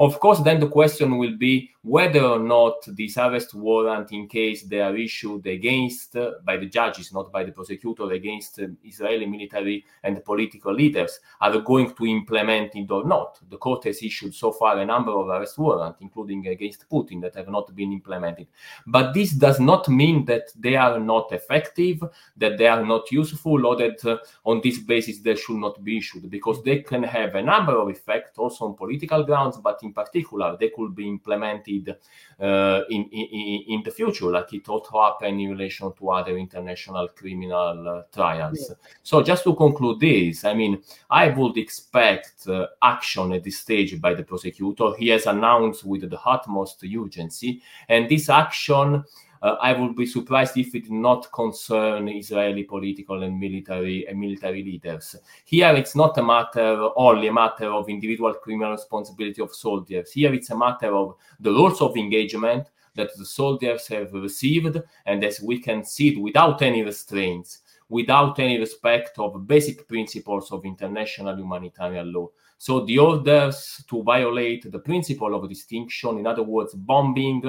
Of 0.00 0.18
course, 0.18 0.40
then 0.40 0.58
the 0.58 0.68
question 0.68 1.18
will 1.18 1.36
be 1.36 1.70
whether 1.82 2.24
or 2.24 2.40
not 2.40 2.74
this 2.88 3.16
arrest 3.16 3.54
warrant, 3.54 4.10
in 4.10 4.26
case 4.26 4.64
they 4.64 4.80
are 4.80 4.96
issued 4.96 5.46
against 5.46 6.16
uh, 6.16 6.32
by 6.44 6.56
the 6.56 6.66
judges, 6.66 7.12
not 7.12 7.30
by 7.30 7.44
the 7.44 7.52
prosecutor, 7.52 8.10
against 8.10 8.58
um, 8.58 8.76
Israeli 8.82 9.24
military 9.24 9.84
and 10.02 10.24
political 10.24 10.74
leaders, 10.74 11.20
are 11.40 11.60
going 11.60 11.94
to 11.94 12.06
implement 12.06 12.74
it 12.74 12.90
or 12.90 13.04
not. 13.04 13.38
The 13.48 13.56
court 13.56 13.84
has 13.84 14.02
issued 14.02 14.34
so 14.34 14.50
far 14.50 14.80
a 14.80 14.84
number 14.84 15.12
of 15.12 15.28
arrest 15.28 15.58
warrants, 15.58 16.00
including 16.00 16.48
against 16.48 16.90
Putin, 16.90 17.20
that 17.22 17.36
have 17.36 17.48
not 17.48 17.72
been 17.74 17.92
implemented. 17.92 18.48
But 18.84 19.14
this 19.14 19.30
does 19.30 19.60
not 19.60 19.88
mean 19.88 20.07
that 20.26 20.44
they 20.58 20.76
are 20.76 20.98
not 20.98 21.32
effective, 21.32 22.02
that 22.36 22.58
they 22.58 22.66
are 22.66 22.84
not 22.84 23.10
useful, 23.12 23.66
or 23.66 23.76
that 23.76 24.04
uh, 24.04 24.18
on 24.44 24.60
this 24.62 24.78
basis 24.78 25.18
they 25.20 25.36
should 25.36 25.56
not 25.56 25.82
be 25.82 25.98
issued 25.98 26.30
because 26.30 26.62
they 26.62 26.78
can 26.80 27.02
have 27.02 27.34
a 27.34 27.42
number 27.42 27.76
of 27.76 27.88
effects 27.88 28.38
also 28.38 28.66
on 28.66 28.74
political 28.74 29.22
grounds, 29.24 29.56
but 29.58 29.78
in 29.82 29.92
particular 29.92 30.56
they 30.58 30.70
could 30.70 30.94
be 30.94 31.06
implemented 31.08 31.96
uh, 32.40 32.80
in, 32.90 33.04
in, 33.12 33.64
in 33.68 33.82
the 33.84 33.90
future, 33.90 34.30
like 34.30 34.52
it 34.52 34.68
ought 34.68 34.84
to 34.88 34.98
happen 34.98 35.40
in 35.40 35.50
relation 35.50 35.92
to 35.98 36.10
other 36.10 36.36
international 36.36 37.08
criminal 37.08 37.88
uh, 37.88 38.02
trials. 38.12 38.66
Yeah. 38.68 38.76
So 39.02 39.22
just 39.22 39.44
to 39.44 39.54
conclude 39.54 40.00
this, 40.00 40.44
I 40.44 40.54
mean, 40.54 40.82
I 41.10 41.28
would 41.28 41.56
expect 41.56 42.48
uh, 42.48 42.66
action 42.82 43.32
at 43.32 43.44
this 43.44 43.58
stage 43.58 44.00
by 44.00 44.14
the 44.14 44.22
prosecutor. 44.22 44.92
He 44.98 45.08
has 45.08 45.26
announced 45.26 45.84
with 45.84 46.08
the 46.08 46.20
utmost 46.24 46.84
urgency, 46.84 47.62
and 47.88 48.08
this 48.08 48.28
action 48.28 49.04
uh, 49.42 49.56
I 49.60 49.72
would 49.72 49.96
be 49.96 50.06
surprised 50.06 50.56
if 50.56 50.74
it 50.74 50.84
did 50.84 50.92
not 50.92 51.30
concern 51.32 52.08
Israeli 52.08 52.64
political 52.64 53.22
and 53.22 53.38
military 53.38 54.06
and 54.08 54.18
military 54.18 54.62
leaders. 54.62 55.16
Here, 55.44 55.74
it's 55.74 55.94
not 55.94 56.18
a 56.18 56.22
matter 56.22 56.88
only 56.96 57.28
a 57.28 57.32
matter 57.32 57.70
of 57.72 57.88
individual 57.88 58.34
criminal 58.34 58.72
responsibility 58.72 59.42
of 59.42 59.54
soldiers. 59.54 60.12
Here, 60.12 60.32
it's 60.34 60.50
a 60.50 60.56
matter 60.56 60.94
of 60.94 61.16
the 61.40 61.50
rules 61.50 61.80
of 61.80 61.96
engagement 61.96 62.66
that 62.94 63.16
the 63.16 63.24
soldiers 63.24 63.86
have 63.88 64.12
received, 64.12 64.80
and 65.06 65.24
as 65.24 65.40
we 65.40 65.60
can 65.60 65.84
see 65.84 66.08
it, 66.08 66.20
without 66.20 66.62
any 66.62 66.82
restraints, 66.82 67.60
without 67.88 68.38
any 68.38 68.58
respect 68.58 69.18
of 69.18 69.46
basic 69.46 69.88
principles 69.88 70.52
of 70.52 70.64
international 70.64 71.36
humanitarian 71.36 72.12
law. 72.12 72.28
So 72.58 72.84
the 72.84 72.98
orders 72.98 73.84
to 73.88 74.02
violate 74.02 74.70
the 74.70 74.80
principle 74.80 75.32
of 75.34 75.48
distinction, 75.48 76.18
in 76.18 76.26
other 76.26 76.42
words, 76.42 76.74
bombing, 76.74 77.44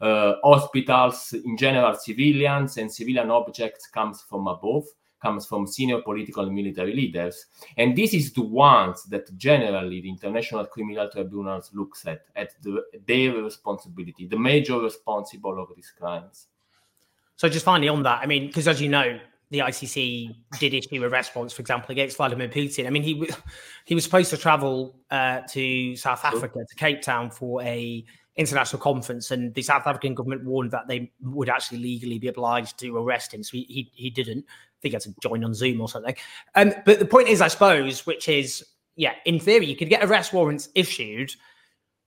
Uh, 0.00 0.34
hospitals, 0.44 1.32
in 1.32 1.56
general, 1.56 1.94
civilians 1.94 2.76
and 2.76 2.92
civilian 2.92 3.30
objects 3.30 3.86
comes 3.88 4.22
from 4.22 4.46
above, 4.46 4.84
comes 5.20 5.46
from 5.46 5.66
senior 5.66 6.00
political 6.02 6.44
and 6.44 6.54
military 6.54 6.94
leaders. 6.94 7.46
And 7.76 7.96
this 7.96 8.14
is 8.14 8.32
the 8.32 8.42
ones 8.42 9.02
that 9.04 9.36
generally 9.36 10.00
the 10.00 10.08
International 10.08 10.64
Criminal 10.66 11.10
Tribunals 11.10 11.70
looks 11.74 12.06
at, 12.06 12.20
at 12.36 12.50
the, 12.62 12.84
their 13.06 13.32
responsibility, 13.42 14.26
the 14.26 14.38
major 14.38 14.78
responsible 14.78 15.60
of 15.60 15.74
these 15.74 15.92
crimes. 15.98 16.46
So 17.36 17.48
just 17.48 17.64
finally 17.64 17.88
on 17.88 18.02
that, 18.04 18.20
I 18.22 18.26
mean, 18.26 18.46
because 18.48 18.68
as 18.68 18.80
you 18.80 18.88
know, 18.88 19.18
the 19.50 19.60
ICC 19.60 20.34
did 20.58 20.74
issue 20.74 21.02
a 21.04 21.08
response, 21.08 21.52
for 21.52 21.62
example, 21.62 21.92
against 21.92 22.16
Vladimir 22.16 22.48
Putin. 22.48 22.86
I 22.86 22.90
mean, 22.90 23.02
he 23.02 23.28
he 23.84 23.94
was 23.94 24.04
supposed 24.04 24.30
to 24.30 24.36
travel 24.36 24.96
uh, 25.10 25.40
to 25.50 25.96
South 25.96 26.24
Africa, 26.24 26.60
to 26.68 26.74
Cape 26.76 27.02
Town, 27.02 27.30
for 27.30 27.62
a 27.62 28.04
international 28.36 28.80
conference, 28.80 29.30
and 29.30 29.54
the 29.54 29.62
South 29.62 29.86
African 29.86 30.14
government 30.14 30.44
warned 30.44 30.70
that 30.72 30.86
they 30.86 31.10
would 31.22 31.48
actually 31.48 31.78
legally 31.78 32.18
be 32.18 32.28
obliged 32.28 32.78
to 32.80 32.96
arrest 32.96 33.32
him. 33.32 33.42
So 33.42 33.52
he 33.52 33.64
he, 33.64 33.90
he 33.94 34.10
didn't. 34.10 34.44
I 34.48 34.78
think 34.82 34.92
he 34.92 34.94
had 34.94 35.02
to 35.02 35.14
join 35.22 35.44
on 35.44 35.54
Zoom 35.54 35.80
or 35.80 35.88
something. 35.88 36.14
Um, 36.54 36.74
but 36.84 36.98
the 36.98 37.06
point 37.06 37.28
is, 37.28 37.40
I 37.40 37.48
suppose, 37.48 38.06
which 38.06 38.28
is, 38.28 38.64
yeah, 38.94 39.14
in 39.24 39.40
theory, 39.40 39.66
you 39.66 39.76
could 39.76 39.88
get 39.88 40.04
arrest 40.04 40.32
warrants 40.32 40.68
issued. 40.74 41.34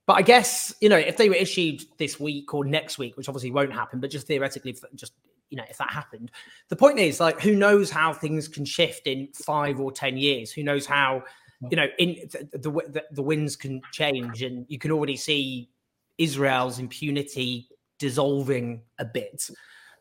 But 0.05 0.13
I 0.13 0.21
guess 0.21 0.73
you 0.79 0.89
know 0.89 0.97
if 0.97 1.17
they 1.17 1.29
were 1.29 1.35
issued 1.35 1.83
this 1.97 2.19
week 2.19 2.53
or 2.53 2.65
next 2.65 2.99
week, 2.99 3.17
which 3.17 3.27
obviously 3.27 3.49
won't 3.49 3.73
happen, 3.73 3.99
but 3.99 4.11
just 4.11 4.27
theoretically, 4.27 4.75
just 4.93 5.13
you 5.51 5.57
know, 5.57 5.65
if 5.69 5.77
that 5.77 5.91
happened, 5.91 6.31
the 6.69 6.75
point 6.75 6.97
is 6.97 7.19
like, 7.19 7.39
who 7.39 7.55
knows 7.55 7.91
how 7.91 8.13
things 8.13 8.47
can 8.47 8.65
shift 8.65 9.05
in 9.05 9.27
five 9.33 9.79
or 9.79 9.91
ten 9.91 10.17
years? 10.17 10.51
Who 10.51 10.63
knows 10.63 10.85
how, 10.87 11.23
you 11.69 11.77
know, 11.77 11.87
in 11.99 12.17
the 12.31 12.57
the, 12.57 13.03
the 13.11 13.21
winds 13.21 13.55
can 13.55 13.81
change, 13.91 14.41
and 14.41 14.65
you 14.69 14.79
can 14.79 14.91
already 14.91 15.17
see 15.17 15.69
Israel's 16.17 16.79
impunity 16.79 17.67
dissolving 17.99 18.81
a 18.97 19.05
bit, 19.05 19.49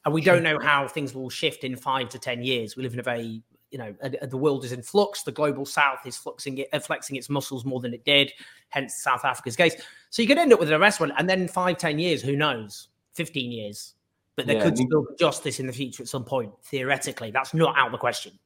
and 0.04 0.14
we 0.14 0.22
don't 0.22 0.42
know 0.42 0.58
how 0.58 0.88
things 0.88 1.14
will 1.14 1.28
shift 1.28 1.64
in 1.64 1.76
five 1.76 2.08
to 2.10 2.18
ten 2.18 2.42
years. 2.42 2.76
We 2.76 2.82
live 2.82 2.94
in 2.94 3.00
a 3.00 3.02
very 3.02 3.42
you 3.70 3.78
know 3.78 3.94
the 4.22 4.36
world 4.36 4.64
is 4.64 4.72
in 4.72 4.82
flux. 4.82 5.22
The 5.24 5.32
global 5.32 5.66
south 5.66 6.06
is 6.06 6.16
fluxing 6.16 6.60
it, 6.60 6.68
uh, 6.72 6.78
flexing 6.78 7.16
its 7.16 7.28
muscles 7.28 7.64
more 7.64 7.80
than 7.80 7.92
it 7.92 8.04
did 8.04 8.32
hence 8.70 9.02
south 9.02 9.24
africa's 9.24 9.56
case. 9.56 9.74
So 10.10 10.22
you 10.22 10.28
could 10.28 10.38
end 10.38 10.52
up 10.52 10.60
with 10.60 10.68
an 10.68 10.74
arrest 10.80 11.00
warrant 11.00 11.18
and 11.18 11.28
then 11.28 11.46
five 11.48 11.76
ten 11.76 11.98
years 11.98 12.22
who 12.22 12.36
knows? 12.36 12.88
15 13.14 13.50
years 13.50 13.94
but 14.36 14.46
there 14.46 14.56
yeah, 14.56 14.62
could 14.62 14.76
still 14.76 15.02
be 15.02 15.14
justice 15.18 15.60
in 15.60 15.66
the 15.66 15.72
future 15.72 16.02
at 16.02 16.08
some 16.08 16.24
point. 16.24 16.52
Theoretically, 16.64 17.30
that's 17.30 17.54
not 17.54 17.76
out 17.76 17.86
of 17.86 17.92
the 17.92 17.98
question. 17.98 18.38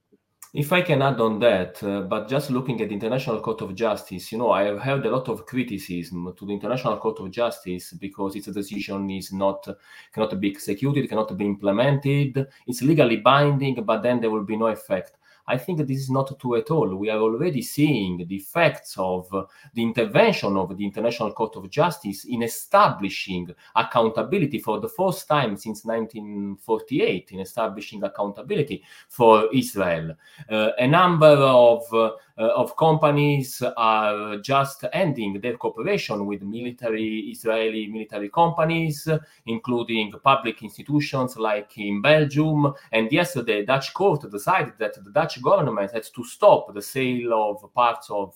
If 0.54 0.72
I 0.72 0.82
can 0.82 1.02
add 1.02 1.20
on 1.20 1.40
that, 1.40 1.82
uh, 1.82 2.02
but 2.02 2.28
just 2.28 2.48
looking 2.48 2.80
at 2.80 2.88
the 2.88 2.94
International 2.94 3.40
Court 3.40 3.60
of 3.62 3.74
Justice, 3.74 4.30
you 4.30 4.38
know, 4.38 4.52
I 4.52 4.62
have 4.62 4.78
heard 4.78 5.04
a 5.04 5.10
lot 5.10 5.28
of 5.28 5.46
criticism 5.46 6.32
to 6.38 6.46
the 6.46 6.52
International 6.52 6.96
Court 6.98 7.18
of 7.18 7.30
Justice 7.32 7.92
because 7.94 8.36
its 8.36 8.46
decision 8.46 9.10
is 9.10 9.32
not 9.32 9.66
cannot 10.12 10.38
be 10.38 10.48
executed, 10.48 11.08
cannot 11.08 11.36
be 11.36 11.44
implemented. 11.44 12.46
It's 12.68 12.82
legally 12.82 13.16
binding, 13.16 13.82
but 13.82 14.02
then 14.02 14.20
there 14.20 14.30
will 14.30 14.44
be 14.44 14.56
no 14.56 14.68
effect. 14.68 15.16
I 15.46 15.58
think 15.58 15.78
this 15.86 15.98
is 15.98 16.10
not 16.10 16.38
true 16.40 16.56
at 16.56 16.70
all. 16.70 16.94
We 16.94 17.10
are 17.10 17.18
already 17.18 17.62
seeing 17.62 18.26
the 18.26 18.36
effects 18.36 18.96
of 18.96 19.28
the 19.74 19.82
intervention 19.82 20.56
of 20.56 20.76
the 20.76 20.84
International 20.84 21.32
Court 21.32 21.56
of 21.56 21.70
Justice 21.70 22.24
in 22.24 22.42
establishing 22.42 23.54
accountability 23.76 24.58
for 24.58 24.80
the 24.80 24.88
first 24.88 25.28
time 25.28 25.56
since 25.56 25.84
1948, 25.84 27.32
in 27.32 27.40
establishing 27.40 28.02
accountability 28.02 28.82
for 29.08 29.48
Israel. 29.52 30.14
Uh, 30.48 30.70
a 30.78 30.86
number 30.86 31.26
of 31.26 31.82
uh, 31.92 32.10
Uh, 32.36 32.48
of 32.56 32.76
companies 32.76 33.62
are 33.76 34.38
just 34.38 34.84
ending 34.92 35.40
their 35.40 35.56
cooperation 35.56 36.26
with 36.26 36.42
military 36.42 37.30
Israeli 37.30 37.86
military 37.86 38.28
companies, 38.28 39.08
including 39.46 40.12
public 40.24 40.60
institutions 40.64 41.36
like 41.36 41.78
in 41.78 42.02
Belgium. 42.02 42.74
And 42.90 43.12
yesterday, 43.12 43.60
the 43.60 43.66
Dutch 43.66 43.94
court 43.94 44.28
decided 44.28 44.72
that 44.80 44.94
the 45.04 45.12
Dutch 45.12 45.40
government 45.42 45.92
had 45.92 46.02
to 46.12 46.24
stop 46.24 46.74
the 46.74 46.82
sale 46.82 47.34
of 47.34 47.72
parts 47.72 48.10
of 48.10 48.34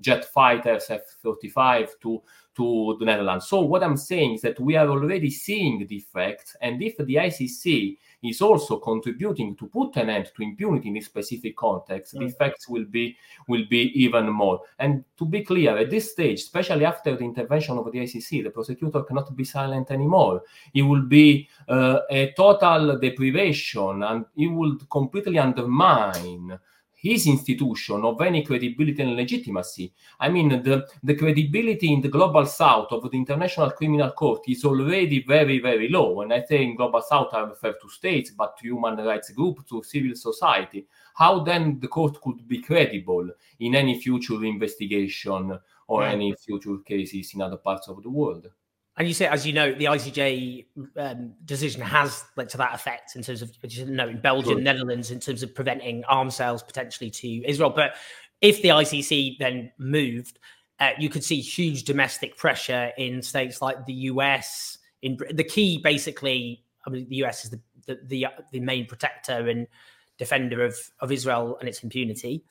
jet 0.00 0.24
fighters 0.26 0.88
F-35 0.88 1.88
to 2.02 2.22
to 2.56 2.96
the 2.98 3.04
Netherlands. 3.04 3.46
So 3.46 3.60
what 3.62 3.82
I'm 3.82 3.96
saying 3.96 4.34
is 4.34 4.42
that 4.42 4.60
we 4.60 4.76
are 4.76 4.88
already 4.88 5.30
seeing 5.30 5.86
the 5.86 5.96
effects, 5.96 6.56
and 6.60 6.80
if 6.82 6.96
the 6.98 7.14
ICC 7.14 7.96
is 8.22 8.42
also 8.42 8.78
contributing 8.78 9.56
to 9.56 9.66
put 9.66 9.96
an 9.96 10.10
end 10.10 10.30
to 10.36 10.42
impunity 10.42 10.88
in 10.88 10.94
this 10.94 11.06
specific 11.06 11.56
context, 11.56 12.14
mm. 12.14 12.20
the 12.20 12.26
effects 12.26 12.68
will 12.68 12.84
be 12.84 13.16
will 13.48 13.64
be 13.68 13.92
even 14.02 14.30
more. 14.30 14.60
And 14.78 15.04
to 15.18 15.24
be 15.24 15.42
clear, 15.42 15.76
at 15.78 15.90
this 15.90 16.12
stage, 16.12 16.40
especially 16.40 16.84
after 16.84 17.16
the 17.16 17.24
intervention 17.24 17.78
of 17.78 17.90
the 17.90 17.98
ICC, 17.98 18.44
the 18.44 18.50
prosecutor 18.50 19.02
cannot 19.02 19.34
be 19.34 19.44
silent 19.44 19.90
anymore. 19.90 20.42
It 20.74 20.82
will 20.82 21.02
be 21.02 21.48
uh, 21.68 22.00
a 22.10 22.32
total 22.36 22.98
deprivation, 22.98 24.02
and 24.02 24.24
it 24.36 24.48
will 24.48 24.76
completely 24.90 25.38
undermine 25.38 26.58
his 27.00 27.26
institution 27.26 28.04
of 28.04 28.20
any 28.20 28.44
credibility 28.44 29.02
and 29.02 29.16
legitimacy. 29.16 29.92
I 30.18 30.28
mean, 30.28 30.62
the, 30.62 30.86
the 31.02 31.14
credibility 31.14 31.92
in 31.92 32.02
the 32.02 32.08
global 32.08 32.44
south 32.44 32.92
of 32.92 33.10
the 33.10 33.16
International 33.16 33.70
Criminal 33.70 34.10
Court 34.10 34.42
is 34.48 34.64
already 34.64 35.24
very, 35.26 35.60
very 35.60 35.88
low. 35.88 36.12
When 36.12 36.30
I 36.30 36.44
say 36.44 36.62
in 36.62 36.76
global 36.76 37.00
south, 37.00 37.32
I 37.32 37.40
refer 37.40 37.72
to 37.72 37.88
states, 37.88 38.30
but 38.30 38.56
to 38.58 38.64
human 38.64 38.96
rights 38.98 39.30
groups, 39.30 39.64
to 39.70 39.82
civil 39.82 40.14
society. 40.14 40.86
How 41.14 41.40
then 41.40 41.80
the 41.80 41.88
court 41.88 42.20
could 42.20 42.46
be 42.46 42.60
credible 42.60 43.30
in 43.60 43.74
any 43.74 43.98
future 43.98 44.44
investigation 44.44 45.58
or 45.88 46.04
any 46.04 46.34
future 46.34 46.76
cases 46.86 47.32
in 47.34 47.40
other 47.40 47.56
parts 47.56 47.88
of 47.88 48.02
the 48.02 48.10
world? 48.10 48.46
And 48.96 49.08
you 49.08 49.14
say, 49.14 49.26
as 49.26 49.46
you 49.46 49.52
know, 49.52 49.72
the 49.72 49.86
ICJ 49.86 50.66
um, 50.96 51.32
decision 51.44 51.80
has 51.80 52.24
led 52.36 52.48
to 52.50 52.58
that 52.58 52.74
effect 52.74 53.16
in 53.16 53.22
terms 53.22 53.40
of, 53.40 53.50
you 53.62 53.86
know, 53.86 54.08
in 54.08 54.20
Belgium, 54.20 54.56
Good. 54.56 54.64
Netherlands, 54.64 55.10
in 55.10 55.20
terms 55.20 55.42
of 55.42 55.54
preventing 55.54 56.04
arms 56.04 56.34
sales 56.34 56.62
potentially 56.62 57.10
to 57.10 57.48
Israel. 57.48 57.70
But 57.70 57.94
if 58.40 58.60
the 58.62 58.68
ICC 58.68 59.38
then 59.38 59.72
moved, 59.78 60.38
uh, 60.80 60.90
you 60.98 61.08
could 61.08 61.24
see 61.24 61.40
huge 61.40 61.84
domestic 61.84 62.36
pressure 62.36 62.90
in 62.98 63.22
states 63.22 63.62
like 63.62 63.86
the 63.86 63.92
US. 63.92 64.78
In 65.02 65.18
the 65.30 65.44
key, 65.44 65.78
basically, 65.78 66.64
I 66.86 66.90
mean, 66.90 67.08
the 67.08 67.16
US 67.24 67.44
is 67.44 67.50
the 67.50 67.60
the 67.86 67.98
the, 68.06 68.26
the 68.52 68.60
main 68.60 68.86
protector 68.86 69.48
and 69.48 69.66
defender 70.18 70.64
of 70.64 70.76
of 71.00 71.12
Israel 71.12 71.56
and 71.60 71.68
its 71.68 71.82
impunity 71.82 72.44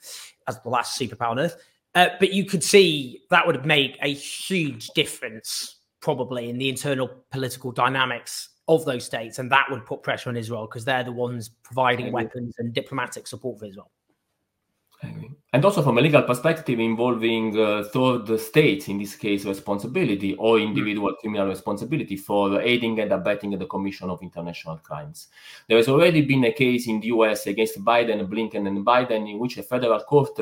as 0.47 0.59
the 0.61 0.69
last 0.69 0.99
superpower 0.99 1.29
on 1.29 1.39
earth. 1.39 1.57
Uh, 1.95 2.09
but 2.19 2.31
you 2.33 2.45
could 2.45 2.63
see 2.63 3.23
that 3.29 3.45
would 3.47 3.65
make 3.65 3.97
a 4.01 4.13
huge 4.13 4.87
difference 4.89 5.78
probably 6.01 6.49
in 6.49 6.57
the 6.57 6.69
internal 6.69 7.09
political 7.31 7.71
dynamics 7.71 8.49
of 8.67 8.85
those 8.85 9.03
states, 9.03 9.39
and 9.39 9.51
that 9.51 9.65
would 9.69 9.85
put 9.85 10.03
pressure 10.03 10.29
on 10.29 10.37
Israel 10.37 10.67
because 10.67 10.85
they're 10.85 11.03
the 11.03 11.11
ones 11.11 11.49
providing 11.63 12.11
weapons 12.11 12.55
and 12.59 12.73
diplomatic 12.73 13.27
support 13.27 13.59
for 13.59 13.65
Israel. 13.65 13.91
And 15.51 15.65
also 15.65 15.81
from 15.81 15.97
a 15.97 16.01
legal 16.01 16.21
perspective, 16.21 16.79
involving 16.79 17.59
uh, 17.59 17.83
third 17.91 18.39
states, 18.39 18.87
in 18.87 18.99
this 18.99 19.15
case, 19.15 19.45
responsibility 19.45 20.35
or 20.35 20.59
individual 20.59 21.11
mm. 21.11 21.17
criminal 21.17 21.47
responsibility 21.47 22.17
for 22.17 22.61
aiding 22.61 22.99
and 22.99 23.11
abetting 23.11 23.57
the 23.57 23.65
commission 23.65 24.09
of 24.09 24.21
international 24.21 24.77
crimes. 24.77 25.29
There 25.67 25.77
has 25.77 25.87
already 25.87 26.21
been 26.21 26.43
a 26.43 26.51
case 26.51 26.87
in 26.87 26.99
the 26.99 27.07
US 27.07 27.47
against 27.47 27.83
Biden, 27.83 28.27
Blinken, 28.27 28.67
and 28.67 28.85
Biden 28.85 29.31
in 29.31 29.39
which 29.39 29.57
a 29.57 29.63
federal 29.63 30.01
court 30.01 30.37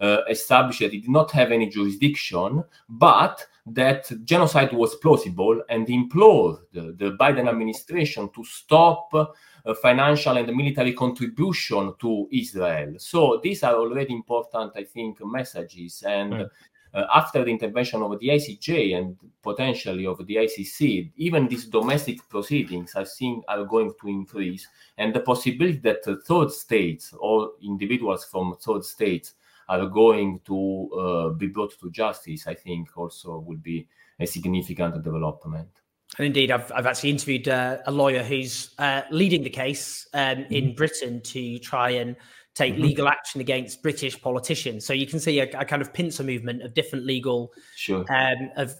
uh, 0.00 0.18
established 0.28 0.80
that 0.80 0.94
it 0.94 1.02
did 1.02 1.10
not 1.10 1.30
have 1.30 1.50
any 1.50 1.68
jurisdiction, 1.68 2.62
but 2.88 3.46
that 3.66 4.10
genocide 4.24 4.72
was 4.72 4.94
plausible 4.96 5.62
and 5.68 5.88
implored 5.90 6.58
the, 6.72 6.94
the 6.98 7.16
Biden 7.18 7.48
administration 7.48 8.30
to 8.34 8.44
stop 8.44 9.12
uh, 9.12 9.74
financial 9.82 10.36
and 10.36 10.54
military 10.54 10.92
contribution 10.92 11.94
to 12.00 12.28
Israel. 12.32 12.94
So 12.98 13.40
these 13.42 13.62
are 13.62 13.74
already 13.74 14.14
important, 14.14 14.72
I 14.76 14.84
think, 14.84 15.18
messages. 15.24 16.02
And 16.06 16.32
mm. 16.32 16.50
uh, 16.94 17.06
after 17.14 17.44
the 17.44 17.50
intervention 17.50 18.02
of 18.02 18.18
the 18.18 18.28
ICJ 18.28 18.96
and 18.96 19.16
potentially 19.42 20.06
of 20.06 20.24
the 20.26 20.36
ICC, 20.36 21.10
even 21.16 21.48
these 21.48 21.66
domestic 21.66 22.26
proceedings, 22.28 22.94
I 22.94 23.04
think, 23.04 23.44
are 23.48 23.64
going 23.64 23.92
to 24.00 24.08
increase. 24.08 24.66
And 24.96 25.14
the 25.14 25.20
possibility 25.20 25.78
that 25.78 26.04
third 26.26 26.50
states 26.50 27.12
or 27.18 27.50
individuals 27.62 28.24
from 28.24 28.56
third 28.60 28.84
states 28.84 29.34
are 29.68 29.86
going 29.86 30.40
to 30.46 30.90
uh, 30.92 31.28
be 31.30 31.48
brought 31.48 31.78
to 31.80 31.90
justice, 31.90 32.46
I 32.46 32.54
think 32.54 32.96
also 32.96 33.38
would 33.40 33.62
be 33.62 33.86
a 34.18 34.26
significant 34.26 35.02
development. 35.02 35.68
And 36.16 36.26
indeed, 36.26 36.50
I've, 36.50 36.72
I've 36.72 36.86
actually 36.86 37.10
interviewed 37.10 37.48
uh, 37.48 37.78
a 37.86 37.92
lawyer 37.92 38.22
who's 38.22 38.74
uh, 38.78 39.02
leading 39.10 39.42
the 39.42 39.50
case 39.50 40.08
um, 40.14 40.46
in 40.50 40.64
mm-hmm. 40.64 40.74
Britain 40.74 41.20
to 41.20 41.58
try 41.58 41.90
and 41.90 42.16
take 42.58 42.74
mm-hmm. 42.74 42.82
legal 42.82 43.08
action 43.08 43.40
against 43.40 43.82
British 43.82 44.20
politicians. 44.20 44.84
So 44.84 44.92
you 44.92 45.06
can 45.06 45.20
see 45.20 45.38
a, 45.38 45.44
a 45.58 45.64
kind 45.64 45.80
of 45.80 45.92
pincer 45.92 46.24
movement 46.24 46.62
of 46.62 46.74
different 46.74 47.06
legal 47.06 47.52
sure. 47.76 48.04
um, 48.12 48.50
of 48.56 48.74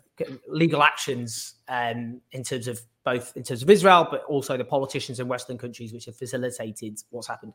legal 0.48 0.82
actions 0.82 1.54
um, 1.68 2.20
in 2.32 2.42
terms 2.42 2.66
of 2.66 2.80
both 3.04 3.36
in 3.36 3.44
terms 3.44 3.62
of 3.62 3.70
Israel, 3.70 4.06
but 4.10 4.24
also 4.24 4.56
the 4.56 4.64
politicians 4.64 5.20
in 5.20 5.28
Western 5.28 5.56
countries 5.56 5.92
which 5.92 6.06
have 6.06 6.16
facilitated 6.16 6.98
what's 7.10 7.28
happened. 7.28 7.54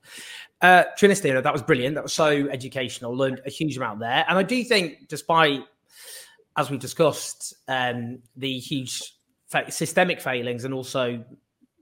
Uh, 0.62 0.86
Triestino, 0.98 1.44
that 1.44 1.54
was 1.54 1.62
brilliant. 1.62 1.96
That 1.96 2.04
was 2.04 2.14
so 2.14 2.48
educational. 2.50 3.16
Learned 3.16 3.42
a 3.46 3.50
huge 3.50 3.76
amount 3.76 4.00
there, 4.00 4.26
and 4.28 4.38
I 4.38 4.44
do 4.44 4.64
think, 4.64 5.10
despite 5.10 5.62
as 6.56 6.70
we've 6.70 6.80
discussed, 6.80 7.54
um, 7.68 8.20
the 8.38 8.60
huge 8.60 9.14
systemic 9.70 10.22
failings 10.22 10.66
and 10.66 10.74
also 10.74 11.24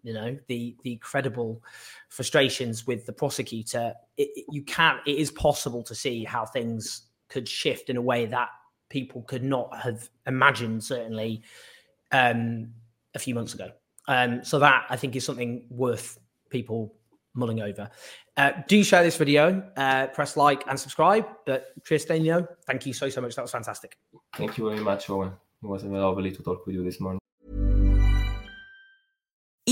you 0.04 0.14
know 0.14 0.38
the 0.48 0.76
the 0.84 0.96
credible 0.98 1.62
frustrations 2.10 2.88
with 2.88 3.06
the 3.06 3.14
prosecutor 3.14 3.94
it, 4.18 4.30
it, 4.36 4.46
you 4.52 4.64
can 4.64 4.98
it 5.06 5.18
is 5.18 5.32
possible 5.32 5.84
to 5.84 5.96
see 5.96 6.24
how 6.24 6.46
things 6.46 7.04
could 7.30 7.48
shift 7.48 7.90
in 7.90 7.98
a 7.98 8.02
way 8.02 8.26
that 8.26 8.50
people 8.90 9.22
could 9.24 9.44
not 9.44 9.76
have 9.78 10.10
imagined 10.28 10.84
certainly 10.84 11.42
um, 12.12 12.70
a 13.16 13.20
few 13.20 13.34
months 13.34 13.54
ago. 13.54 13.70
Um, 14.08 14.44
so 14.44 14.58
that 14.60 14.88
i 14.90 14.96
think 14.96 15.16
is 15.16 15.24
something 15.24 15.64
worth 15.70 16.18
people 16.50 16.96
mulling 17.34 17.62
over. 17.62 17.90
Uh, 18.36 18.52
do 18.68 18.84
share 18.84 19.04
this 19.04 19.16
video 19.16 19.64
uh, 19.78 20.08
press 20.08 20.36
like 20.36 20.64
and 20.68 20.78
subscribe 20.78 21.26
but 21.46 21.68
tristan 21.84 22.48
thank 22.66 22.86
you 22.86 22.94
so 22.94 23.08
so 23.10 23.22
much. 23.22 23.36
That 23.36 23.44
was 23.44 23.52
fantastic. 23.52 23.98
Thank 24.36 24.58
you 24.58 24.70
very 24.70 24.82
much 24.82 25.10
owen. 25.10 25.34
It 25.64 25.68
was 25.68 25.84
lovely 25.84 26.32
to 26.32 26.42
talk 26.42 26.66
with 26.66 26.76
you 26.76 26.84
this 26.84 27.00
morning 27.00 27.21